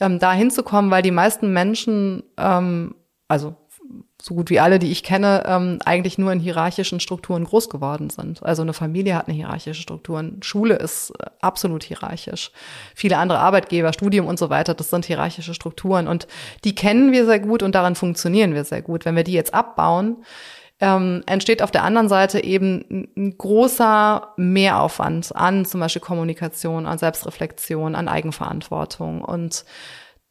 ähm, 0.00 0.18
da 0.18 0.32
hinzukommen, 0.32 0.90
weil 0.90 1.02
die 1.02 1.10
meisten 1.10 1.52
Menschen, 1.52 2.22
ähm, 2.38 2.94
also 3.28 3.54
so 4.26 4.34
gut 4.34 4.50
wie 4.50 4.58
alle, 4.58 4.80
die 4.80 4.90
ich 4.90 5.04
kenne, 5.04 5.44
ähm, 5.46 5.78
eigentlich 5.84 6.18
nur 6.18 6.32
in 6.32 6.40
hierarchischen 6.40 6.98
Strukturen 6.98 7.44
groß 7.44 7.70
geworden 7.70 8.10
sind. 8.10 8.42
Also 8.42 8.62
eine 8.62 8.72
Familie 8.72 9.14
hat 9.14 9.28
eine 9.28 9.36
hierarchische 9.36 9.80
Struktur, 9.80 10.24
Schule 10.40 10.74
ist 10.74 11.10
äh, 11.10 11.26
absolut 11.40 11.84
hierarchisch. 11.84 12.50
Viele 12.96 13.18
andere 13.18 13.38
Arbeitgeber, 13.38 13.92
Studium 13.92 14.26
und 14.26 14.36
so 14.36 14.50
weiter, 14.50 14.74
das 14.74 14.90
sind 14.90 15.04
hierarchische 15.04 15.54
Strukturen 15.54 16.08
und 16.08 16.26
die 16.64 16.74
kennen 16.74 17.12
wir 17.12 17.24
sehr 17.24 17.38
gut 17.38 17.62
und 17.62 17.76
daran 17.76 17.94
funktionieren 17.94 18.52
wir 18.52 18.64
sehr 18.64 18.82
gut. 18.82 19.04
Wenn 19.04 19.14
wir 19.14 19.22
die 19.22 19.32
jetzt 19.32 19.54
abbauen, 19.54 20.16
ähm, 20.80 21.22
entsteht 21.26 21.62
auf 21.62 21.70
der 21.70 21.84
anderen 21.84 22.08
Seite 22.08 22.42
eben 22.42 23.08
ein 23.16 23.38
großer 23.38 24.34
Mehraufwand 24.36 25.36
an 25.36 25.64
zum 25.64 25.78
Beispiel 25.78 26.02
Kommunikation, 26.02 26.86
an 26.86 26.98
Selbstreflexion, 26.98 27.94
an 27.94 28.08
Eigenverantwortung. 28.08 29.22
Und 29.22 29.64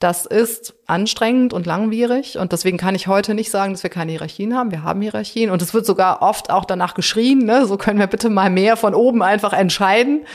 das 0.05 0.27
ist 0.27 0.75
anstrengend 0.85 1.51
und 1.51 1.65
langwierig 1.65 2.37
und 2.37 2.51
deswegen 2.51 2.77
kann 2.77 2.93
ich 2.93 3.07
heute 3.07 3.33
nicht 3.33 3.49
sagen, 3.49 3.73
dass 3.73 3.81
wir 3.81 3.89
keine 3.89 4.11
Hierarchien 4.11 4.55
haben. 4.55 4.69
Wir 4.69 4.83
haben 4.83 5.01
Hierarchien 5.01 5.49
und 5.49 5.63
es 5.63 5.73
wird 5.73 5.87
sogar 5.87 6.21
oft 6.21 6.51
auch 6.51 6.65
danach 6.65 6.93
geschrien, 6.93 7.39
ne? 7.39 7.65
so 7.65 7.75
können 7.75 7.97
wir 7.97 8.05
bitte 8.05 8.29
mal 8.29 8.51
mehr 8.51 8.77
von 8.77 8.93
oben 8.93 9.23
einfach 9.23 9.51
entscheiden. 9.51 10.27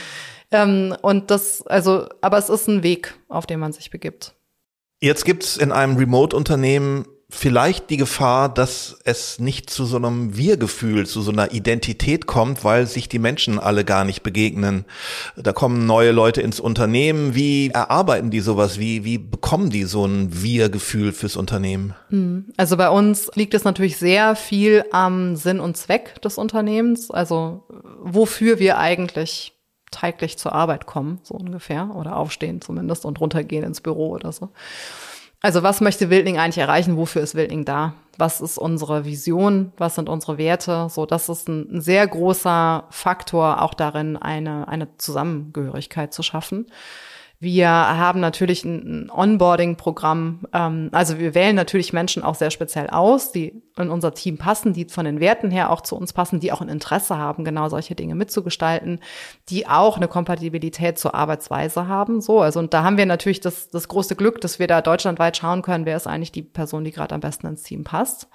Ähm, 0.50 0.96
und 1.02 1.30
das, 1.30 1.64
also, 1.68 2.08
aber 2.20 2.38
es 2.38 2.48
ist 2.48 2.66
ein 2.66 2.82
Weg, 2.82 3.14
auf 3.28 3.46
den 3.46 3.60
man 3.60 3.70
sich 3.70 3.92
begibt. 3.92 4.34
Jetzt 5.00 5.24
gibt's 5.24 5.56
in 5.56 5.70
einem 5.70 5.96
Remote-Unternehmen 5.96 7.06
vielleicht 7.30 7.90
die 7.90 7.96
Gefahr, 7.96 8.52
dass 8.52 8.98
es 9.04 9.38
nicht 9.38 9.70
zu 9.70 9.84
so 9.84 9.96
einem 9.96 10.36
Wir-Gefühl, 10.36 11.06
zu 11.06 11.22
so 11.22 11.30
einer 11.30 11.52
Identität 11.52 12.26
kommt, 12.26 12.64
weil 12.64 12.86
sich 12.86 13.08
die 13.08 13.18
Menschen 13.18 13.58
alle 13.58 13.84
gar 13.84 14.04
nicht 14.04 14.22
begegnen. 14.22 14.84
Da 15.36 15.52
kommen 15.52 15.86
neue 15.86 16.10
Leute 16.10 16.42
ins 16.42 16.60
Unternehmen. 16.60 17.34
Wie 17.34 17.70
erarbeiten 17.70 18.30
die 18.30 18.40
sowas? 18.40 18.78
Wie, 18.78 19.04
wie 19.04 19.18
bekommen 19.18 19.70
die 19.70 19.84
so 19.84 20.04
ein 20.04 20.42
Wir-Gefühl 20.42 21.12
fürs 21.12 21.36
Unternehmen? 21.36 21.94
Hm. 22.10 22.52
Also 22.56 22.76
bei 22.76 22.90
uns 22.90 23.30
liegt 23.34 23.54
es 23.54 23.64
natürlich 23.64 23.96
sehr 23.96 24.36
viel 24.36 24.84
am 24.92 25.36
Sinn 25.36 25.60
und 25.60 25.76
Zweck 25.76 26.20
des 26.22 26.36
Unternehmens. 26.38 27.10
Also 27.10 27.64
wofür 28.02 28.58
wir 28.58 28.78
eigentlich 28.78 29.54
täglich 29.90 30.38
zur 30.38 30.52
Arbeit 30.52 30.86
kommen, 30.86 31.20
so 31.22 31.34
ungefähr, 31.34 31.90
oder 31.94 32.16
aufstehen 32.16 32.60
zumindest 32.60 33.04
und 33.04 33.20
runtergehen 33.20 33.64
ins 33.64 33.80
Büro 33.80 34.10
oder 34.10 34.32
so. 34.32 34.50
Also 35.42 35.62
was 35.62 35.80
möchte 35.80 36.10
Wildling 36.10 36.38
eigentlich 36.38 36.58
erreichen? 36.58 36.96
Wofür 36.98 37.22
ist 37.22 37.34
Wildling 37.34 37.64
da? 37.64 37.94
Was 38.18 38.42
ist 38.42 38.58
unsere 38.58 39.06
Vision? 39.06 39.72
Was 39.78 39.94
sind 39.94 40.10
unsere 40.10 40.36
Werte? 40.36 40.88
So, 40.90 41.06
das 41.06 41.30
ist 41.30 41.48
ein, 41.48 41.80
sehr 41.80 42.06
großer 42.06 42.84
Faktor 42.90 43.62
auch 43.62 43.72
darin, 43.72 44.18
eine, 44.18 44.68
eine 44.68 44.96
Zusammengehörigkeit 44.98 46.12
zu 46.12 46.22
schaffen. 46.22 46.66
Wir 47.42 47.70
haben 47.70 48.20
natürlich 48.20 48.66
ein 48.66 49.10
Onboarding-Programm. 49.10 50.46
Ähm, 50.52 50.90
also 50.92 51.18
wir 51.18 51.34
wählen 51.34 51.56
natürlich 51.56 51.94
Menschen 51.94 52.22
auch 52.22 52.34
sehr 52.34 52.50
speziell 52.50 52.90
aus, 52.90 53.32
die 53.32 53.62
in 53.78 53.88
unser 53.88 54.12
Team 54.12 54.36
passen, 54.36 54.74
die 54.74 54.84
von 54.84 55.06
den 55.06 55.20
Werten 55.20 55.50
her 55.50 55.70
auch 55.70 55.80
zu 55.80 55.96
uns 55.96 56.12
passen, 56.12 56.38
die 56.38 56.52
auch 56.52 56.60
ein 56.60 56.68
Interesse 56.68 57.16
haben, 57.16 57.46
genau 57.46 57.70
solche 57.70 57.94
Dinge 57.94 58.14
mitzugestalten, 58.14 59.00
die 59.48 59.66
auch 59.66 59.96
eine 59.96 60.06
Kompatibilität 60.06 60.98
zur 60.98 61.14
Arbeitsweise 61.14 61.88
haben. 61.88 62.20
So, 62.20 62.42
also 62.42 62.60
und 62.60 62.74
da 62.74 62.84
haben 62.84 62.98
wir 62.98 63.06
natürlich 63.06 63.40
das, 63.40 63.70
das 63.70 63.88
große 63.88 64.16
Glück, 64.16 64.42
dass 64.42 64.58
wir 64.58 64.66
da 64.66 64.82
deutschlandweit 64.82 65.38
schauen 65.38 65.62
können, 65.62 65.86
wer 65.86 65.96
ist 65.96 66.06
eigentlich 66.06 66.32
die 66.32 66.42
Person, 66.42 66.84
die 66.84 66.92
gerade 66.92 67.14
am 67.14 67.22
besten 67.22 67.46
ins 67.46 67.62
Team 67.62 67.84
passt 67.84 68.28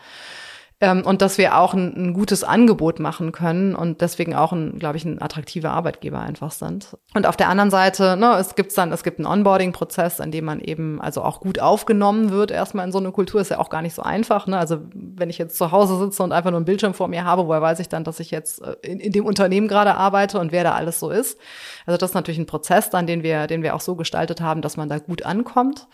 ähm, 0.81 1.03
und 1.05 1.21
dass 1.21 1.37
wir 1.37 1.57
auch 1.57 1.73
ein, 1.73 1.95
ein, 1.95 2.13
gutes 2.13 2.43
Angebot 2.43 2.99
machen 2.99 3.31
können 3.31 3.75
und 3.75 4.01
deswegen 4.01 4.35
auch, 4.35 4.51
ein, 4.51 4.77
glaube 4.77 4.97
ich, 4.97 5.05
ein 5.05 5.21
attraktiver 5.21 5.71
Arbeitgeber 5.71 6.19
einfach 6.19 6.51
sind. 6.51 6.97
Und 7.13 7.25
auf 7.25 7.37
der 7.37 7.47
anderen 7.47 7.71
Seite, 7.71 8.17
ne, 8.17 8.35
es 8.37 8.55
gibt 8.55 8.77
dann, 8.77 8.91
es 8.91 9.03
gibt 9.03 9.19
einen 9.19 9.25
Onboarding-Prozess, 9.25 10.19
in 10.19 10.31
dem 10.31 10.43
man 10.43 10.59
eben 10.59 10.99
also 10.99 11.23
auch 11.23 11.39
gut 11.39 11.59
aufgenommen 11.59 12.31
wird. 12.31 12.51
Erstmal 12.51 12.85
in 12.85 12.91
so 12.91 12.97
eine 12.97 13.13
Kultur 13.13 13.39
ist 13.39 13.51
ja 13.51 13.59
auch 13.59 13.69
gar 13.69 13.81
nicht 13.81 13.95
so 13.95 14.01
einfach. 14.01 14.47
Ne? 14.47 14.57
Also 14.57 14.79
wenn 14.93 15.29
ich 15.29 15.37
jetzt 15.37 15.57
zu 15.57 15.71
Hause 15.71 15.97
sitze 15.97 16.21
und 16.23 16.33
einfach 16.33 16.51
nur 16.51 16.57
einen 16.57 16.65
Bildschirm 16.65 16.93
vor 16.93 17.07
mir 17.07 17.23
habe, 17.23 17.47
woher 17.47 17.61
weiß 17.61 17.79
ich 17.79 17.87
dann, 17.87 18.03
dass 18.03 18.19
ich 18.19 18.31
jetzt 18.31 18.61
äh, 18.61 18.75
in, 18.81 18.99
in 18.99 19.13
dem 19.13 19.25
Unternehmen 19.25 19.69
gerade 19.69 19.95
arbeite 19.95 20.39
und 20.39 20.51
wer 20.51 20.65
da 20.65 20.73
alles 20.73 20.99
so 20.99 21.09
ist? 21.09 21.39
Also 21.85 21.97
das 21.97 22.11
ist 22.11 22.15
natürlich 22.15 22.39
ein 22.39 22.47
Prozess 22.47 22.89
dann, 22.89 23.07
den 23.07 23.23
wir, 23.23 23.47
den 23.47 23.63
wir 23.63 23.75
auch 23.75 23.81
so 23.81 23.95
gestaltet 23.95 24.41
haben, 24.41 24.61
dass 24.61 24.75
man 24.75 24.89
da 24.89 24.99
gut 24.99 25.23
ankommt. 25.23 25.87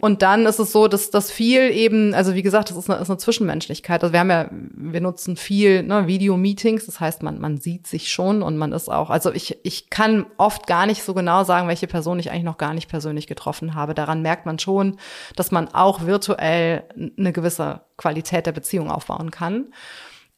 Und 0.00 0.22
dann 0.22 0.44
ist 0.44 0.58
es 0.58 0.72
so, 0.72 0.88
dass 0.88 1.10
das 1.10 1.30
viel 1.30 1.70
eben, 1.70 2.14
also 2.14 2.34
wie 2.34 2.42
gesagt, 2.42 2.68
das 2.68 2.76
ist 2.76 2.90
eine, 2.90 3.00
ist 3.00 3.08
eine 3.08 3.16
Zwischenmenschlichkeit. 3.16 4.02
Also 4.02 4.12
wir 4.12 4.20
haben 4.20 4.30
ja, 4.30 4.48
wir 4.50 5.00
nutzen 5.00 5.36
viel 5.36 5.82
ne, 5.82 6.08
Video-Meetings, 6.08 6.86
das 6.86 6.98
heißt, 7.00 7.22
man, 7.22 7.40
man 7.40 7.58
sieht 7.58 7.86
sich 7.86 8.12
schon 8.12 8.42
und 8.42 8.58
man 8.58 8.72
ist 8.72 8.90
auch, 8.90 9.08
also 9.08 9.32
ich, 9.32 9.58
ich 9.62 9.90
kann 9.90 10.26
oft 10.36 10.66
gar 10.66 10.86
nicht 10.86 11.04
so 11.04 11.14
genau 11.14 11.44
sagen, 11.44 11.68
welche 11.68 11.86
Person 11.86 12.18
ich 12.18 12.30
eigentlich 12.30 12.42
noch 12.42 12.58
gar 12.58 12.74
nicht 12.74 12.90
persönlich 12.90 13.28
getroffen 13.28 13.74
habe. 13.74 13.94
Daran 13.94 14.20
merkt 14.20 14.46
man 14.46 14.58
schon, 14.58 14.98
dass 15.36 15.52
man 15.52 15.68
auch 15.68 16.04
virtuell 16.04 16.82
eine 17.16 17.32
gewisse 17.32 17.82
Qualität 17.96 18.46
der 18.46 18.52
Beziehung 18.52 18.90
aufbauen 18.90 19.30
kann. 19.30 19.66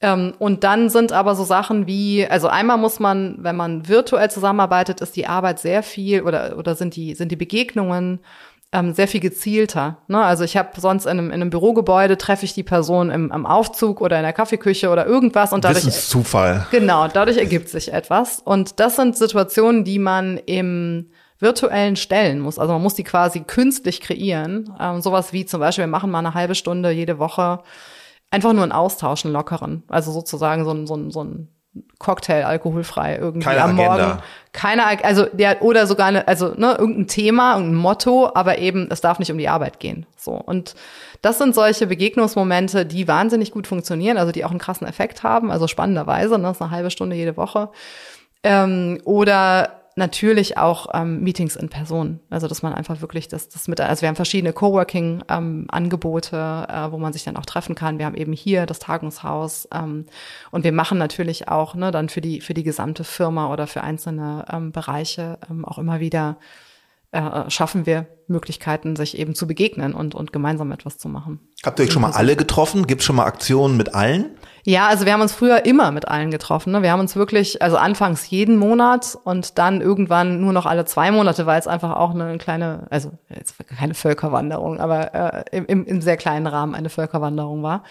Ähm, 0.02 0.34
und 0.38 0.64
dann 0.64 0.90
sind 0.90 1.12
aber 1.12 1.34
so 1.34 1.44
Sachen 1.44 1.86
wie, 1.86 2.26
also 2.26 2.48
einmal 2.48 2.76
muss 2.76 3.00
man, 3.00 3.38
wenn 3.40 3.56
man 3.56 3.88
virtuell 3.88 4.30
zusammenarbeitet, 4.30 5.00
ist 5.00 5.16
die 5.16 5.26
Arbeit 5.26 5.58
sehr 5.58 5.82
viel 5.82 6.22
oder, 6.22 6.58
oder 6.58 6.74
sind 6.74 6.96
die, 6.96 7.14
sind 7.14 7.32
die 7.32 7.36
Begegnungen 7.36 8.20
ähm, 8.76 8.92
sehr 8.92 9.08
viel 9.08 9.20
gezielter. 9.20 9.98
Ne? 10.06 10.22
Also 10.22 10.44
ich 10.44 10.56
habe 10.56 10.78
sonst 10.78 11.06
in 11.06 11.12
einem, 11.12 11.26
in 11.28 11.34
einem 11.34 11.50
Bürogebäude 11.50 12.18
treffe 12.18 12.44
ich 12.44 12.52
die 12.52 12.62
Person 12.62 13.10
im, 13.10 13.32
am 13.32 13.46
Aufzug 13.46 14.00
oder 14.00 14.18
in 14.18 14.22
der 14.22 14.34
Kaffeeküche 14.34 14.90
oder 14.90 15.06
irgendwas 15.06 15.52
und 15.52 15.64
dadurch 15.64 15.90
Zufall. 15.90 16.66
Genau, 16.70 17.08
dadurch 17.08 17.38
ergibt 17.38 17.70
sich 17.70 17.92
etwas 17.92 18.40
und 18.40 18.78
das 18.78 18.96
sind 18.96 19.16
Situationen, 19.16 19.84
die 19.84 19.98
man 19.98 20.36
im 20.36 21.10
virtuellen 21.38 21.96
stellen 21.96 22.40
muss. 22.40 22.58
Also 22.58 22.74
man 22.74 22.82
muss 22.82 22.94
die 22.94 23.04
quasi 23.04 23.40
künstlich 23.40 24.00
kreieren. 24.00 24.74
Ähm, 24.78 25.00
sowas 25.00 25.32
wie 25.32 25.46
zum 25.46 25.60
Beispiel, 25.60 25.84
wir 25.84 25.88
machen 25.88 26.10
mal 26.10 26.18
eine 26.18 26.34
halbe 26.34 26.54
Stunde 26.54 26.90
jede 26.90 27.18
Woche 27.18 27.60
einfach 28.30 28.52
nur 28.52 28.64
ein 28.64 28.72
Austauschen 28.72 29.32
lockeren. 29.32 29.84
Also 29.88 30.12
sozusagen 30.12 30.64
so 30.64 30.72
ein, 30.72 30.86
so 30.86 30.96
ein, 30.96 31.10
so 31.10 31.24
ein 31.24 31.48
Cocktail 31.98 32.44
alkoholfrei 32.44 33.16
irgendwie 33.16 33.44
Keine 33.44 33.62
am 33.62 33.78
Agenda. 33.78 34.06
Morgen. 34.06 34.22
Keine, 34.52 35.04
also 35.04 35.26
der 35.32 35.62
oder 35.62 35.86
sogar 35.86 36.06
eine, 36.06 36.26
also 36.28 36.54
ne, 36.56 36.76
irgendein 36.78 37.08
Thema, 37.08 37.54
irgendein 37.54 37.76
Motto, 37.76 38.30
aber 38.34 38.58
eben 38.58 38.88
es 38.90 39.00
darf 39.00 39.18
nicht 39.18 39.30
um 39.30 39.38
die 39.38 39.48
Arbeit 39.48 39.80
gehen. 39.80 40.06
So 40.16 40.32
und 40.32 40.74
das 41.22 41.38
sind 41.38 41.54
solche 41.54 41.86
Begegnungsmomente, 41.86 42.86
die 42.86 43.08
wahnsinnig 43.08 43.50
gut 43.50 43.66
funktionieren, 43.66 44.18
also 44.18 44.32
die 44.32 44.44
auch 44.44 44.50
einen 44.50 44.58
krassen 44.58 44.86
Effekt 44.86 45.22
haben. 45.22 45.50
Also 45.50 45.66
spannenderweise, 45.66 46.38
ne, 46.38 46.44
das 46.44 46.56
ist 46.56 46.62
eine 46.62 46.70
halbe 46.70 46.90
Stunde 46.90 47.16
jede 47.16 47.36
Woche. 47.36 47.70
Ähm, 48.42 49.00
oder 49.04 49.85
natürlich 49.96 50.58
auch 50.58 50.88
ähm, 50.92 51.22
Meetings 51.22 51.56
in 51.56 51.70
Person. 51.70 52.20
Also 52.28 52.48
dass 52.48 52.62
man 52.62 52.74
einfach 52.74 53.00
wirklich 53.00 53.28
das, 53.28 53.48
das 53.48 53.66
mit, 53.66 53.80
also 53.80 54.02
wir 54.02 54.08
haben 54.08 54.16
verschiedene 54.16 54.52
Coworking-Angebote, 54.52 56.66
ähm, 56.68 56.76
äh, 56.76 56.92
wo 56.92 56.98
man 56.98 57.14
sich 57.14 57.24
dann 57.24 57.36
auch 57.36 57.46
treffen 57.46 57.74
kann. 57.74 57.98
Wir 57.98 58.04
haben 58.04 58.14
eben 58.14 58.34
hier 58.34 58.66
das 58.66 58.78
Tagungshaus 58.78 59.66
ähm, 59.72 60.04
und 60.50 60.64
wir 60.64 60.72
machen 60.72 60.98
natürlich 60.98 61.48
auch 61.48 61.74
ne, 61.74 61.90
dann 61.90 62.10
für 62.10 62.20
die 62.20 62.42
für 62.42 62.52
die 62.52 62.62
gesamte 62.62 63.04
Firma 63.04 63.50
oder 63.50 63.66
für 63.66 63.82
einzelne 63.82 64.44
ähm, 64.52 64.70
Bereiche 64.70 65.38
ähm, 65.50 65.64
auch 65.64 65.78
immer 65.78 65.98
wieder 65.98 66.36
äh, 67.12 67.48
schaffen 67.50 67.86
wir 67.86 68.06
Möglichkeiten, 68.28 68.96
sich 68.96 69.16
eben 69.18 69.34
zu 69.34 69.46
begegnen 69.46 69.94
und, 69.94 70.14
und 70.14 70.32
gemeinsam 70.32 70.72
etwas 70.72 70.98
zu 70.98 71.08
machen. 71.08 71.40
Habt 71.64 71.78
ihr 71.78 71.84
euch 71.84 71.92
schon 71.92 72.02
mal 72.02 72.10
alle 72.10 72.36
getroffen? 72.36 72.86
Gibt 72.86 73.00
es 73.00 73.06
schon 73.06 73.16
mal 73.16 73.24
Aktionen 73.24 73.76
mit 73.76 73.94
allen? 73.94 74.36
Ja, 74.64 74.88
also 74.88 75.06
wir 75.06 75.12
haben 75.12 75.20
uns 75.20 75.32
früher 75.32 75.64
immer 75.64 75.92
mit 75.92 76.08
allen 76.08 76.32
getroffen. 76.32 76.72
Ne? 76.72 76.82
Wir 76.82 76.90
haben 76.90 76.98
uns 76.98 77.14
wirklich, 77.14 77.62
also 77.62 77.76
anfangs 77.76 78.28
jeden 78.28 78.56
Monat 78.56 79.16
und 79.22 79.58
dann 79.58 79.80
irgendwann 79.80 80.40
nur 80.40 80.52
noch 80.52 80.66
alle 80.66 80.84
zwei 80.84 81.12
Monate, 81.12 81.46
weil 81.46 81.60
es 81.60 81.68
einfach 81.68 81.94
auch 81.94 82.10
eine 82.10 82.36
kleine, 82.38 82.88
also 82.90 83.12
jetzt 83.28 83.54
keine 83.68 83.94
Völkerwanderung, 83.94 84.80
aber 84.80 85.14
äh, 85.14 85.44
im, 85.52 85.84
im 85.84 86.00
sehr 86.00 86.16
kleinen 86.16 86.48
Rahmen 86.48 86.74
eine 86.74 86.90
Völkerwanderung 86.90 87.62
war. 87.62 87.84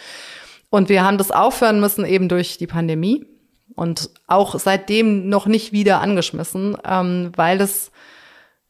Und 0.70 0.89
wir 0.89 1.05
haben 1.05 1.18
das 1.18 1.32
aufhören 1.32 1.80
müssen 1.80 2.03
eben 2.03 2.28
durch 2.28 2.57
die 2.57 2.68
Pandemie 2.68 3.26
und 3.76 4.09
auch 4.28 4.59
seitdem 4.59 5.30
noch 5.30 5.45
nicht 5.45 5.72
wieder 5.72 6.01
angeschmissen, 6.01 6.78
ähm, 6.86 7.32
weil 7.36 7.61
es 7.61 7.91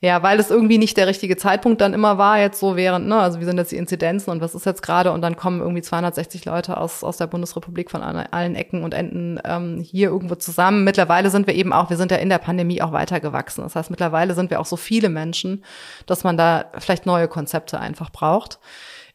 ja, 0.05 0.21
weil 0.21 0.39
es 0.39 0.51
irgendwie 0.51 0.77
nicht 0.77 0.97
der 0.97 1.07
richtige 1.07 1.35
Zeitpunkt 1.35 1.81
dann 1.81 1.95
immer 1.95 2.19
war, 2.19 2.37
jetzt 2.39 2.59
so 2.59 2.75
während, 2.75 3.07
ne, 3.07 3.17
also 3.17 3.39
wie 3.39 3.45
sind 3.45 3.57
jetzt 3.57 3.71
die 3.71 3.77
Inzidenzen 3.77 4.29
und 4.29 4.39
was 4.39 4.53
ist 4.53 4.63
jetzt 4.63 4.83
gerade 4.83 5.11
und 5.11 5.21
dann 5.21 5.35
kommen 5.35 5.61
irgendwie 5.61 5.81
260 5.81 6.45
Leute 6.45 6.77
aus, 6.77 7.03
aus 7.03 7.17
der 7.17 7.25
Bundesrepublik 7.25 7.89
von 7.89 8.03
allen 8.03 8.55
Ecken 8.55 8.83
und 8.83 8.93
Enden 8.93 9.39
ähm, 9.43 9.79
hier 9.79 10.09
irgendwo 10.09 10.35
zusammen. 10.35 10.83
Mittlerweile 10.83 11.31
sind 11.31 11.47
wir 11.47 11.55
eben 11.55 11.73
auch, 11.73 11.89
wir 11.89 11.97
sind 11.97 12.11
ja 12.11 12.17
in 12.17 12.29
der 12.29 12.37
Pandemie 12.37 12.83
auch 12.83 12.91
weitergewachsen. 12.91 13.63
Das 13.63 13.75
heißt, 13.75 13.89
mittlerweile 13.89 14.35
sind 14.35 14.51
wir 14.51 14.59
auch 14.59 14.67
so 14.67 14.75
viele 14.75 15.09
Menschen, 15.09 15.63
dass 16.05 16.23
man 16.23 16.37
da 16.37 16.65
vielleicht 16.77 17.07
neue 17.07 17.27
Konzepte 17.27 17.79
einfach 17.79 18.11
braucht. 18.11 18.59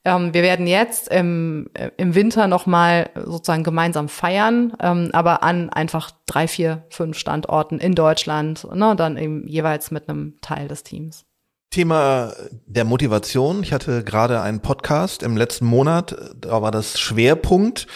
Ähm, 0.04 0.32
wir 0.32 0.42
werden 0.42 0.66
jetzt 0.66 1.08
im, 1.08 1.68
äh, 1.74 1.90
im 1.96 2.14
Winter 2.14 2.46
nochmal 2.46 3.10
sozusagen 3.14 3.64
gemeinsam 3.64 4.08
feiern, 4.08 4.72
ähm, 4.80 5.10
aber 5.12 5.42
an 5.42 5.68
einfach 5.70 6.10
drei, 6.26 6.48
vier, 6.48 6.84
fünf 6.88 7.18
Standorten 7.18 7.78
in 7.78 7.94
Deutschland, 7.94 8.66
ne, 8.74 8.96
dann 8.96 9.18
eben 9.18 9.46
jeweils 9.46 9.90
mit 9.90 10.08
einem 10.08 10.38
Teil 10.40 10.68
des 10.68 10.84
Teams. 10.84 11.26
Thema 11.70 12.32
der 12.66 12.84
Motivation. 12.84 13.62
Ich 13.62 13.72
hatte 13.72 14.02
gerade 14.02 14.40
einen 14.40 14.60
Podcast 14.60 15.22
im 15.22 15.36
letzten 15.36 15.66
Monat, 15.66 16.16
da 16.36 16.62
war 16.62 16.72
das 16.72 16.98
Schwerpunkt. 16.98 17.86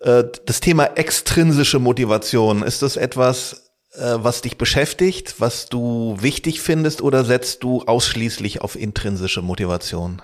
Äh, 0.00 0.24
das 0.44 0.60
Thema 0.60 0.96
extrinsische 0.96 1.78
Motivation. 1.78 2.62
Ist 2.62 2.82
das 2.82 2.96
etwas, 2.96 3.70
äh, 3.94 4.16
was 4.16 4.42
dich 4.42 4.58
beschäftigt, 4.58 5.36
was 5.38 5.66
du 5.66 6.16
wichtig 6.20 6.60
findest 6.60 7.00
oder 7.00 7.24
setzt 7.24 7.62
du 7.62 7.82
ausschließlich 7.82 8.60
auf 8.60 8.76
intrinsische 8.76 9.40
Motivation? 9.40 10.20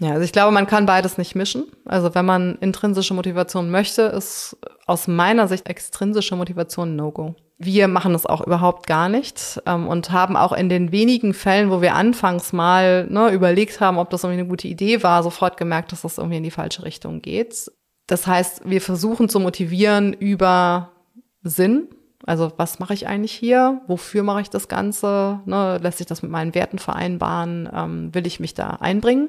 Ja, 0.00 0.10
also 0.10 0.22
ich 0.22 0.32
glaube, 0.32 0.52
man 0.52 0.66
kann 0.66 0.86
beides 0.86 1.18
nicht 1.18 1.34
mischen. 1.34 1.66
Also 1.84 2.14
wenn 2.14 2.24
man 2.24 2.56
intrinsische 2.56 3.14
Motivation 3.14 3.70
möchte, 3.70 4.02
ist 4.02 4.56
aus 4.86 5.06
meiner 5.06 5.46
Sicht 5.46 5.68
extrinsische 5.68 6.34
Motivation 6.34 6.96
No-Go. 6.96 7.36
Wir 7.58 7.86
machen 7.86 8.12
das 8.12 8.26
auch 8.26 8.44
überhaupt 8.44 8.88
gar 8.88 9.08
nicht 9.08 9.62
ähm, 9.66 9.86
und 9.86 10.10
haben 10.10 10.36
auch 10.36 10.52
in 10.52 10.68
den 10.68 10.90
wenigen 10.90 11.32
Fällen, 11.32 11.70
wo 11.70 11.80
wir 11.80 11.94
anfangs 11.94 12.52
mal 12.52 13.06
ne, 13.06 13.30
überlegt 13.30 13.80
haben, 13.80 13.98
ob 13.98 14.10
das 14.10 14.24
irgendwie 14.24 14.40
eine 14.40 14.48
gute 14.48 14.66
Idee 14.66 15.04
war, 15.04 15.22
sofort 15.22 15.56
gemerkt, 15.56 15.92
dass 15.92 16.02
das 16.02 16.18
irgendwie 16.18 16.38
in 16.38 16.42
die 16.42 16.50
falsche 16.50 16.82
Richtung 16.82 17.22
geht. 17.22 17.70
Das 18.08 18.26
heißt, 18.26 18.68
wir 18.68 18.80
versuchen 18.80 19.28
zu 19.28 19.38
motivieren 19.38 20.12
über 20.12 20.90
Sinn. 21.42 21.88
Also 22.26 22.52
was 22.56 22.80
mache 22.80 22.94
ich 22.94 23.06
eigentlich 23.06 23.32
hier? 23.32 23.82
Wofür 23.86 24.24
mache 24.24 24.40
ich 24.40 24.50
das 24.50 24.66
Ganze? 24.66 25.40
Ne, 25.46 25.78
lässt 25.80 25.98
sich 25.98 26.06
das 26.08 26.22
mit 26.22 26.32
meinen 26.32 26.54
Werten 26.56 26.78
vereinbaren? 26.78 27.68
Ähm, 27.72 28.14
will 28.14 28.26
ich 28.26 28.40
mich 28.40 28.54
da 28.54 28.70
einbringen? 28.80 29.28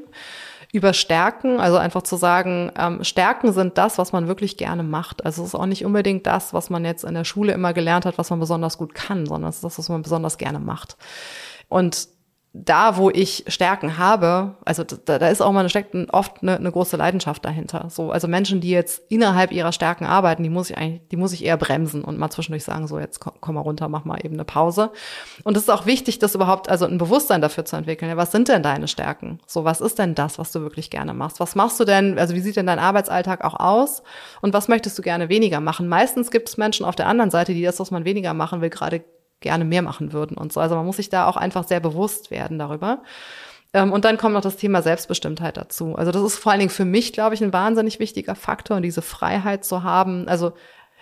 Über 0.71 0.93
Stärken, 0.93 1.59
also 1.59 1.77
einfach 1.77 2.03
zu 2.03 2.15
sagen, 2.15 2.71
ähm, 2.77 3.03
Stärken 3.03 3.53
sind 3.53 3.77
das, 3.77 3.97
was 3.97 4.11
man 4.11 4.27
wirklich 4.27 4.57
gerne 4.57 4.83
macht. 4.83 5.25
Also 5.25 5.43
es 5.43 5.49
ist 5.49 5.55
auch 5.55 5.65
nicht 5.65 5.85
unbedingt 5.85 6.25
das, 6.27 6.53
was 6.53 6.69
man 6.69 6.85
jetzt 6.85 7.03
in 7.03 7.13
der 7.13 7.23
Schule 7.23 7.53
immer 7.53 7.73
gelernt 7.73 8.05
hat, 8.05 8.17
was 8.17 8.29
man 8.29 8.39
besonders 8.39 8.77
gut 8.77 8.93
kann, 8.93 9.25
sondern 9.25 9.49
es 9.49 9.57
ist 9.57 9.63
das, 9.63 9.79
was 9.79 9.89
man 9.89 10.01
besonders 10.01 10.37
gerne 10.37 10.59
macht. 10.59 10.97
Und 11.69 12.07
da, 12.57 12.95
wo 12.95 13.09
ich 13.09 13.43
Stärken 13.47 13.97
habe, 13.97 14.55
also 14.63 14.83
da, 14.83 15.19
da 15.19 15.27
ist 15.27 15.41
auch 15.41 15.51
mal 15.51 15.67
steckt 15.67 15.93
oft 16.13 16.41
eine, 16.41 16.55
eine 16.55 16.71
große 16.71 16.95
Leidenschaft 16.95 17.43
dahinter. 17.43 17.87
So, 17.89 18.11
also 18.11 18.29
Menschen, 18.29 18.61
die 18.61 18.69
jetzt 18.69 19.01
innerhalb 19.09 19.51
ihrer 19.51 19.73
Stärken 19.73 20.05
arbeiten, 20.05 20.41
die 20.41 20.49
muss 20.49 20.69
ich 20.69 20.77
eigentlich, 20.77 21.01
die 21.11 21.17
muss 21.17 21.33
ich 21.33 21.43
eher 21.43 21.57
bremsen 21.57 22.03
und 22.03 22.17
mal 22.17 22.29
zwischendurch 22.29 22.63
sagen, 22.63 22.87
so 22.87 22.97
jetzt 22.97 23.19
komm, 23.19 23.33
komm 23.41 23.55
mal 23.55 23.61
runter, 23.61 23.89
mach 23.89 24.05
mal 24.05 24.19
eben 24.23 24.35
eine 24.35 24.45
Pause. 24.45 24.91
Und 25.43 25.57
es 25.57 25.63
ist 25.63 25.69
auch 25.69 25.85
wichtig, 25.85 26.19
das 26.19 26.33
überhaupt, 26.33 26.69
also 26.69 26.85
ein 26.85 26.97
Bewusstsein 26.97 27.41
dafür 27.41 27.65
zu 27.65 27.75
entwickeln. 27.75 28.09
Ja, 28.09 28.15
was 28.15 28.31
sind 28.31 28.47
denn 28.47 28.63
deine 28.63 28.87
Stärken? 28.87 29.39
So, 29.45 29.65
was 29.65 29.81
ist 29.81 29.99
denn 29.99 30.15
das, 30.15 30.39
was 30.39 30.53
du 30.53 30.61
wirklich 30.61 30.89
gerne 30.89 31.13
machst? 31.13 31.41
Was 31.41 31.55
machst 31.55 31.77
du 31.81 31.83
denn? 31.83 32.17
Also 32.17 32.35
wie 32.35 32.41
sieht 32.41 32.55
denn 32.55 32.67
dein 32.67 32.79
Arbeitsalltag 32.79 33.43
auch 33.43 33.59
aus? 33.59 34.01
Und 34.41 34.53
was 34.53 34.69
möchtest 34.69 34.97
du 34.97 35.01
gerne 35.01 35.27
weniger 35.27 35.59
machen? 35.59 35.89
Meistens 35.89 36.31
gibt 36.31 36.47
es 36.47 36.55
Menschen 36.55 36.85
auf 36.85 36.95
der 36.95 37.07
anderen 37.07 37.31
Seite, 37.31 37.53
die 37.53 37.63
das, 37.63 37.81
was 37.81 37.91
man 37.91 38.05
weniger 38.05 38.33
machen 38.33 38.61
will, 38.61 38.69
gerade 38.69 39.03
gerne 39.45 39.63
mehr 39.63 39.81
machen 39.81 40.11
würden 40.11 40.37
und 40.37 40.51
so. 40.51 40.59
Also 40.59 40.75
man 40.75 40.85
muss 40.85 40.97
sich 40.97 41.09
da 41.09 41.27
auch 41.27 41.37
einfach 41.37 41.65
sehr 41.65 41.79
bewusst 41.79 42.31
werden 42.31 42.59
darüber. 42.59 43.03
Ähm, 43.73 43.93
und 43.93 44.05
dann 44.05 44.17
kommt 44.17 44.33
noch 44.33 44.41
das 44.41 44.57
Thema 44.57 44.81
Selbstbestimmtheit 44.81 45.57
dazu. 45.57 45.95
Also 45.95 46.11
das 46.11 46.23
ist 46.23 46.37
vor 46.37 46.51
allen 46.51 46.59
Dingen 46.59 46.71
für 46.71 46.85
mich, 46.85 47.13
glaube 47.13 47.35
ich, 47.35 47.43
ein 47.43 47.53
wahnsinnig 47.53 47.99
wichtiger 47.99 48.35
Faktor, 48.35 48.81
diese 48.81 49.01
Freiheit 49.01 49.63
zu 49.63 49.83
haben. 49.83 50.27
Also 50.27 50.53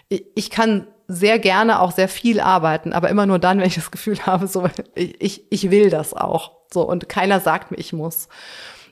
ich 0.10 0.50
kann 0.50 0.88
sehr 1.08 1.40
gerne 1.40 1.82
auch 1.82 1.92
sehr 1.92 2.08
viel 2.08 2.40
arbeiten, 2.40 2.94
aber 2.94 3.10
immer 3.10 3.26
nur 3.26 3.40
dann, 3.40 3.58
wenn 3.60 3.68
ich 3.68 3.76
das 3.76 3.92
Gefühl 3.92 4.20
habe, 4.26 4.48
so 4.48 4.68
ich, 4.96 5.46
ich 5.50 5.72
will 5.72 5.90
das 5.90 6.14
auch. 6.14 6.52
So 6.72 6.88
und 6.88 7.08
keiner 7.10 7.40
sagt 7.40 7.72
mir, 7.72 7.78
ich 7.78 7.94
muss. 7.94 8.28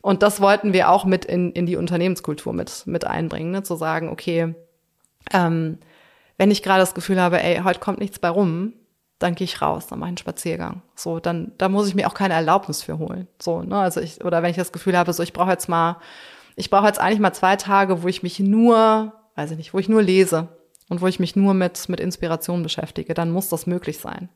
Und 0.02 0.24
das 0.24 0.42
wollten 0.42 0.74
wir 0.74 0.90
auch 0.90 1.06
mit 1.06 1.26
in, 1.26 1.52
in 1.52 1.66
die 1.66 1.76
Unternehmenskultur 1.76 2.54
mit, 2.54 2.84
mit 2.88 3.06
einbringen, 3.06 3.52
ne? 3.52 3.64
zu 3.64 3.76
sagen, 3.76 4.10
okay, 4.10 4.56
ähm, 5.32 5.78
wenn 6.38 6.50
ich 6.50 6.64
gerade 6.64 6.80
das 6.80 6.96
Gefühl 6.96 7.22
habe, 7.22 7.42
ey, 7.42 7.62
heute 7.64 7.80
kommt 7.80 8.00
nichts 8.00 8.18
bei 8.18 8.30
rum, 8.30 8.74
dann 9.22 9.36
gehe 9.36 9.46
ich 9.46 9.62
raus, 9.62 9.88
dann 9.88 10.00
mache 10.00 10.08
ich 10.08 10.12
einen 10.12 10.18
Spaziergang. 10.18 10.82
So, 10.96 11.20
dann, 11.20 11.52
da 11.58 11.70
muss 11.70 11.88
ich 11.88 11.96
mir 11.96 12.08
auch 12.08 12.14
keine 12.14 12.34
Erlaubnis 12.34 12.82
für 12.82 12.98
holen. 12.98 13.28
So, 13.40 13.62
ne, 13.62 13.78
also 13.78 14.02
ich, 14.02 14.24
oder 14.24 14.42
wenn 14.42 14.50
ich 14.50 14.58
das 14.58 14.72
Gefühl 14.72 14.98
habe, 14.98 15.14
so, 15.14 15.22
ich 15.22 15.34
brauche 15.34 15.52
jetzt 15.52 15.70
mal, 15.70 15.98
ich 16.56 16.70
brauche 16.70 16.88
jetzt 16.88 17.00
eigentlich 17.00 17.20
mal 17.20 17.34
zwei 17.34 17.56
Tage, 17.56 18.04
wo 18.04 18.08
ich 18.08 18.24
mich 18.24 18.40
nur, 18.40 19.14
weiß 19.36 19.52
ich 19.52 19.58
nicht, 19.58 19.74
wo 19.74 19.80
ich 19.80 19.90
nur 19.90 20.02
lese 20.02 20.50
und 20.90 21.02
wo 21.02 21.08
ich 21.08 21.20
mich 21.20 21.36
nur 21.36 21.54
mit, 21.54 21.88
mit 21.88 22.00
Inspiration 22.00 22.64
beschäftige, 22.64 23.14
dann 23.14 23.32
muss 23.32 23.50
das 23.50 23.68
möglich 23.68 24.00
sein. 24.00 24.30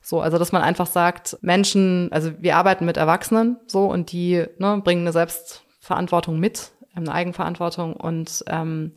So, 0.00 0.20
also 0.20 0.38
dass 0.38 0.52
man 0.52 0.62
einfach 0.62 0.86
sagt, 0.86 1.36
Menschen, 1.40 2.08
also 2.12 2.30
wir 2.38 2.56
arbeiten 2.56 2.86
mit 2.86 2.96
Erwachsenen 2.96 3.58
so 3.66 3.86
und 3.86 4.12
die 4.12 4.44
ne, 4.58 4.80
bringen 4.84 5.02
eine 5.02 5.12
Selbstverantwortung 5.12 6.38
mit, 6.38 6.70
eine 6.94 7.12
Eigenverantwortung 7.12 7.94
und 7.94 8.44
ähm, 8.46 8.92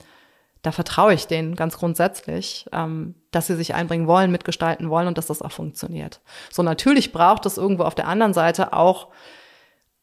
da 0.62 0.72
vertraue 0.72 1.14
ich 1.14 1.28
denen 1.28 1.56
ganz 1.56 1.78
grundsätzlich, 1.78 2.66
ähm, 2.72 3.16
dass 3.32 3.48
sie 3.48 3.56
sich 3.56 3.74
einbringen 3.74 4.08
wollen, 4.08 4.32
mitgestalten 4.32 4.90
wollen 4.90 5.08
und 5.08 5.18
dass 5.18 5.28
das 5.28 5.42
auch 5.42 5.52
funktioniert. 5.52 6.22
So 6.52 6.62
natürlich 6.62 7.12
braucht 7.12 7.46
es 7.46 7.58
irgendwo 7.58 7.84
auf 7.84 7.96
der 7.96 8.08
anderen 8.08 8.34
Seite 8.34 8.74
auch, 8.74 9.08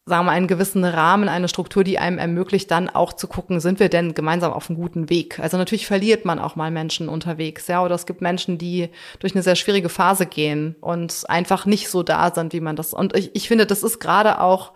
sagen 0.05 0.25
wir, 0.25 0.31
einen 0.31 0.47
gewissen 0.47 0.83
Rahmen, 0.83 1.29
eine 1.29 1.47
Struktur, 1.47 1.83
die 1.83 1.99
einem 1.99 2.17
ermöglicht, 2.17 2.71
dann 2.71 2.89
auch 2.89 3.13
zu 3.13 3.27
gucken, 3.27 3.59
sind 3.61 3.79
wir 3.79 3.89
denn 3.89 4.15
gemeinsam 4.15 4.51
auf 4.51 4.69
einem 4.69 4.79
guten 4.79 5.09
Weg? 5.09 5.39
Also 5.39 5.55
natürlich 5.55 5.87
verliert 5.87 6.25
man 6.25 6.39
auch 6.39 6.55
mal 6.55 6.71
Menschen 6.71 7.07
unterwegs, 7.07 7.67
ja, 7.67 7.83
oder 7.83 7.95
es 7.95 8.05
gibt 8.05 8.21
Menschen, 8.21 8.57
die 8.57 8.89
durch 9.19 9.35
eine 9.35 9.43
sehr 9.43 9.55
schwierige 9.55 9.89
Phase 9.89 10.25
gehen 10.25 10.75
und 10.81 11.23
einfach 11.29 11.65
nicht 11.65 11.89
so 11.89 12.03
da 12.03 12.33
sind, 12.33 12.51
wie 12.53 12.59
man 12.59 12.75
das. 12.75 12.93
Und 12.93 13.15
ich, 13.15 13.33
ich 13.35 13.47
finde, 13.47 13.65
das 13.65 13.83
ist 13.83 13.99
gerade 13.99 14.41
auch 14.41 14.73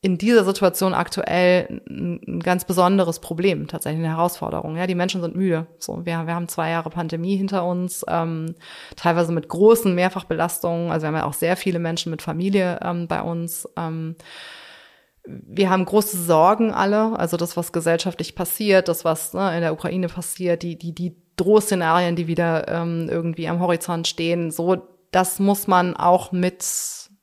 in 0.00 0.16
dieser 0.16 0.44
Situation 0.44 0.94
aktuell 0.94 1.82
ein 1.88 2.40
ganz 2.40 2.64
besonderes 2.64 3.18
Problem, 3.18 3.66
tatsächlich 3.66 4.04
eine 4.04 4.14
Herausforderung. 4.14 4.76
Ja, 4.76 4.86
die 4.86 4.94
Menschen 4.94 5.20
sind 5.20 5.34
müde. 5.34 5.66
So, 5.78 6.06
wir, 6.06 6.26
wir 6.26 6.34
haben 6.34 6.46
zwei 6.46 6.70
Jahre 6.70 6.90
Pandemie 6.90 7.36
hinter 7.36 7.64
uns, 7.64 8.04
ähm, 8.06 8.54
teilweise 8.94 9.32
mit 9.32 9.48
großen 9.48 9.92
Mehrfachbelastungen. 9.94 10.92
Also 10.92 11.02
wir 11.04 11.08
haben 11.08 11.16
ja 11.16 11.24
auch 11.24 11.32
sehr 11.32 11.56
viele 11.56 11.80
Menschen 11.80 12.10
mit 12.10 12.22
Familie 12.22 12.78
ähm, 12.82 13.08
bei 13.08 13.22
uns. 13.22 13.68
Ähm, 13.76 14.14
wir 15.24 15.68
haben 15.68 15.84
große 15.84 16.16
Sorgen 16.16 16.72
alle, 16.72 17.18
also 17.18 17.36
das, 17.36 17.56
was 17.56 17.72
gesellschaftlich 17.72 18.36
passiert, 18.36 18.88
das, 18.88 19.04
was 19.04 19.34
ne, 19.34 19.54
in 19.56 19.62
der 19.62 19.72
Ukraine 19.72 20.06
passiert, 20.06 20.62
die, 20.62 20.78
die, 20.78 20.94
die 20.94 21.16
Drohszenarien, 21.36 22.14
die 22.14 22.28
wieder 22.28 22.68
ähm, 22.68 23.08
irgendwie 23.10 23.48
am 23.48 23.60
Horizont 23.60 24.06
stehen, 24.06 24.52
so, 24.52 24.76
das 25.10 25.38
muss 25.38 25.66
man 25.66 25.96
auch 25.96 26.32
mit 26.32 26.62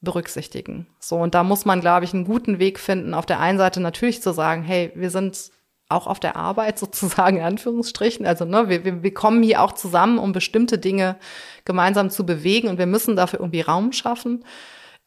berücksichtigen. 0.02 0.88
So, 1.00 1.18
und 1.18 1.36
da 1.36 1.44
muss 1.44 1.66
man, 1.66 1.82
glaube 1.82 2.06
ich, 2.06 2.14
einen 2.14 2.26
guten 2.26 2.60
Weg 2.60 2.80
finden, 2.80 3.14
auf 3.14 3.26
der 3.26 3.40
einen 3.40 3.58
Seite 3.58 3.80
natürlich 3.80 4.22
zu 4.22 4.34
sagen, 4.34 4.64
hey, 4.64 4.92
wir 4.96 5.10
sind 5.10 5.52
auch 5.90 6.08
auf 6.08 6.20
der 6.20 6.36
Arbeit 6.36 6.80
sozusagen 6.80 7.38
in 7.38 7.44
Anführungsstrichen. 7.44 8.26
Also 8.26 8.46
ne, 8.46 8.70
wir, 8.70 8.86
wir, 8.86 9.04
wir 9.04 9.14
kommen 9.14 9.44
hier 9.44 9.62
auch 9.62 9.74
zusammen, 9.74 10.18
um 10.18 10.32
bestimmte 10.32 10.78
Dinge 10.78 11.18
gemeinsam 11.64 12.10
zu 12.10 12.26
bewegen 12.26 12.68
und 12.68 12.78
wir 12.78 12.88
müssen 12.88 13.16
dafür 13.16 13.40
irgendwie 13.40 13.62
Raum 13.62 13.92
schaffen. 13.92 14.46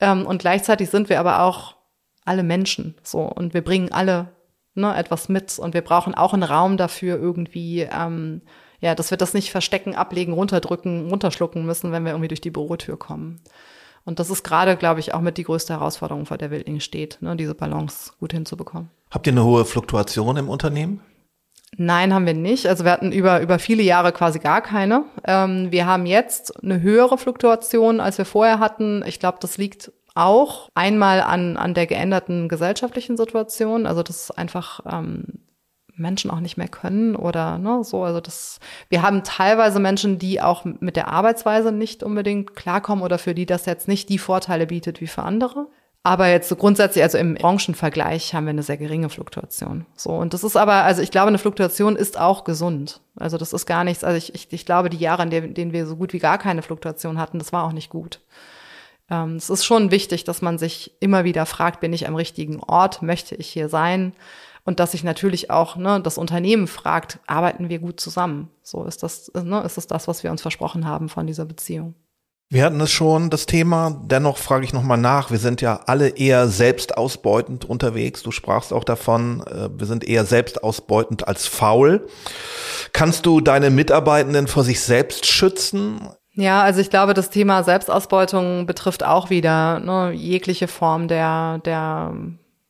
Ähm, 0.01 0.27
und 0.27 0.41
gleichzeitig 0.41 0.91
sind 0.91 1.09
wir 1.09 1.21
aber 1.21 1.43
auch 1.43 1.77
alle 2.25 2.43
Menschen 2.43 2.95
so 3.03 3.21
und 3.21 3.55
wir 3.55 3.63
bringen 3.63 3.91
alle 3.91 4.29
ne, 4.75 4.95
etwas 4.95 5.29
mit 5.29 5.59
und 5.59 5.75
wir 5.75 5.83
brauchen 5.83 6.15
auch 6.15 6.35
einen 6.35 6.43
Raum 6.43 6.77
dafür 6.77 7.19
irgendwie, 7.19 7.89
ähm, 7.91 8.43
ja, 8.81 8.95
dass 8.95 9.11
wir 9.11 9.19
das 9.19 9.35
nicht 9.35 9.51
verstecken, 9.51 9.95
ablegen, 9.95 10.33
runterdrücken, 10.33 11.09
runterschlucken 11.09 11.67
müssen, 11.67 11.91
wenn 11.91 12.05
wir 12.05 12.13
irgendwie 12.13 12.29
durch 12.29 12.41
die 12.41 12.51
Bürotür 12.51 12.97
kommen. 12.99 13.41
Und 14.09 14.19
das 14.19 14.31
ist 14.31 14.43
gerade, 14.43 14.75
glaube 14.79 15.01
ich, 15.01 15.13
auch 15.13 15.21
mit 15.21 15.37
die 15.37 15.45
größte 15.45 15.75
Herausforderung, 15.75 16.25
vor 16.25 16.39
der 16.39 16.51
Wildling 16.51 16.81
steht, 16.81 17.19
ne, 17.21 17.37
diese 17.37 17.55
Balance 17.55 18.13
gut 18.19 18.33
hinzubekommen. 18.33 18.89
Habt 19.11 19.27
ihr 19.27 19.35
eine 19.35 19.45
hohe 19.45 19.67
Fluktuation 19.67 20.39
im 20.39 20.49
Unternehmen? 20.49 21.03
Nein, 21.77 22.15
haben 22.15 22.25
wir 22.25 22.33
nicht. 22.33 22.67
Also 22.69 22.87
wir 22.87 22.93
hatten 22.93 23.13
über, 23.13 23.43
über 23.43 23.59
viele 23.59 23.83
Jahre 23.83 24.13
quasi 24.13 24.39
gar 24.39 24.63
keine. 24.63 25.05
Ähm, 25.25 25.71
wir 25.73 25.85
haben 25.85 26.07
jetzt 26.07 26.63
eine 26.63 26.81
höhere 26.81 27.19
Fluktuation, 27.19 28.01
als 28.01 28.17
wir 28.17 28.25
vorher 28.25 28.61
hatten. 28.61 29.05
Ich 29.07 29.21
glaube, 29.21 29.37
das 29.43 29.59
liegt 29.59 29.93
auch 30.15 30.71
einmal 30.75 31.21
an, 31.21 31.59
an 31.59 31.75
der 31.75 31.87
geänderten 31.87 32.49
gesellschaftlichen 32.49 33.19
Situation. 33.19 33.85
Also 33.87 34.03
das 34.03 34.23
ist 34.23 34.39
einfach 34.39 34.81
ähm, 34.91 35.25
Menschen 35.99 36.31
auch 36.31 36.41
nicht 36.41 36.57
mehr 36.57 36.69
können 36.69 37.17
oder 37.17 37.59
ne, 37.59 37.83
so. 37.85 38.03
Also 38.03 38.21
das, 38.21 38.61
wir 38.89 39.03
haben 39.03 39.25
teilweise 39.25 39.81
Menschen, 39.81 40.19
die 40.19 40.41
auch 40.41 40.65
mit 40.65 40.97
der 40.97 41.09
Arbeitsweise 41.09 41.73
nicht 41.73 42.03
unbedingt 42.03 42.57
klarkommen 42.57 43.05
oder 43.05 43.19
für 43.19 43.35
die 43.35 43.47
das 43.47 43.67
jetzt 43.67 43.89
nicht 43.89 44.09
die 44.09 44.19
Vorteile 44.19 44.67
bietet 44.67 45.01
wie 45.01 45.07
für 45.07 45.23
andere. 45.23 45.67
Aber 46.05 46.29
jetzt 46.29 46.49
so 46.49 46.57
grundsätzlich, 46.57 47.03
also 47.03 47.19
im 47.19 47.35
Branchenvergleich 47.35 48.33
haben 48.33 48.47
wir 48.47 48.51
eine 48.51 48.63
sehr 48.63 48.77
geringe 48.77 49.11
Fluktuation. 49.11 49.85
So, 49.95 50.11
und 50.11 50.33
das 50.33 50.45
ist 50.45 50.57
aber, 50.57 50.85
also 50.85 51.03
ich 51.03 51.11
glaube, 51.11 51.29
eine 51.29 51.39
Fluktuation 51.39 51.97
ist 51.97 52.19
auch 52.19 52.45
gesund. 52.45 53.01
Also 53.17 53.37
das 53.37 53.53
ist 53.53 53.67
gar 53.67 53.85
nichts, 53.85 54.05
also 54.05 54.17
ich, 54.17 54.35
ich, 54.35 54.51
ich 54.51 54.65
glaube, 54.65 54.91
die 54.91 54.97
Jahre, 54.97 55.25
in 55.25 55.55
denen 55.55 55.73
wir 55.73 55.87
so 55.87 55.97
gut 55.97 56.13
wie 56.13 56.19
gar 56.19 56.39
keine 56.39 56.63
Fluktuation 56.63 57.19
hatten, 57.19 57.39
das 57.39 57.53
war 57.53 57.65
auch 57.65 57.73
nicht 57.73 57.91
gut. 57.91 58.21
Ähm, 59.11 59.37
es 59.37 59.51
ist 59.51 59.65
schon 59.65 59.91
wichtig, 59.91 60.25
dass 60.25 60.41
man 60.41 60.59
sich 60.59 60.93
immer 61.01 61.25
wieder 61.25 61.47
fragt, 61.47 61.81
bin 61.81 61.93
ich 61.93 62.07
am 62.07 62.15
richtigen 62.15 62.61
Ort? 62.61 63.03
Möchte 63.03 63.35
ich 63.35 63.49
hier 63.49 63.69
sein? 63.69 64.13
Und 64.69 64.81
dass 64.81 64.93
sich 64.93 65.03
natürlich 65.03 65.51
auch 65.51 65.77
ne, 65.77 65.99
das 65.99 66.19
Unternehmen 66.19 66.67
fragt, 66.67 67.21
arbeiten 67.27 67.71
wir 67.71 67.79
gut 67.79 68.01
zusammen? 68.01 68.51
So 68.63 68.85
ist 68.85 69.03
das, 69.03 69.33
ne, 69.33 69.63
ist 69.63 69.79
das 69.79 69.87
das, 69.87 70.07
was 70.09 70.23
wir 70.23 70.31
uns 70.31 70.43
versprochen 70.43 70.87
haben 70.87 71.09
von 71.09 71.27
dieser 71.27 71.47
Beziehung. 71.47 71.95
Wir 72.51 72.67
hatten 72.67 72.81
es 72.83 72.91
schon, 72.91 73.31
das 73.31 73.47
Thema. 73.47 73.99
Dennoch 74.05 74.37
frage 74.37 74.67
ich 74.67 74.75
nochmal 74.75 74.99
nach. 74.99 75.31
Wir 75.31 75.39
sind 75.39 75.63
ja 75.63 75.81
alle 75.87 76.11
eher 76.11 76.49
selbstausbeutend 76.49 77.65
unterwegs. 77.65 78.23
Du 78.23 78.31
sprachst 78.31 78.75
auch 78.75 78.85
davon, 78.85 79.43
äh, 79.47 79.71
wir 79.75 79.87
sind 79.87 80.05
eher 80.05 80.27
selbstausbeutend 80.27 81.27
als 81.27 81.47
faul. 81.47 82.07
Kannst 82.93 83.25
du 83.25 83.41
deine 83.41 83.71
Mitarbeitenden 83.71 84.49
vor 84.49 84.65
sich 84.65 84.83
selbst 84.83 85.25
schützen? 85.25 86.11
Ja, 86.35 86.63
also 86.63 86.83
ich 86.83 86.91
glaube, 86.91 87.15
das 87.15 87.31
Thema 87.31 87.65
Selbstausbeutung 87.65 88.67
betrifft 88.67 89.03
auch 89.03 89.31
wieder 89.31 89.81
ne, 89.81 90.13
jegliche 90.13 90.69
Form 90.69 91.09
der, 91.09 91.57
der 91.65 92.13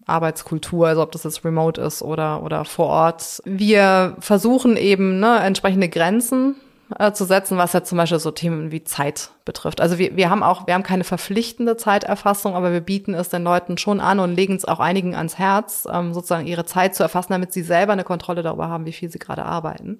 Arbeitskultur, 0.09 0.89
also 0.89 1.03
ob 1.03 1.13
das 1.13 1.25
jetzt 1.25 1.45
remote 1.45 1.81
ist 1.81 2.03
oder, 2.03 2.43
oder 2.43 2.65
vor 2.65 2.87
Ort. 2.87 3.43
Wir 3.45 4.17
versuchen 4.21 4.77
eben 4.77 5.21
ne, 5.21 5.39
entsprechende 5.41 5.89
Grenzen 5.89 6.57
äh, 6.99 7.13
zu 7.13 7.25
setzen, 7.25 7.59
was 7.59 7.73
ja 7.73 7.85
zum 7.85 7.99
Beispiel 7.99 8.19
so 8.19 8.31
Themen 8.31 8.73
wie 8.73 8.85
Zeit 8.85 9.31
betrifft. 9.45 9.81
Also 9.81 9.99
wir, 9.99 10.17
wir 10.17 10.31
haben 10.31 10.43
auch, 10.43 10.67
wir 10.67 10.75
haben 10.75 10.83
keine 10.83 11.05
verpflichtende 11.05 11.77
Zeiterfassung, 11.77 12.55
aber 12.55 12.73
wir 12.73 12.81
bieten 12.81 13.15
es 13.15 13.29
den 13.29 13.45
Leuten 13.45 13.77
schon 13.79 14.01
an 14.01 14.21
und 14.21 14.35
legen 14.35 14.57
es 14.57 14.65
auch 14.65 14.81
einigen 14.81 15.15
ans 15.15 15.39
Herz, 15.39 15.87
ähm, 15.93 16.15
sozusagen 16.15 16.47
ihre 16.47 16.65
Zeit 16.65 16.95
zu 16.95 17.03
erfassen, 17.03 17.33
damit 17.33 17.53
sie 17.53 17.63
selber 17.63 17.93
eine 17.93 18.05
Kontrolle 18.05 18.43
darüber 18.43 18.69
haben, 18.69 18.87
wie 18.87 18.93
viel 18.93 19.11
sie 19.11 19.19
gerade 19.19 19.45
arbeiten. 19.45 19.99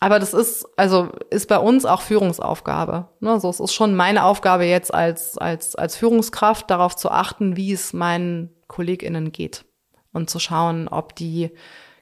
Aber 0.00 0.18
das 0.18 0.32
ist, 0.32 0.66
also 0.76 1.10
ist 1.28 1.46
bei 1.46 1.58
uns 1.58 1.84
auch 1.84 2.00
Führungsaufgabe. 2.00 3.08
Ne? 3.20 3.38
So, 3.38 3.50
es 3.50 3.60
ist 3.60 3.74
schon 3.74 3.94
meine 3.94 4.24
Aufgabe 4.24 4.64
jetzt 4.64 4.92
als, 4.92 5.36
als, 5.36 5.76
als 5.76 5.94
Führungskraft 5.94 6.70
darauf 6.70 6.96
zu 6.96 7.10
achten, 7.10 7.56
wie 7.56 7.72
es 7.72 7.92
meinen 7.92 8.50
KollegInnen 8.66 9.30
geht 9.30 9.66
und 10.12 10.30
zu 10.30 10.38
schauen, 10.38 10.88
ob 10.88 11.14
die 11.16 11.50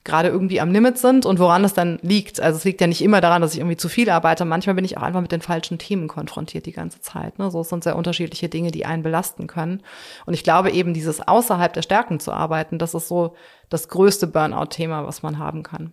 gerade 0.05 0.29
irgendwie 0.29 0.61
am 0.61 0.71
Limit 0.71 0.97
sind 0.97 1.27
und 1.27 1.41
woran 1.41 1.65
es 1.65 1.75
dann 1.75 1.99
liegt. 2.03 2.41
Also 2.41 2.57
es 2.57 2.65
liegt 2.65 2.81
ja 2.81 2.87
nicht 2.87 3.03
immer 3.03 3.21
daran, 3.21 3.43
dass 3.43 3.53
ich 3.53 3.59
irgendwie 3.59 3.77
zu 3.77 3.89
viel 3.89 4.09
arbeite. 4.11 4.45
Manchmal 4.45 4.77
bin 4.77 4.85
ich 4.85 4.97
auch 4.97 5.03
einfach 5.03 5.21
mit 5.21 5.33
den 5.33 5.43
falschen 5.43 5.79
Themen 5.79 6.09
konfrontiert 6.09 6.67
die 6.67 6.73
ganze 6.73 7.01
Zeit. 7.01 7.39
Ne? 7.39 7.51
So 7.51 7.61
es 7.61 7.69
sind 7.69 7.85
sehr 7.85 7.97
unterschiedliche 7.97 8.49
Dinge, 8.49 8.71
die 8.71 8.87
einen 8.87 9.03
belasten 9.03 9.49
können. 9.49 9.83
Und 10.25 10.35
ich 10.35 10.45
glaube 10.45 10.71
eben, 10.71 10.95
dieses 10.95 11.27
außerhalb 11.27 11.73
der 11.73 11.83
Stärken 11.83 12.21
zu 12.21 12.33
arbeiten, 12.33 12.79
das 12.79 12.95
ist 12.95 13.09
so 13.09 13.35
das 13.69 13.89
größte 13.89 14.29
Burnout-Thema, 14.29 15.07
was 15.07 15.23
man 15.23 15.39
haben 15.39 15.63
kann. 15.63 15.93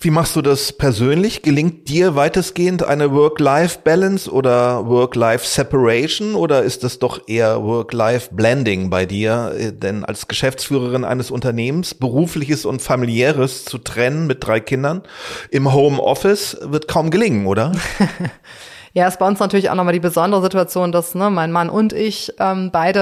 Wie 0.00 0.10
machst 0.12 0.36
du 0.36 0.42
das 0.42 0.72
persönlich? 0.72 1.42
Gelingt 1.42 1.88
dir 1.88 2.14
weitestgehend 2.14 2.84
eine 2.84 3.10
Work-Life-Balance 3.10 4.30
oder 4.30 4.86
Work-Life-Separation 4.86 6.36
oder 6.36 6.62
ist 6.62 6.84
das 6.84 7.00
doch 7.00 7.26
eher 7.26 7.64
Work-Life-Blending 7.64 8.90
bei 8.90 9.06
dir? 9.06 9.72
Denn 9.72 10.04
als 10.04 10.28
Geschäftsführerin 10.28 11.04
eines 11.04 11.32
Unternehmens, 11.32 11.94
berufliches 11.94 12.64
und 12.64 12.80
familiäres 12.80 13.64
zu 13.64 13.78
trennen 13.78 14.28
mit 14.28 14.46
drei 14.46 14.60
Kindern 14.60 15.02
im 15.50 15.72
Homeoffice 15.72 16.56
wird 16.62 16.86
kaum 16.86 17.10
gelingen, 17.10 17.46
oder? 17.46 17.72
Ja, 18.98 19.06
ist 19.06 19.20
bei 19.20 19.28
uns 19.28 19.38
natürlich 19.38 19.70
auch 19.70 19.76
nochmal 19.76 19.92
die 19.92 20.00
besondere 20.00 20.42
Situation, 20.42 20.90
dass 20.90 21.14
ne, 21.14 21.30
mein 21.30 21.52
Mann 21.52 21.70
und 21.70 21.92
ich 21.92 22.34
ähm, 22.40 22.70
beide 22.72 22.98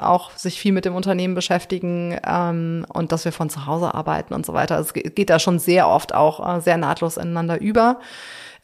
äh, 0.00 0.04
auch 0.04 0.32
sich 0.32 0.58
viel 0.58 0.72
mit 0.72 0.84
dem 0.84 0.96
Unternehmen 0.96 1.36
beschäftigen 1.36 2.18
ähm, 2.26 2.84
und 2.92 3.12
dass 3.12 3.24
wir 3.24 3.30
von 3.30 3.48
zu 3.48 3.64
Hause 3.64 3.94
arbeiten 3.94 4.34
und 4.34 4.44
so 4.44 4.52
weiter. 4.52 4.80
Es 4.80 4.92
geht 4.94 5.30
da 5.30 5.38
schon 5.38 5.60
sehr 5.60 5.88
oft 5.88 6.12
auch 6.12 6.56
äh, 6.56 6.60
sehr 6.60 6.76
nahtlos 6.76 7.18
ineinander 7.18 7.60
über. 7.60 8.00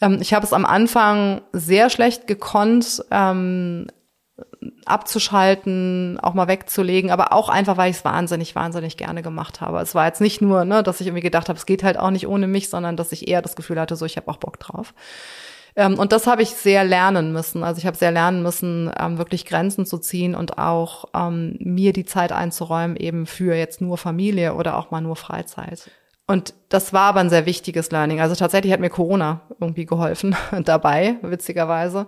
Ähm, 0.01 0.19
ich 0.21 0.35
habe 0.35 0.45
es 0.45 0.53
am 0.53 0.65
Anfang 0.65 1.43
sehr 1.53 1.91
schlecht 1.91 2.27
gekonnt, 2.27 3.05
ähm, 3.13 3.87
abzuschalten, 4.85 6.19
auch 6.21 6.35
mal 6.35 6.49
wegzulegen, 6.49 7.13
aber 7.13 7.33
auch 7.33 7.51
einfach, 7.51 7.77
weil 7.77 7.93
ich 7.93 7.99
es 7.99 8.05
wahnsinnig, 8.05 8.57
wahnsinnig 8.57 8.97
gerne 8.97 9.23
gemacht 9.23 9.61
habe. 9.61 9.79
Es 9.79 9.95
war 9.95 10.07
jetzt 10.07 10.21
nicht 10.21 10.43
nur, 10.43 10.65
ne, 10.65 10.83
dass 10.83 11.01
ich 11.01 11.07
irgendwie 11.07 11.23
gedacht 11.23 11.49
habe, 11.49 11.57
es 11.57 11.67
geht 11.67 11.85
halt 11.85 12.01
auch 12.01 12.11
nicht 12.11 12.27
ohne 12.27 12.49
mich, 12.49 12.69
sondern 12.69 12.97
dass 12.97 13.13
ich 13.13 13.29
eher 13.29 13.43
das 13.43 13.55
Gefühl 13.55 13.79
hatte, 13.79 13.95
so 13.95 14.05
ich 14.07 14.17
habe 14.17 14.29
auch 14.29 14.39
Bock 14.39 14.59
drauf. 14.59 14.93
Ähm, 15.77 15.99
und 15.99 16.13
das 16.13 16.27
habe 16.27 16.43
ich 16.43 16.51
sehr 16.51 16.85
lernen 16.85 17.33
müssen. 17.33 17.65
Also 17.65 17.79
ich 17.79 17.87
habe 17.87 17.97
sehr 17.97 18.13
lernen 18.13 18.43
müssen, 18.43 18.91
ähm, 18.99 19.19
wirklich 19.19 19.45
Grenzen 19.45 19.87
zu 19.87 19.99
ziehen 19.99 20.35
und 20.35 20.59
auch 20.59 21.07
ähm, 21.15 21.57
mir 21.61 21.93
die 21.93 22.05
Zeit 22.05 22.33
einzuräumen, 22.33 22.97
eben 22.97 23.27
für 23.27 23.55
jetzt 23.55 23.81
nur 23.81 23.99
Familie 23.99 24.55
oder 24.55 24.79
auch 24.79 24.91
mal 24.91 25.01
nur 25.01 25.17
Freizeit. 25.17 25.91
Und 26.27 26.55
das 26.71 26.93
war 26.93 27.03
aber 27.03 27.21
ein 27.21 27.31
sehr 27.31 27.45
wichtiges 27.47 27.91
Learning. 27.91 28.21
Also 28.21 28.35
tatsächlich 28.35 28.73
hat 28.73 28.81
mir 28.81 28.91
Corona 28.91 29.43
irgendwie 29.61 29.85
geholfen 29.85 30.37
dabei, 30.65 31.17
witzigerweise. 31.23 32.07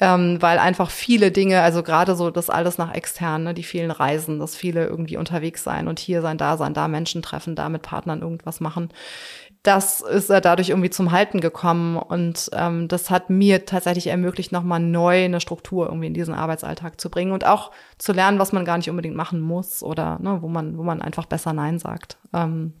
Ähm, 0.00 0.42
weil 0.42 0.58
einfach 0.58 0.90
viele 0.90 1.30
Dinge, 1.30 1.60
also 1.60 1.84
gerade 1.84 2.16
so 2.16 2.32
das 2.32 2.50
alles 2.50 2.78
nach 2.78 2.92
extern, 2.92 3.44
ne, 3.44 3.54
die 3.54 3.62
vielen 3.62 3.92
Reisen, 3.92 4.40
das 4.40 4.56
viele 4.56 4.86
irgendwie 4.86 5.16
unterwegs 5.16 5.62
sein 5.62 5.86
und 5.86 6.00
hier 6.00 6.20
sein, 6.20 6.36
da 6.36 6.56
sein, 6.56 6.74
da 6.74 6.88
Menschen 6.88 7.22
treffen, 7.22 7.54
da 7.54 7.68
mit 7.68 7.82
Partnern 7.82 8.20
irgendwas 8.20 8.58
machen, 8.58 8.88
das 9.64 10.02
ist 10.02 10.28
er 10.28 10.42
dadurch 10.42 10.68
irgendwie 10.68 10.90
zum 10.90 11.10
Halten 11.10 11.40
gekommen 11.40 11.96
und 11.96 12.50
ähm, 12.52 12.86
das 12.86 13.10
hat 13.10 13.30
mir 13.30 13.64
tatsächlich 13.64 14.08
ermöglicht, 14.08 14.52
nochmal 14.52 14.78
neu 14.78 15.24
eine 15.24 15.40
Struktur 15.40 15.86
irgendwie 15.86 16.06
in 16.06 16.14
diesen 16.14 16.34
Arbeitsalltag 16.34 17.00
zu 17.00 17.10
bringen 17.10 17.32
und 17.32 17.46
auch 17.46 17.72
zu 17.96 18.12
lernen, 18.12 18.38
was 18.38 18.52
man 18.52 18.66
gar 18.66 18.76
nicht 18.76 18.90
unbedingt 18.90 19.16
machen 19.16 19.40
muss 19.40 19.82
oder 19.82 20.18
ne, 20.20 20.42
wo 20.42 20.48
man, 20.48 20.76
wo 20.76 20.82
man 20.82 21.00
einfach 21.00 21.24
besser 21.24 21.54
Nein 21.54 21.78
sagt. 21.78 22.18
Ähm, 22.34 22.74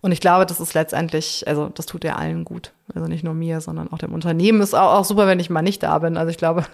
und 0.00 0.12
ich 0.12 0.20
glaube, 0.20 0.46
das 0.46 0.60
ist 0.60 0.74
letztendlich, 0.74 1.42
also 1.48 1.68
das 1.70 1.86
tut 1.86 2.04
ja 2.04 2.14
allen 2.14 2.44
gut. 2.44 2.72
Also 2.94 3.08
nicht 3.08 3.24
nur 3.24 3.34
mir, 3.34 3.60
sondern 3.60 3.92
auch 3.92 3.98
dem 3.98 4.14
Unternehmen. 4.14 4.60
Ist 4.60 4.74
auch, 4.74 4.94
auch 4.94 5.04
super, 5.04 5.26
wenn 5.26 5.40
ich 5.40 5.50
mal 5.50 5.62
nicht 5.62 5.82
da 5.82 5.98
bin. 5.98 6.16
Also 6.16 6.30
ich 6.30 6.38
glaube, 6.38 6.64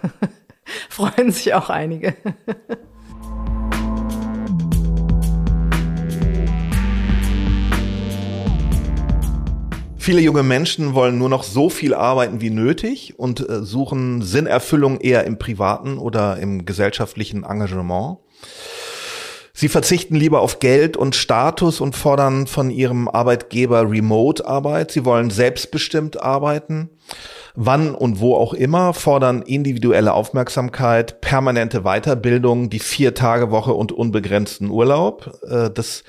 freuen 0.89 1.31
sich 1.31 1.55
auch 1.55 1.71
einige. 1.71 2.15
Viele 10.05 10.21
junge 10.21 10.43
Menschen 10.43 10.93
wollen 10.93 11.17
nur 11.17 11.29
noch 11.29 11.41
so 11.41 11.67
viel 11.67 11.95
arbeiten 11.95 12.39
wie 12.39 12.51
nötig 12.51 13.15
und 13.17 13.39
äh, 13.39 13.63
suchen 13.63 14.21
Sinnerfüllung 14.21 14.99
eher 14.99 15.23
im 15.23 15.39
privaten 15.39 15.97
oder 15.97 16.37
im 16.37 16.63
gesellschaftlichen 16.63 17.43
Engagement. 17.43 18.19
Sie 19.51 19.67
verzichten 19.67 20.13
lieber 20.13 20.41
auf 20.41 20.59
Geld 20.59 20.95
und 20.95 21.15
Status 21.15 21.81
und 21.81 21.95
fordern 21.95 22.45
von 22.45 22.69
ihrem 22.69 23.07
Arbeitgeber 23.07 23.89
Remote-Arbeit. 23.89 24.91
Sie 24.91 25.05
wollen 25.05 25.31
selbstbestimmt 25.31 26.21
arbeiten, 26.21 26.91
wann 27.55 27.95
und 27.95 28.19
wo 28.19 28.35
auch 28.35 28.53
immer, 28.53 28.93
fordern 28.93 29.41
individuelle 29.41 30.13
Aufmerksamkeit, 30.13 31.19
permanente 31.19 31.81
Weiterbildung, 31.81 32.69
die 32.69 32.77
Vier-Tage-Woche 32.77 33.73
und 33.73 33.91
unbegrenzten 33.91 34.69
Urlaub. 34.69 35.39
Äh, 35.49 35.71
das 35.71 36.03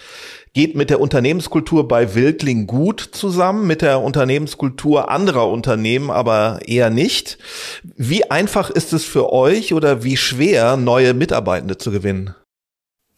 geht 0.57 0.74
mit 0.74 0.88
der 0.88 1.02
Unternehmenskultur 1.02 1.86
bei 1.86 2.14
Wildling 2.14 2.66
gut 2.66 3.07
zusammen, 3.12 3.66
mit 3.66 3.82
der 3.82 4.00
Unternehmenskultur 4.00 5.11
anderer 5.11 5.50
Unternehmen 5.50 6.11
aber 6.11 6.61
eher 6.64 6.88
nicht. 6.88 7.36
Wie 7.82 8.30
einfach 8.30 8.70
ist 8.70 8.94
es 8.94 9.04
für 9.04 9.30
euch 9.34 9.74
oder 9.74 10.02
wie 10.02 10.16
schwer, 10.16 10.78
neue 10.78 11.12
Mitarbeitende 11.12 11.76
zu 11.76 11.90
gewinnen? 11.90 12.34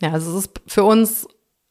Ja, 0.01 0.11
also 0.11 0.37
es 0.37 0.47
ist 0.47 0.61
für 0.67 0.83
uns 0.83 1.29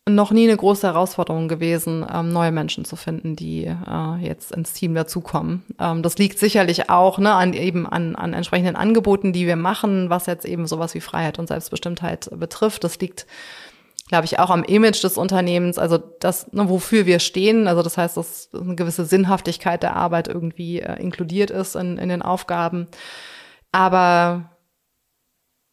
noch 0.08 0.32
nie 0.32 0.48
eine 0.48 0.56
große 0.56 0.88
Herausforderung 0.88 1.50
gewesen, 1.50 2.06
ähm, 2.10 2.32
neue 2.32 2.54
Menschen 2.54 2.86
zu 2.86 2.96
finden, 2.96 3.36
die 3.36 3.66
äh, 3.66 4.16
jetzt 4.22 4.54
ins 4.54 4.72
Team 4.72 4.96
dazukommen. 4.96 5.64
Ähm, 5.80 6.02
das 6.02 6.18
liegt 6.18 6.40
sicherlich 6.40 6.90
auch 6.90 7.18
ne, 7.18 7.34
an 7.34 7.52
eben 7.52 7.86
an, 7.86 8.16
an 8.16 8.34
entsprechenden 8.34 8.78
Angeboten, 8.78 9.34
die 9.34 9.48
wir 9.48 9.58
machen, 9.58 10.10
was 10.10 10.28
jetzt 10.28 10.46
eben 10.46 10.66
sowas 10.66 10.94
wie 10.94 11.02
Freiheit 11.02 11.40
und 11.40 11.48
Selbstbestimmtheit 11.48 12.30
betrifft. 12.34 12.86
Das 12.86 13.00
liegt 13.00 13.28
glaube 14.08 14.26
ich, 14.26 14.40
auch 14.40 14.50
am 14.50 14.64
Image 14.64 15.04
des 15.04 15.18
Unternehmens, 15.18 15.78
also 15.78 15.98
das, 15.98 16.52
ne, 16.54 16.70
wofür 16.70 17.06
wir 17.06 17.20
stehen. 17.20 17.68
Also 17.68 17.84
das 17.84 17.98
heißt, 17.98 18.18
dass 18.18 18.50
eine 18.54 18.76
gewisse 18.76 19.06
Sinnhaftigkeit 19.06 19.84
der 19.84 19.96
Arbeit 19.96 20.28
irgendwie 20.28 20.80
äh, 20.80 21.00
inkludiert 21.02 21.52
ist 21.52 21.76
in, 21.76 21.98
in 21.98 22.10
den 22.10 22.22
Aufgaben. 22.22 22.88
Aber 23.72 24.52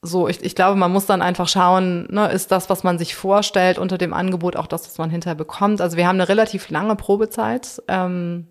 so, 0.02 0.28
ich, 0.28 0.44
ich 0.44 0.54
glaube, 0.54 0.76
man 0.76 0.92
muss 0.92 1.06
dann 1.06 1.22
einfach 1.22 1.48
schauen, 1.48 2.08
ne, 2.10 2.30
ist 2.30 2.50
das, 2.50 2.68
was 2.68 2.82
man 2.82 2.98
sich 2.98 3.14
vorstellt 3.14 3.78
unter 3.78 3.98
dem 3.98 4.12
Angebot, 4.12 4.56
auch 4.56 4.66
das, 4.66 4.86
was 4.86 4.98
man 4.98 5.10
hinterher 5.10 5.36
bekommt. 5.36 5.80
Also 5.80 5.96
wir 5.96 6.06
haben 6.06 6.16
eine 6.16 6.28
relativ 6.28 6.68
lange 6.70 6.96
Probezeit 6.96 7.82
ähm, 7.88 8.48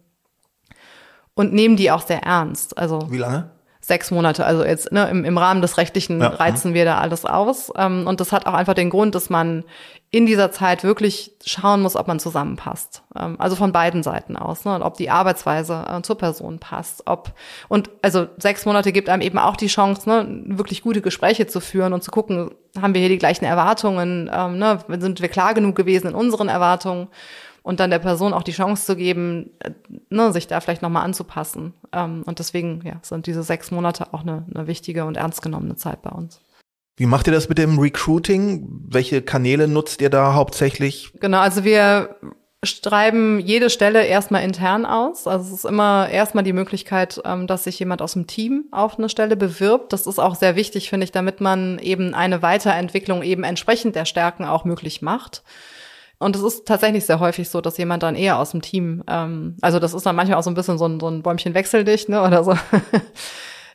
und 1.36 1.54
nehmen 1.54 1.76
die 1.76 1.92
auch 1.92 2.02
sehr 2.02 2.24
ernst. 2.24 2.78
Also 2.78 3.12
wie 3.12 3.18
lange? 3.18 3.52
Sechs 3.84 4.12
Monate. 4.12 4.46
Also 4.46 4.64
jetzt 4.64 4.92
ne, 4.92 5.10
im, 5.10 5.26
im 5.26 5.38
Rahmen 5.38 5.62
des 5.62 5.78
Rechtlichen 5.78 6.22
ja. 6.22 6.30
reizen 6.30 6.74
wir 6.74 6.86
da 6.86 7.00
alles 7.00 7.26
aus. 7.26 7.72
Ähm, 7.76 8.08
und 8.08 8.22
das 8.22 8.32
hat 8.32 8.46
auch 8.46 8.54
einfach 8.54 8.74
den 8.74 8.90
Grund, 8.90 9.14
dass 9.14 9.30
man 9.30 9.66
in 10.10 10.26
dieser 10.26 10.52
Zeit 10.52 10.84
wirklich 10.84 11.32
schauen 11.44 11.82
muss, 11.82 11.98
ob 11.98 12.08
man 12.08 12.20
zusammenpasst. 12.20 13.04
Ähm, 13.20 13.36
also 13.40 13.58
von 13.58 13.74
beiden 13.74 14.02
Seiten 14.02 14.38
aus. 14.38 14.64
Ne? 14.64 14.74
Und 14.74 14.84
ob 14.84 14.96
die 14.96 15.10
Arbeitsweise 15.10 15.86
äh, 15.90 16.02
zur 16.02 16.18
Person 16.18 16.60
passt. 16.60 17.04
Ob 17.08 17.34
und 17.68 17.90
also 18.02 18.28
sechs 18.38 18.66
Monate 18.66 18.94
gibt 18.94 19.10
einem 19.10 19.22
eben 19.22 19.38
auch 19.38 19.58
die 19.58 19.68
Chance, 19.68 20.08
ne, 20.08 20.44
wirklich 20.46 20.82
gute 20.82 21.02
Gespräche 21.02 21.48
zu 21.48 21.60
führen 21.60 21.92
und 21.92 22.04
zu 22.04 22.12
gucken, 22.12 22.52
haben 22.82 22.94
wir 22.94 23.02
hier 23.02 23.10
die 23.10 23.18
gleichen 23.18 23.44
Erwartungen, 23.44 24.32
ähm, 24.34 24.60
ne, 24.60 24.80
sind 25.00 25.22
wir 25.22 25.30
klar 25.30 25.54
genug 25.54 25.76
gewesen 25.76 26.08
in 26.08 26.16
unseren 26.16 26.48
Erwartungen 26.48 27.10
und 27.64 27.80
dann 27.80 27.90
der 27.90 28.00
Person 28.00 28.34
auch 28.34 28.44
die 28.44 28.52
Chance 28.52 28.86
zu 28.86 28.96
geben, 28.96 29.52
äh, 29.60 29.72
ne, 30.10 30.32
sich 30.32 30.48
da 30.48 30.60
vielleicht 30.60 30.82
nochmal 30.82 31.06
anzupassen. 31.06 31.74
Ähm, 31.92 32.24
und 32.26 32.38
deswegen 32.40 32.82
ja, 32.86 33.00
sind 33.02 33.26
diese 33.26 33.42
sechs 33.42 33.72
Monate 33.72 34.14
auch 34.14 34.22
eine, 34.22 34.46
eine 34.54 34.68
wichtige 34.68 35.06
und 35.06 35.18
ernst 35.18 35.42
genommene 35.42 35.76
Zeit 35.76 36.02
bei 36.04 36.12
uns. 36.12 36.42
Wie 36.96 37.08
macht 37.08 37.26
ihr 37.26 37.34
das 37.34 37.50
mit 37.50 37.58
dem 37.58 37.80
Recruiting? 37.80 38.68
Welche 38.88 39.24
Kanäle 39.24 39.68
nutzt 39.68 40.02
ihr 40.02 40.12
da 40.12 40.36
hauptsächlich? 40.36 41.12
Genau, 41.20 41.40
also 41.40 41.64
wir 41.64 42.18
schreiben 42.64 43.40
jede 43.40 43.70
Stelle 43.70 44.06
erstmal 44.06 44.44
intern 44.44 44.86
aus. 44.86 45.26
Also 45.26 45.48
es 45.48 45.60
ist 45.60 45.66
immer 45.66 46.10
erstmal 46.10 46.44
die 46.44 46.54
Möglichkeit, 46.54 47.22
ähm, 47.26 47.48
dass 47.48 47.64
sich 47.64 47.80
jemand 47.80 48.02
aus 48.02 48.14
dem 48.14 48.28
Team 48.28 48.66
auf 48.72 48.98
eine 48.98 49.10
Stelle 49.10 49.36
bewirbt. 49.36 49.92
Das 49.94 50.06
ist 50.06 50.20
auch 50.20 50.36
sehr 50.36 50.56
wichtig, 50.56 50.90
finde 50.90 51.06
ich, 51.06 51.12
damit 51.12 51.42
man 51.42 51.80
eben 51.80 52.14
eine 52.14 52.42
Weiterentwicklung 52.42 53.24
eben 53.24 53.44
entsprechend 53.44 53.96
der 53.96 54.06
Stärken 54.06 54.46
auch 54.46 54.66
möglich 54.66 55.02
macht. 55.02 55.44
Und 56.24 56.36
es 56.36 56.42
ist 56.42 56.66
tatsächlich 56.66 57.06
sehr 57.06 57.20
häufig 57.20 57.50
so, 57.50 57.62
dass 57.62 57.78
jemand 57.78 58.04
dann 58.04 58.16
eher 58.16 58.40
aus 58.40 58.52
dem 58.52 58.62
Team, 58.62 59.04
ähm, 59.08 59.58
also 59.62 59.80
das 59.80 59.94
ist 59.94 60.06
dann 60.06 60.16
manchmal 60.16 60.40
auch 60.40 60.44
so 60.44 60.50
ein 60.50 60.56
bisschen 60.56 60.78
so 60.78 60.88
ein, 60.88 61.00
so 61.00 61.08
ein 61.08 61.22
Bäumchen 61.22 61.54
wechseldicht, 61.54 62.10
ne, 62.10 62.22
oder 62.22 62.44
so. 62.44 62.56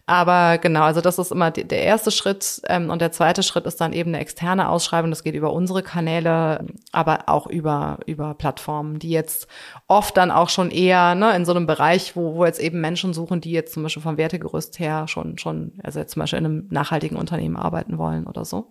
Aber 0.09 0.57
genau, 0.57 0.85
also 0.85 1.03
das 1.03 1.19
ist 1.19 1.33
immer 1.33 1.51
der 1.51 1.83
erste 1.83 2.11
Schritt. 2.11 2.63
Ähm, 2.67 2.89
und 2.89 3.03
der 3.03 3.13
zweite 3.13 3.43
Schritt 3.43 3.67
ist 3.67 3.79
dann 3.79 3.93
eben 3.93 4.09
eine 4.09 4.21
externe 4.21 4.71
Ausschreibung. 4.71 5.11
Das 5.11 5.23
geht 5.23 5.35
über 5.35 5.53
unsere 5.53 5.83
Kanäle, 5.83 6.65
aber 6.93 7.25
auch 7.27 7.47
über, 7.47 7.99
über 8.07 8.33
Plattformen, 8.33 8.99
die 8.99 9.11
jetzt 9.11 9.49
oft 9.87 10.17
dann 10.17 10.31
auch 10.31 10.49
schon 10.49 10.71
eher 10.71 11.15
ne, 11.15 11.37
in 11.37 11.45
so 11.45 11.53
einem 11.53 11.67
Bereich, 11.67 12.17
wo, 12.17 12.37
wo 12.37 12.47
jetzt 12.47 12.59
eben 12.59 12.81
Menschen 12.81 13.13
suchen, 13.13 13.43
die 13.43 13.51
jetzt 13.51 13.75
zum 13.75 13.83
Beispiel 13.83 14.03
vom 14.03 14.17
Wertegerüst 14.17 14.79
her 14.79 15.09
schon, 15.09 15.37
schon, 15.37 15.73
also 15.83 15.99
jetzt 15.99 16.15
zum 16.15 16.21
Beispiel 16.21 16.39
in 16.39 16.47
einem 16.47 16.69
nachhaltigen 16.71 17.19
Unternehmen 17.19 17.57
arbeiten 17.57 17.99
wollen 17.99 18.27
oder 18.27 18.47
so. 18.47 18.71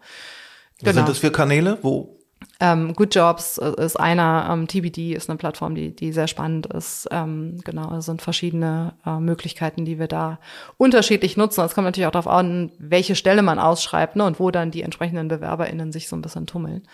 Genau. 0.80 0.90
Was 0.90 0.96
sind 0.96 1.10
das 1.10 1.18
für 1.20 1.32
Kanäle? 1.32 1.78
Wo, 1.84 2.18
ähm, 2.60 2.94
Good 2.94 3.16
Jobs 3.16 3.58
ist 3.58 4.00
einer, 4.00 4.50
ähm, 4.52 4.68
TBD 4.68 5.14
ist 5.14 5.30
eine 5.30 5.38
Plattform, 5.38 5.76
die, 5.76 5.96
die 5.96 6.12
sehr 6.12 6.28
spannend 6.28 6.66
ist. 6.68 7.08
Ähm, 7.12 7.60
genau, 7.64 7.96
es 7.96 8.06
sind 8.06 8.22
verschiedene 8.22 8.94
äh, 9.06 9.20
Möglichkeiten, 9.20 9.86
die 9.86 10.00
wir 10.00 10.08
da 10.08 10.40
unterschiedlich 10.78 11.38
nutzen. 11.38 11.64
Es 11.64 11.76
kommt 11.76 11.86
natürlich 11.86 12.08
auch 12.08 12.12
darauf 12.12 12.28
an, 12.28 12.72
welche 12.80 13.16
Stelle 13.16 13.44
man 13.44 13.60
ausschreibt 13.60 14.16
ne, 14.16 14.26
und 14.26 14.40
wo 14.40 14.50
dann 14.50 14.72
die 14.72 14.82
entsprechenden 14.82 15.28
BewerberInnen 15.28 15.92
sich 15.92 16.08
so 16.08 16.16
ein 16.16 16.22
bisschen 16.22 16.48
tummeln. 16.48 16.88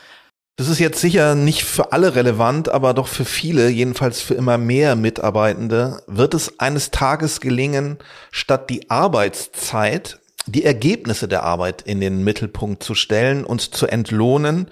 Das 0.56 0.68
ist 0.68 0.80
jetzt 0.80 1.02
sicher 1.02 1.34
nicht 1.34 1.64
für 1.64 1.94
alle 1.94 2.14
relevant, 2.14 2.70
aber 2.70 2.94
doch 2.94 3.08
für 3.08 3.26
viele, 3.26 3.70
jedenfalls 3.70 4.22
für 4.22 4.36
immer 4.36 4.60
mehr 4.60 4.96
Mitarbeitende, 4.96 6.04
wird 6.06 6.36
es 6.36 6.60
eines 6.60 6.92
Tages 6.92 7.42
gelingen, 7.42 7.98
statt 8.32 8.70
die 8.70 8.90
Arbeitszeit 8.92 10.20
die 10.46 10.66
Ergebnisse 10.66 11.28
der 11.28 11.44
Arbeit 11.44 11.82
in 11.82 12.02
den 12.02 12.24
Mittelpunkt 12.24 12.84
zu 12.84 12.96
stellen 12.96 13.46
und 13.46 13.76
zu 13.76 13.88
entlohnen. 13.88 14.70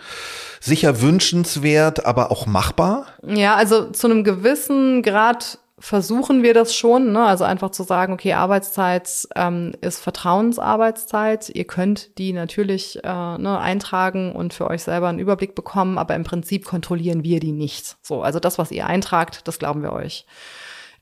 Sicher 0.59 1.01
wünschenswert, 1.01 2.05
aber 2.05 2.31
auch 2.31 2.45
machbar? 2.45 3.07
Ja, 3.25 3.55
also 3.55 3.89
zu 3.91 4.07
einem 4.07 4.23
gewissen 4.23 5.01
Grad 5.01 5.59
versuchen 5.81 6.43
wir 6.43 6.53
das 6.53 6.75
schon, 6.75 7.11
ne? 7.11 7.25
also 7.25 7.43
einfach 7.43 7.71
zu 7.71 7.83
sagen, 7.83 8.13
okay, 8.13 8.33
Arbeitszeit 8.33 9.27
ähm, 9.35 9.73
ist 9.81 9.99
Vertrauensarbeitszeit. 9.99 11.49
Ihr 11.49 11.65
könnt 11.65 12.17
die 12.19 12.33
natürlich 12.33 13.03
äh, 13.03 13.07
ne, 13.07 13.59
eintragen 13.59 14.33
und 14.33 14.53
für 14.53 14.67
euch 14.67 14.83
selber 14.83 15.09
einen 15.09 15.19
Überblick 15.19 15.55
bekommen, 15.55 15.97
aber 15.97 16.15
im 16.15 16.23
Prinzip 16.23 16.65
kontrollieren 16.65 17.23
wir 17.23 17.39
die 17.39 17.51
nicht. 17.51 17.97
So, 18.03 18.21
also 18.21 18.39
das, 18.39 18.59
was 18.59 18.71
ihr 18.71 18.85
eintragt, 18.85 19.47
das 19.47 19.57
glauben 19.57 19.81
wir 19.81 19.91
euch. 19.91 20.27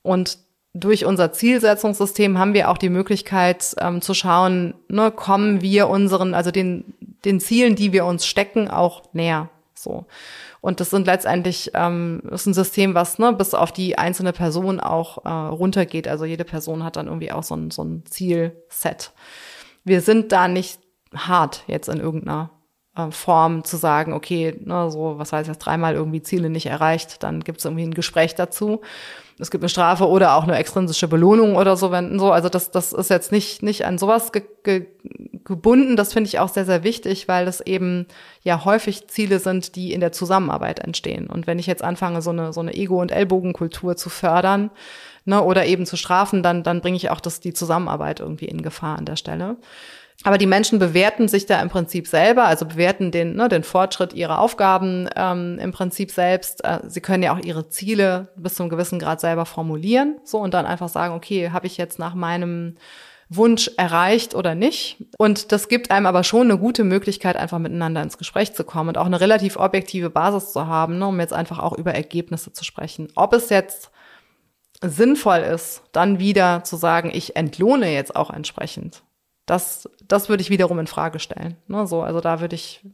Und 0.01 0.37
durch 0.73 1.05
unser 1.05 1.31
Zielsetzungssystem 1.31 2.37
haben 2.37 2.53
wir 2.53 2.69
auch 2.69 2.77
die 2.77 2.89
Möglichkeit 2.89 3.75
ähm, 3.79 4.01
zu 4.01 4.13
schauen, 4.13 4.75
ne, 4.87 5.11
kommen 5.11 5.61
wir 5.61 5.89
unseren, 5.89 6.33
also 6.33 6.51
den, 6.51 6.93
den 7.25 7.39
Zielen, 7.39 7.75
die 7.75 7.91
wir 7.91 8.05
uns 8.05 8.25
stecken, 8.25 8.69
auch 8.69 9.03
näher. 9.13 9.49
So. 9.73 10.05
Und 10.61 10.79
das 10.79 10.89
sind 10.89 11.07
letztendlich 11.07 11.71
ähm, 11.73 12.21
ist 12.31 12.45
ein 12.45 12.53
System, 12.53 12.93
was 12.93 13.17
ne, 13.17 13.33
bis 13.33 13.53
auf 13.53 13.71
die 13.71 13.97
einzelne 13.97 14.33
Person 14.33 14.79
auch 14.79 15.25
äh, 15.25 15.29
runtergeht. 15.29 16.07
Also 16.07 16.25
jede 16.25 16.43
Person 16.43 16.83
hat 16.83 16.97
dann 16.97 17.07
irgendwie 17.07 17.31
auch 17.31 17.43
so 17.43 17.55
ein, 17.55 17.71
so 17.71 17.83
ein 17.83 18.03
Zielset. 18.05 19.11
Wir 19.83 20.01
sind 20.01 20.31
da 20.31 20.47
nicht 20.47 20.79
hart 21.15 21.63
jetzt 21.65 21.87
in 21.89 21.99
irgendeiner 21.99 22.51
äh, 22.95 23.09
Form 23.09 23.63
zu 23.63 23.77
sagen, 23.77 24.13
okay, 24.13 24.55
ne, 24.63 24.91
so, 24.91 25.17
was 25.17 25.31
weiß 25.31 25.47
ich, 25.47 25.57
dreimal 25.57 25.95
irgendwie 25.95 26.21
Ziele 26.21 26.51
nicht 26.51 26.67
erreicht, 26.67 27.23
dann 27.23 27.39
gibt 27.39 27.59
es 27.59 27.65
irgendwie 27.65 27.87
ein 27.87 27.93
Gespräch 27.93 28.35
dazu 28.35 28.81
es 29.39 29.51
gibt 29.51 29.63
eine 29.63 29.69
Strafe 29.69 30.07
oder 30.07 30.35
auch 30.35 30.43
eine 30.43 30.57
extrinsische 30.57 31.07
Belohnung 31.07 31.55
oder 31.55 31.77
so, 31.77 31.91
wenn 31.91 32.19
so. 32.19 32.31
Also 32.31 32.49
das, 32.49 32.71
das 32.71 32.91
ist 32.91 33.09
jetzt 33.09 33.31
nicht, 33.31 33.63
nicht 33.63 33.85
an 33.85 33.97
sowas 33.97 34.33
ge, 34.33 34.43
ge, 34.63 34.87
gebunden. 35.45 35.95
Das 35.95 36.11
finde 36.11 36.27
ich 36.27 36.39
auch 36.39 36.49
sehr, 36.49 36.65
sehr 36.65 36.83
wichtig, 36.83 37.29
weil 37.29 37.47
es 37.47 37.61
eben 37.61 38.05
ja 38.43 38.65
häufig 38.65 39.07
Ziele 39.07 39.39
sind, 39.39 39.77
die 39.77 39.93
in 39.93 40.01
der 40.01 40.11
Zusammenarbeit 40.11 40.79
entstehen. 40.79 41.27
Und 41.27 41.47
wenn 41.47 41.57
ich 41.57 41.67
jetzt 41.67 41.83
anfange, 41.83 42.21
so 42.21 42.31
eine, 42.31 42.51
so 42.51 42.59
eine 42.59 42.73
Ego- 42.73 42.99
und 42.99 43.11
Ellbogenkultur 43.11 43.95
zu 43.95 44.09
fördern, 44.09 44.71
ne, 45.23 45.41
oder 45.41 45.65
eben 45.65 45.85
zu 45.85 45.95
strafen, 45.95 46.43
dann, 46.43 46.63
dann 46.63 46.81
bringe 46.81 46.97
ich 46.97 47.09
auch 47.09 47.21
das, 47.21 47.39
die 47.39 47.53
Zusammenarbeit 47.53 48.19
irgendwie 48.19 48.45
in 48.45 48.61
Gefahr 48.61 48.97
an 48.97 49.05
der 49.05 49.15
Stelle. 49.15 49.55
Aber 50.23 50.37
die 50.37 50.47
Menschen 50.47 50.79
bewerten 50.79 51.29
sich 51.29 51.45
da 51.45 51.61
im 51.61 51.69
Prinzip 51.69 52.05
selber, 52.05 52.43
also 52.43 52.65
bewerten 52.65 53.11
den, 53.11 53.35
ne, 53.35 53.47
den 53.47 53.63
Fortschritt 53.63 54.13
ihrer 54.13 54.39
Aufgaben 54.39 55.07
ähm, 55.15 55.57
im 55.61 55.71
Prinzip 55.71 56.11
selbst. 56.11 56.63
Äh, 56.65 56.79
sie 56.87 56.99
können 56.99 57.23
ja 57.23 57.33
auch 57.33 57.39
ihre 57.39 57.69
Ziele 57.69 58.27
bis 58.35 58.55
zu 58.55 58.63
einem 58.63 58.69
gewissen 58.69 58.99
Grad 58.99 59.21
selber 59.21 59.45
formulieren, 59.45 60.19
so 60.25 60.39
und 60.39 60.53
dann 60.53 60.65
einfach 60.65 60.89
sagen, 60.89 61.13
okay, 61.13 61.51
habe 61.51 61.67
ich 61.67 61.77
jetzt 61.77 61.99
nach 61.99 62.15
meinem 62.15 62.75
Wunsch 63.29 63.71
erreicht 63.77 64.35
oder 64.35 64.55
nicht. 64.55 64.97
Und 65.17 65.53
das 65.53 65.69
gibt 65.69 65.89
einem 65.89 66.07
aber 66.07 66.25
schon 66.25 66.49
eine 66.49 66.59
gute 66.59 66.83
Möglichkeit, 66.83 67.37
einfach 67.37 67.59
miteinander 67.59 68.01
ins 68.01 68.17
Gespräch 68.17 68.53
zu 68.53 68.65
kommen 68.65 68.89
und 68.89 68.97
auch 68.97 69.05
eine 69.05 69.21
relativ 69.21 69.55
objektive 69.55 70.09
Basis 70.09 70.51
zu 70.51 70.67
haben, 70.67 70.97
ne, 70.99 71.07
um 71.07 71.19
jetzt 71.21 71.33
einfach 71.33 71.59
auch 71.59 71.77
über 71.77 71.93
Ergebnisse 71.93 72.51
zu 72.51 72.65
sprechen. 72.65 73.07
Ob 73.15 73.33
es 73.33 73.49
jetzt 73.49 73.89
sinnvoll 74.81 75.39
ist, 75.39 75.83
dann 75.93 76.19
wieder 76.19 76.65
zu 76.65 76.75
sagen, 76.75 77.09
ich 77.13 77.37
entlohne 77.37 77.93
jetzt 77.93 78.15
auch 78.17 78.31
entsprechend 78.31 79.03
das, 79.49 79.89
das 80.07 80.29
würde 80.29 80.41
ich 80.41 80.49
wiederum 80.49 80.79
in 80.79 80.87
Frage 80.87 81.19
stellen. 81.19 81.57
Ne, 81.67 81.87
so, 81.87 82.01
also 82.01 82.21
da 82.21 82.39
würde 82.39 82.55
ich, 82.55 82.85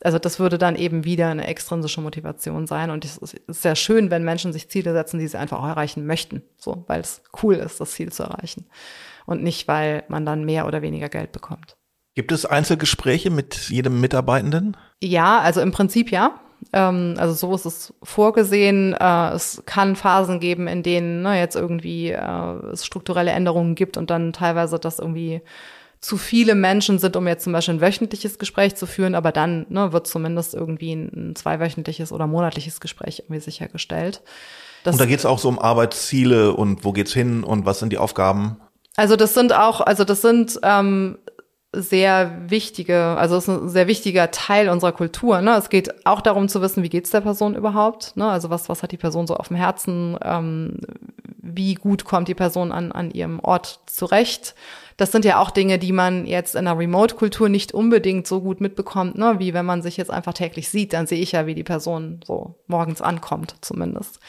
also 0.00 0.18
das 0.18 0.38
würde 0.38 0.56
dann 0.56 0.76
eben 0.76 1.04
wieder 1.04 1.28
eine 1.28 1.46
extrinsische 1.46 2.00
Motivation 2.00 2.66
sein. 2.66 2.90
Und 2.90 3.04
es 3.04 3.18
ist 3.18 3.36
sehr 3.48 3.74
schön, 3.74 4.10
wenn 4.10 4.24
Menschen 4.24 4.52
sich 4.52 4.68
Ziele 4.68 4.92
setzen, 4.92 5.18
die 5.18 5.26
sie 5.26 5.38
einfach 5.38 5.58
auch 5.58 5.68
erreichen 5.68 6.06
möchten. 6.06 6.42
So, 6.56 6.84
weil 6.86 7.00
es 7.00 7.22
cool 7.42 7.56
ist, 7.56 7.80
das 7.80 7.92
Ziel 7.92 8.12
zu 8.12 8.22
erreichen. 8.22 8.66
Und 9.26 9.42
nicht, 9.42 9.68
weil 9.68 10.04
man 10.08 10.24
dann 10.24 10.44
mehr 10.44 10.66
oder 10.66 10.82
weniger 10.82 11.08
Geld 11.08 11.32
bekommt. 11.32 11.76
Gibt 12.14 12.32
es 12.32 12.46
Einzelgespräche 12.46 13.30
mit 13.30 13.68
jedem 13.68 14.00
Mitarbeitenden? 14.00 14.76
Ja, 15.00 15.40
also 15.40 15.60
im 15.60 15.72
Prinzip 15.72 16.10
ja. 16.10 16.40
Ähm, 16.72 17.14
also 17.18 17.34
so 17.34 17.54
ist 17.54 17.64
es 17.64 17.94
vorgesehen. 18.02 18.94
Äh, 18.94 19.30
es 19.30 19.62
kann 19.66 19.96
Phasen 19.96 20.40
geben, 20.40 20.66
in 20.66 20.82
denen 20.82 21.22
ne, 21.22 21.38
jetzt 21.38 21.56
irgendwie 21.56 22.10
äh, 22.10 22.72
es 22.72 22.84
strukturelle 22.84 23.30
Änderungen 23.30 23.74
gibt 23.74 23.96
und 23.96 24.10
dann 24.10 24.32
teilweise 24.32 24.78
das 24.78 24.98
irgendwie 24.98 25.40
zu 26.00 26.16
viele 26.16 26.54
Menschen 26.54 26.98
sind, 26.98 27.14
um 27.16 27.28
jetzt 27.28 27.44
zum 27.44 27.52
Beispiel 27.52 27.74
ein 27.74 27.80
wöchentliches 27.80 28.38
Gespräch 28.38 28.74
zu 28.74 28.86
führen, 28.86 29.14
aber 29.14 29.32
dann 29.32 29.66
ne, 29.68 29.92
wird 29.92 30.06
zumindest 30.06 30.54
irgendwie 30.54 30.92
ein, 30.92 31.10
ein 31.14 31.36
zweiwöchentliches 31.36 32.10
oder 32.10 32.26
monatliches 32.26 32.80
Gespräch 32.80 33.20
irgendwie 33.20 33.40
sichergestellt. 33.40 34.22
Das, 34.82 34.94
und 34.94 35.00
da 35.00 35.06
geht 35.06 35.18
es 35.18 35.26
auch 35.26 35.38
so 35.38 35.48
um 35.48 35.58
Arbeitsziele 35.58 36.54
und 36.54 36.84
wo 36.84 36.92
geht's 36.92 37.12
hin 37.12 37.44
und 37.44 37.66
was 37.66 37.80
sind 37.80 37.92
die 37.92 37.98
Aufgaben? 37.98 38.56
Also 38.96 39.16
das 39.16 39.34
sind 39.34 39.52
auch, 39.52 39.82
also 39.82 40.04
das 40.04 40.22
sind 40.22 40.58
ähm, 40.62 41.18
sehr 41.72 42.34
wichtige, 42.48 43.16
also 43.18 43.36
es 43.36 43.46
ist 43.46 43.48
ein 43.48 43.68
sehr 43.68 43.86
wichtiger 43.86 44.30
Teil 44.30 44.70
unserer 44.70 44.92
Kultur. 44.92 45.42
Ne? 45.42 45.54
Es 45.56 45.68
geht 45.68 46.06
auch 46.06 46.22
darum 46.22 46.48
zu 46.48 46.62
wissen, 46.62 46.82
wie 46.82 46.88
geht's 46.88 47.10
der 47.10 47.20
Person 47.20 47.54
überhaupt. 47.54 48.16
Ne? 48.16 48.26
Also 48.26 48.48
was, 48.48 48.70
was 48.70 48.82
hat 48.82 48.92
die 48.92 48.96
Person 48.96 49.26
so 49.26 49.36
auf 49.36 49.48
dem 49.48 49.56
Herzen? 49.56 50.18
Ähm, 50.22 50.78
wie 51.42 51.74
gut 51.74 52.04
kommt 52.04 52.28
die 52.28 52.34
Person 52.34 52.72
an, 52.72 52.90
an 52.90 53.10
ihrem 53.10 53.38
Ort 53.40 53.80
zurecht? 53.86 54.54
Das 55.00 55.12
sind 55.12 55.24
ja 55.24 55.38
auch 55.38 55.50
Dinge, 55.50 55.78
die 55.78 55.92
man 55.92 56.26
jetzt 56.26 56.54
in 56.54 56.66
der 56.66 56.78
Remote-Kultur 56.78 57.48
nicht 57.48 57.72
unbedingt 57.72 58.26
so 58.26 58.42
gut 58.42 58.60
mitbekommt, 58.60 59.16
ne? 59.16 59.36
wie 59.38 59.54
wenn 59.54 59.64
man 59.64 59.80
sich 59.80 59.96
jetzt 59.96 60.10
einfach 60.10 60.34
täglich 60.34 60.68
sieht, 60.68 60.92
dann 60.92 61.06
sehe 61.06 61.20
ich 61.20 61.32
ja, 61.32 61.46
wie 61.46 61.54
die 61.54 61.64
Person 61.64 62.20
so 62.26 62.56
morgens 62.66 63.00
ankommt 63.00 63.54
zumindest. 63.62 64.20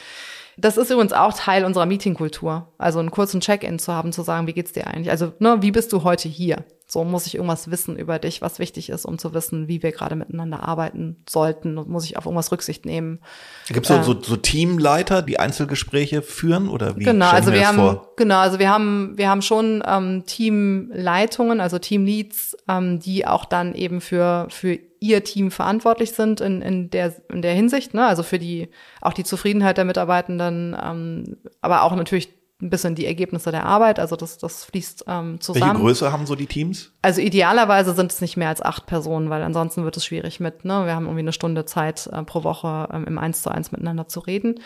Das 0.56 0.78
ist 0.78 0.90
übrigens 0.90 1.12
auch 1.12 1.34
Teil 1.34 1.66
unserer 1.66 1.84
Meetingkultur. 1.84 2.68
Also 2.78 3.00
einen 3.00 3.10
kurzen 3.10 3.40
Check-in 3.40 3.78
zu 3.78 3.92
haben, 3.92 4.12
zu 4.12 4.22
sagen, 4.22 4.46
wie 4.46 4.54
geht's 4.54 4.72
dir 4.72 4.86
eigentlich? 4.86 5.10
Also, 5.10 5.32
ne, 5.40 5.58
wie 5.60 5.72
bist 5.72 5.92
du 5.92 6.04
heute 6.04 6.28
hier? 6.28 6.64
So 6.92 7.04
muss 7.04 7.26
ich 7.26 7.36
irgendwas 7.36 7.70
wissen 7.70 7.96
über 7.96 8.18
dich, 8.18 8.42
was 8.42 8.58
wichtig 8.58 8.90
ist, 8.90 9.06
um 9.06 9.16
zu 9.16 9.32
wissen, 9.32 9.66
wie 9.66 9.82
wir 9.82 9.92
gerade 9.92 10.14
miteinander 10.14 10.62
arbeiten 10.68 11.16
sollten. 11.26 11.72
Muss 11.72 12.04
ich 12.04 12.18
auf 12.18 12.26
irgendwas 12.26 12.52
Rücksicht 12.52 12.84
nehmen? 12.84 13.20
Gibt 13.68 13.88
es 13.88 13.88
so, 13.88 13.94
äh, 13.94 14.04
so, 14.04 14.20
so, 14.20 14.36
Teamleiter, 14.36 15.22
die 15.22 15.40
Einzelgespräche 15.40 16.20
führen 16.20 16.68
oder 16.68 16.98
wie? 16.98 17.04
Genau, 17.04 17.30
also 17.30 17.50
wir, 17.50 17.60
wir 17.60 17.68
haben 17.68 17.76
vor? 17.78 18.12
genau, 18.16 18.40
also 18.40 18.58
wir 18.58 18.68
haben 18.68 19.14
wir 19.16 19.30
haben 19.30 19.40
schon 19.40 19.82
ähm, 19.86 20.24
Teamleitungen, 20.26 21.62
also 21.62 21.78
Teamleads, 21.78 22.58
ähm, 22.68 23.00
die 23.00 23.26
auch 23.26 23.46
dann 23.46 23.74
eben 23.74 24.02
für 24.02 24.48
für 24.50 24.78
ihr 25.00 25.24
Team 25.24 25.50
verantwortlich 25.50 26.12
sind 26.12 26.42
in, 26.42 26.60
in 26.60 26.90
der 26.90 27.14
in 27.32 27.40
der 27.40 27.54
Hinsicht, 27.54 27.94
ne? 27.94 28.04
Also 28.04 28.22
für 28.22 28.38
die 28.38 28.68
auch 29.00 29.14
die 29.14 29.24
Zufriedenheit 29.24 29.78
der 29.78 29.86
Mitarbeitenden, 29.86 30.76
ähm, 30.78 31.38
aber 31.62 31.84
auch 31.84 31.96
natürlich 31.96 32.41
ein 32.62 32.70
bisschen 32.70 32.94
die 32.94 33.06
Ergebnisse 33.06 33.50
der 33.50 33.66
Arbeit. 33.66 33.98
Also 33.98 34.16
das, 34.16 34.38
das 34.38 34.64
fließt 34.64 35.04
ähm, 35.08 35.40
zusammen. 35.40 35.72
Welche 35.72 35.80
Größe 35.82 36.12
haben 36.12 36.26
so 36.26 36.34
die 36.34 36.46
Teams? 36.46 36.92
Also 37.02 37.20
idealerweise 37.20 37.92
sind 37.94 38.12
es 38.12 38.20
nicht 38.20 38.36
mehr 38.36 38.48
als 38.48 38.62
acht 38.62 38.86
Personen, 38.86 39.30
weil 39.30 39.42
ansonsten 39.42 39.84
wird 39.84 39.96
es 39.96 40.04
schwierig 40.04 40.40
mit, 40.40 40.64
ne? 40.64 40.86
Wir 40.86 40.94
haben 40.94 41.04
irgendwie 41.04 41.20
eine 41.20 41.32
Stunde 41.32 41.64
Zeit 41.64 42.08
äh, 42.12 42.22
pro 42.22 42.44
Woche 42.44 42.88
ähm, 42.92 43.04
im 43.06 43.18
Eins 43.18 43.42
zu 43.42 43.50
eins 43.50 43.72
miteinander 43.72 44.08
zu 44.08 44.20
reden. 44.20 44.60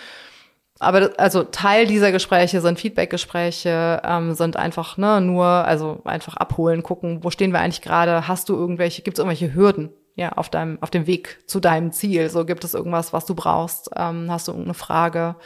Aber 0.79 1.11
also 1.17 1.43
Teil 1.43 1.87
dieser 1.87 2.13
Gespräche 2.13 2.61
sind 2.61 2.79
Feedbackgespräche, 2.79 4.03
ähm, 4.05 4.35
sind 4.35 4.57
einfach 4.57 4.99
ne, 4.99 5.23
nur, 5.23 5.47
also 5.47 6.03
einfach 6.05 6.37
abholen, 6.37 6.83
gucken, 6.83 7.25
wo 7.25 7.31
stehen 7.31 7.53
wir 7.53 7.61
eigentlich 7.61 7.81
gerade, 7.81 8.29
hast 8.29 8.51
du 8.51 8.55
irgendwelche, 8.55 9.01
gibt 9.01 9.17
es 9.17 9.21
irgendwelche 9.21 9.55
Hürden, 9.55 9.91
ja, 10.17 10.33
auf 10.33 10.51
deinem, 10.51 10.77
auf 10.83 10.91
dem 10.91 11.07
Weg 11.07 11.39
zu 11.47 11.61
deinem 11.61 11.93
Ziel? 11.93 12.29
So 12.29 12.45
gibt 12.45 12.63
es 12.63 12.75
irgendwas, 12.75 13.15
was 13.15 13.25
du 13.25 13.35
brauchst? 13.35 13.91
Ähm, 13.97 14.31
hast 14.31 14.49
du 14.49 14.53
irgendeine 14.53 14.75
Frage? 14.75 15.37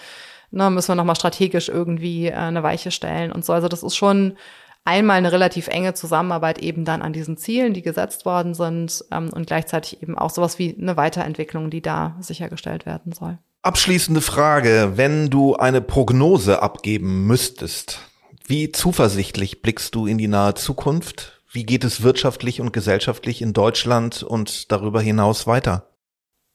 Ne, 0.50 0.70
müssen 0.70 0.88
wir 0.88 0.94
nochmal 0.94 1.16
strategisch 1.16 1.68
irgendwie 1.68 2.28
äh, 2.28 2.34
eine 2.34 2.62
Weiche 2.62 2.90
stellen 2.90 3.32
und 3.32 3.44
so. 3.44 3.52
Also 3.52 3.68
das 3.68 3.82
ist 3.82 3.96
schon 3.96 4.36
einmal 4.84 5.18
eine 5.18 5.32
relativ 5.32 5.68
enge 5.68 5.94
Zusammenarbeit 5.94 6.58
eben 6.58 6.84
dann 6.84 7.02
an 7.02 7.12
diesen 7.12 7.36
Zielen, 7.36 7.74
die 7.74 7.82
gesetzt 7.82 8.24
worden 8.24 8.54
sind 8.54 9.04
ähm, 9.10 9.30
und 9.32 9.46
gleichzeitig 9.46 10.02
eben 10.02 10.16
auch 10.16 10.30
sowas 10.30 10.58
wie 10.58 10.76
eine 10.80 10.96
Weiterentwicklung, 10.96 11.70
die 11.70 11.82
da 11.82 12.16
sichergestellt 12.20 12.86
werden 12.86 13.12
soll. 13.12 13.38
Abschließende 13.62 14.22
Frage, 14.22 14.92
wenn 14.96 15.28
du 15.28 15.54
eine 15.54 15.82
Prognose 15.82 16.62
abgeben 16.62 17.26
müsstest, 17.26 18.00
wie 18.46 18.72
zuversichtlich 18.72 19.62
blickst 19.62 19.94
du 19.94 20.06
in 20.06 20.18
die 20.18 20.28
nahe 20.28 20.54
Zukunft? 20.54 21.42
Wie 21.52 21.64
geht 21.64 21.84
es 21.84 22.02
wirtschaftlich 22.02 22.60
und 22.60 22.72
gesellschaftlich 22.72 23.42
in 23.42 23.52
Deutschland 23.52 24.22
und 24.22 24.72
darüber 24.72 25.00
hinaus 25.00 25.46
weiter? 25.46 25.90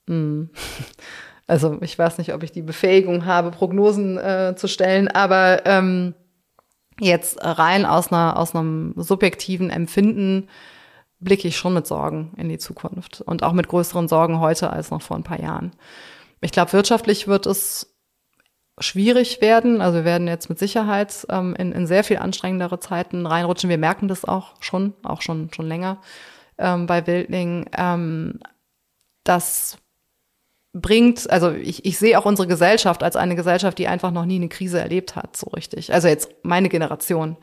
Mm. 0.07 0.45
Also 1.47 1.77
ich 1.81 1.97
weiß 1.97 2.17
nicht, 2.17 2.33
ob 2.33 2.43
ich 2.43 2.51
die 2.51 2.61
Befähigung 2.61 3.25
habe, 3.25 3.51
Prognosen 3.51 4.17
äh, 4.17 4.55
zu 4.55 4.67
stellen, 4.67 5.07
aber 5.07 5.65
ähm, 5.65 6.15
jetzt 6.99 7.37
rein 7.41 7.85
aus, 7.85 8.11
einer, 8.11 8.37
aus 8.37 8.55
einem 8.55 8.93
subjektiven 8.97 9.69
Empfinden 9.69 10.49
blicke 11.19 11.47
ich 11.47 11.57
schon 11.57 11.73
mit 11.73 11.87
Sorgen 11.87 12.33
in 12.37 12.49
die 12.49 12.57
Zukunft 12.57 13.21
und 13.21 13.43
auch 13.43 13.53
mit 13.53 13.67
größeren 13.67 14.07
Sorgen 14.07 14.39
heute 14.39 14.71
als 14.71 14.91
noch 14.91 15.01
vor 15.01 15.17
ein 15.17 15.23
paar 15.23 15.39
Jahren. 15.39 15.71
Ich 16.41 16.51
glaube, 16.51 16.73
wirtschaftlich 16.73 17.27
wird 17.27 17.45
es 17.45 17.95
schwierig 18.79 19.41
werden. 19.41 19.81
Also 19.81 19.99
wir 19.99 20.05
werden 20.05 20.27
jetzt 20.27 20.49
mit 20.49 20.59
Sicherheit 20.59 21.25
ähm, 21.29 21.55
in, 21.55 21.71
in 21.71 21.87
sehr 21.87 22.03
viel 22.03 22.17
anstrengendere 22.17 22.79
Zeiten 22.79 23.25
reinrutschen. 23.25 23.69
Wir 23.69 23.77
merken 23.77 24.07
das 24.07 24.25
auch 24.25 24.55
schon, 24.61 24.93
auch 25.03 25.21
schon, 25.21 25.51
schon 25.53 25.67
länger 25.67 26.01
ähm, 26.57 26.85
bei 26.85 27.05
Wildling. 27.07 27.69
Ähm, 27.77 28.39
das 29.23 29.77
bringt, 30.76 31.30
also 31.30 31.51
ich, 31.51 31.86
ich 31.86 31.97
sehe 31.97 32.19
auch 32.19 32.26
unsere 32.26 32.47
Gesellschaft 32.47 33.01
als 33.01 33.15
eine 33.15 33.36
Gesellschaft, 33.36 33.78
die 33.80 33.88
einfach 33.88 34.11
noch 34.11 34.26
nie 34.26 34.36
eine 34.36 34.49
Krise 34.49 34.80
erlebt 34.80 35.15
hat, 35.15 35.38
so 35.38 35.47
richtig. 35.51 35.93
Also 35.93 36.09
jetzt 36.09 36.30
meine 36.43 36.67
Generation. 36.67 37.38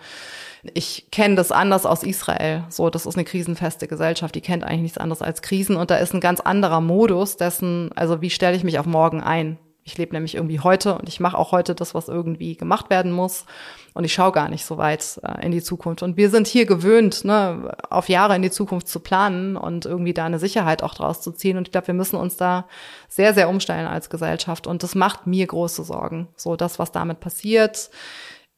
Ich 0.74 1.10
kenne 1.10 1.34
das 1.34 1.50
anders 1.50 1.86
aus 1.86 2.02
Israel. 2.02 2.64
So, 2.68 2.90
das 2.90 3.06
ist 3.06 3.16
eine 3.16 3.24
krisenfeste 3.24 3.88
Gesellschaft, 3.88 4.34
die 4.34 4.42
kennt 4.42 4.64
eigentlich 4.64 4.82
nichts 4.82 4.98
anderes 4.98 5.22
als 5.22 5.40
Krisen 5.40 5.76
und 5.76 5.90
da 5.90 5.96
ist 5.96 6.12
ein 6.14 6.20
ganz 6.20 6.40
anderer 6.40 6.80
Modus 6.80 7.36
dessen, 7.36 7.90
also 7.96 8.20
wie 8.20 8.30
stelle 8.30 8.56
ich 8.56 8.64
mich 8.64 8.78
auf 8.78 8.86
morgen 8.86 9.22
ein? 9.22 9.58
Ich 9.84 9.98
lebe 9.98 10.14
nämlich 10.14 10.36
irgendwie 10.36 10.60
heute 10.60 10.96
und 10.96 11.08
ich 11.08 11.18
mache 11.18 11.36
auch 11.36 11.50
heute 11.50 11.74
das, 11.74 11.94
was 11.94 12.08
irgendwie 12.08 12.56
gemacht 12.56 12.88
werden 12.88 13.10
muss. 13.10 13.46
Und 13.94 14.04
ich 14.04 14.14
schaue 14.14 14.32
gar 14.32 14.48
nicht 14.48 14.64
so 14.64 14.78
weit 14.78 15.20
äh, 15.24 15.44
in 15.44 15.52
die 15.52 15.62
Zukunft. 15.62 16.02
Und 16.02 16.16
wir 16.16 16.30
sind 16.30 16.46
hier 16.46 16.66
gewöhnt, 16.66 17.24
ne, 17.24 17.76
auf 17.90 18.08
Jahre 18.08 18.36
in 18.36 18.42
die 18.42 18.50
Zukunft 18.50 18.88
zu 18.88 19.00
planen 19.00 19.56
und 19.56 19.84
irgendwie 19.84 20.14
da 20.14 20.24
eine 20.24 20.38
Sicherheit 20.38 20.82
auch 20.82 20.94
draus 20.94 21.20
zu 21.20 21.32
ziehen. 21.32 21.56
Und 21.56 21.68
ich 21.68 21.72
glaube, 21.72 21.88
wir 21.88 21.94
müssen 21.94 22.16
uns 22.16 22.36
da 22.36 22.66
sehr, 23.08 23.34
sehr 23.34 23.48
umstellen 23.48 23.86
als 23.86 24.08
Gesellschaft. 24.08 24.66
Und 24.66 24.82
das 24.82 24.94
macht 24.94 25.26
mir 25.26 25.46
große 25.46 25.82
Sorgen. 25.82 26.28
So 26.36 26.56
das, 26.56 26.78
was 26.78 26.92
damit 26.92 27.20
passiert 27.20 27.90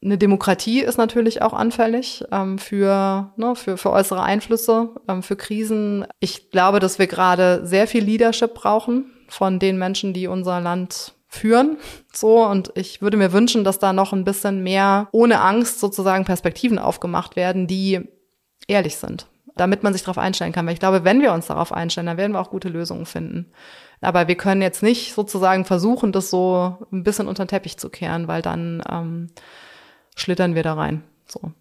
eine 0.04 0.18
Demokratie 0.18 0.80
ist 0.80 0.98
natürlich 0.98 1.40
auch 1.40 1.54
anfällig 1.54 2.24
ähm, 2.30 2.58
für, 2.58 3.32
ne, 3.36 3.56
für, 3.56 3.76
für 3.76 3.90
äußere 3.90 4.22
Einflüsse, 4.22 4.90
ähm, 5.08 5.22
für 5.22 5.36
Krisen. 5.36 6.06
Ich 6.20 6.50
glaube, 6.50 6.78
dass 6.78 6.98
wir 6.98 7.06
gerade 7.06 7.66
sehr 7.66 7.86
viel 7.86 8.04
Leadership 8.04 8.54
brauchen 8.54 9.06
von 9.28 9.58
den 9.58 9.78
Menschen, 9.78 10.12
die 10.12 10.26
unser 10.26 10.60
Land 10.60 11.13
führen. 11.34 11.78
So, 12.12 12.44
und 12.44 12.72
ich 12.74 13.02
würde 13.02 13.16
mir 13.16 13.32
wünschen, 13.32 13.64
dass 13.64 13.78
da 13.78 13.92
noch 13.92 14.12
ein 14.12 14.24
bisschen 14.24 14.62
mehr 14.62 15.08
ohne 15.12 15.40
Angst 15.40 15.80
sozusagen 15.80 16.24
Perspektiven 16.24 16.78
aufgemacht 16.78 17.36
werden, 17.36 17.66
die 17.66 18.08
ehrlich 18.66 18.96
sind, 18.96 19.26
damit 19.56 19.82
man 19.82 19.92
sich 19.92 20.02
darauf 20.02 20.18
einstellen 20.18 20.52
kann. 20.52 20.66
Weil 20.66 20.74
ich 20.74 20.80
glaube, 20.80 21.04
wenn 21.04 21.20
wir 21.20 21.32
uns 21.32 21.46
darauf 21.46 21.72
einstellen, 21.72 22.06
dann 22.06 22.16
werden 22.16 22.32
wir 22.32 22.40
auch 22.40 22.50
gute 22.50 22.68
Lösungen 22.68 23.06
finden. 23.06 23.52
Aber 24.00 24.28
wir 24.28 24.36
können 24.36 24.62
jetzt 24.62 24.82
nicht 24.82 25.14
sozusagen 25.14 25.64
versuchen, 25.64 26.12
das 26.12 26.30
so 26.30 26.76
ein 26.92 27.04
bisschen 27.04 27.28
unter 27.28 27.44
den 27.44 27.48
Teppich 27.48 27.78
zu 27.78 27.88
kehren, 27.88 28.28
weil 28.28 28.42
dann 28.42 28.82
ähm, 28.90 29.30
schlittern 30.14 30.54
wir 30.54 30.62
da 30.62 30.74
rein. 30.74 31.02
So. 31.26 31.52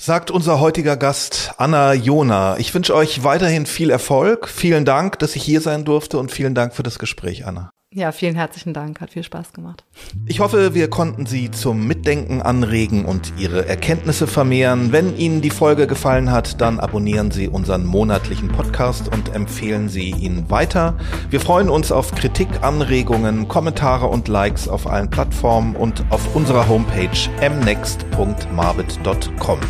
Sagt 0.00 0.30
unser 0.30 0.60
heutiger 0.60 0.96
Gast 0.96 1.54
Anna 1.58 1.92
Jona. 1.92 2.56
Ich 2.58 2.72
wünsche 2.72 2.94
euch 2.94 3.24
weiterhin 3.24 3.66
viel 3.66 3.90
Erfolg. 3.90 4.48
Vielen 4.48 4.84
Dank, 4.84 5.18
dass 5.18 5.34
ich 5.34 5.42
hier 5.42 5.60
sein 5.60 5.84
durfte 5.84 6.18
und 6.18 6.30
vielen 6.30 6.54
Dank 6.54 6.74
für 6.74 6.84
das 6.84 7.00
Gespräch, 7.00 7.46
Anna. 7.46 7.70
Ja, 7.90 8.12
vielen 8.12 8.34
herzlichen 8.34 8.74
Dank. 8.74 9.00
Hat 9.00 9.12
viel 9.12 9.22
Spaß 9.22 9.54
gemacht. 9.54 9.82
Ich 10.26 10.40
hoffe, 10.40 10.74
wir 10.74 10.90
konnten 10.90 11.24
Sie 11.24 11.50
zum 11.50 11.86
Mitdenken 11.86 12.42
anregen 12.42 13.06
und 13.06 13.32
Ihre 13.38 13.66
Erkenntnisse 13.66 14.26
vermehren. 14.26 14.92
Wenn 14.92 15.16
Ihnen 15.16 15.40
die 15.40 15.48
Folge 15.48 15.86
gefallen 15.86 16.30
hat, 16.30 16.60
dann 16.60 16.80
abonnieren 16.80 17.30
Sie 17.30 17.48
unseren 17.48 17.86
monatlichen 17.86 18.48
Podcast 18.48 19.10
und 19.10 19.34
empfehlen 19.34 19.88
Sie 19.88 20.10
ihn 20.10 20.50
weiter. 20.50 20.98
Wir 21.30 21.40
freuen 21.40 21.70
uns 21.70 21.90
auf 21.90 22.14
Kritik, 22.14 22.48
Anregungen, 22.60 23.48
Kommentare 23.48 24.06
und 24.06 24.28
Likes 24.28 24.68
auf 24.68 24.86
allen 24.86 25.08
Plattformen 25.08 25.74
und 25.74 26.04
auf 26.10 26.36
unserer 26.36 26.68
Homepage 26.68 27.08
mnext.marbit.com. 27.40 29.60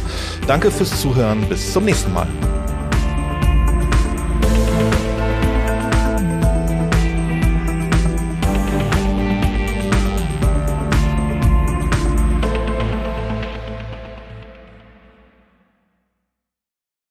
Danke 0.48 0.72
fürs 0.72 1.00
Zuhören. 1.00 1.48
Bis 1.48 1.72
zum 1.72 1.84
nächsten 1.84 2.12
Mal. 2.12 2.26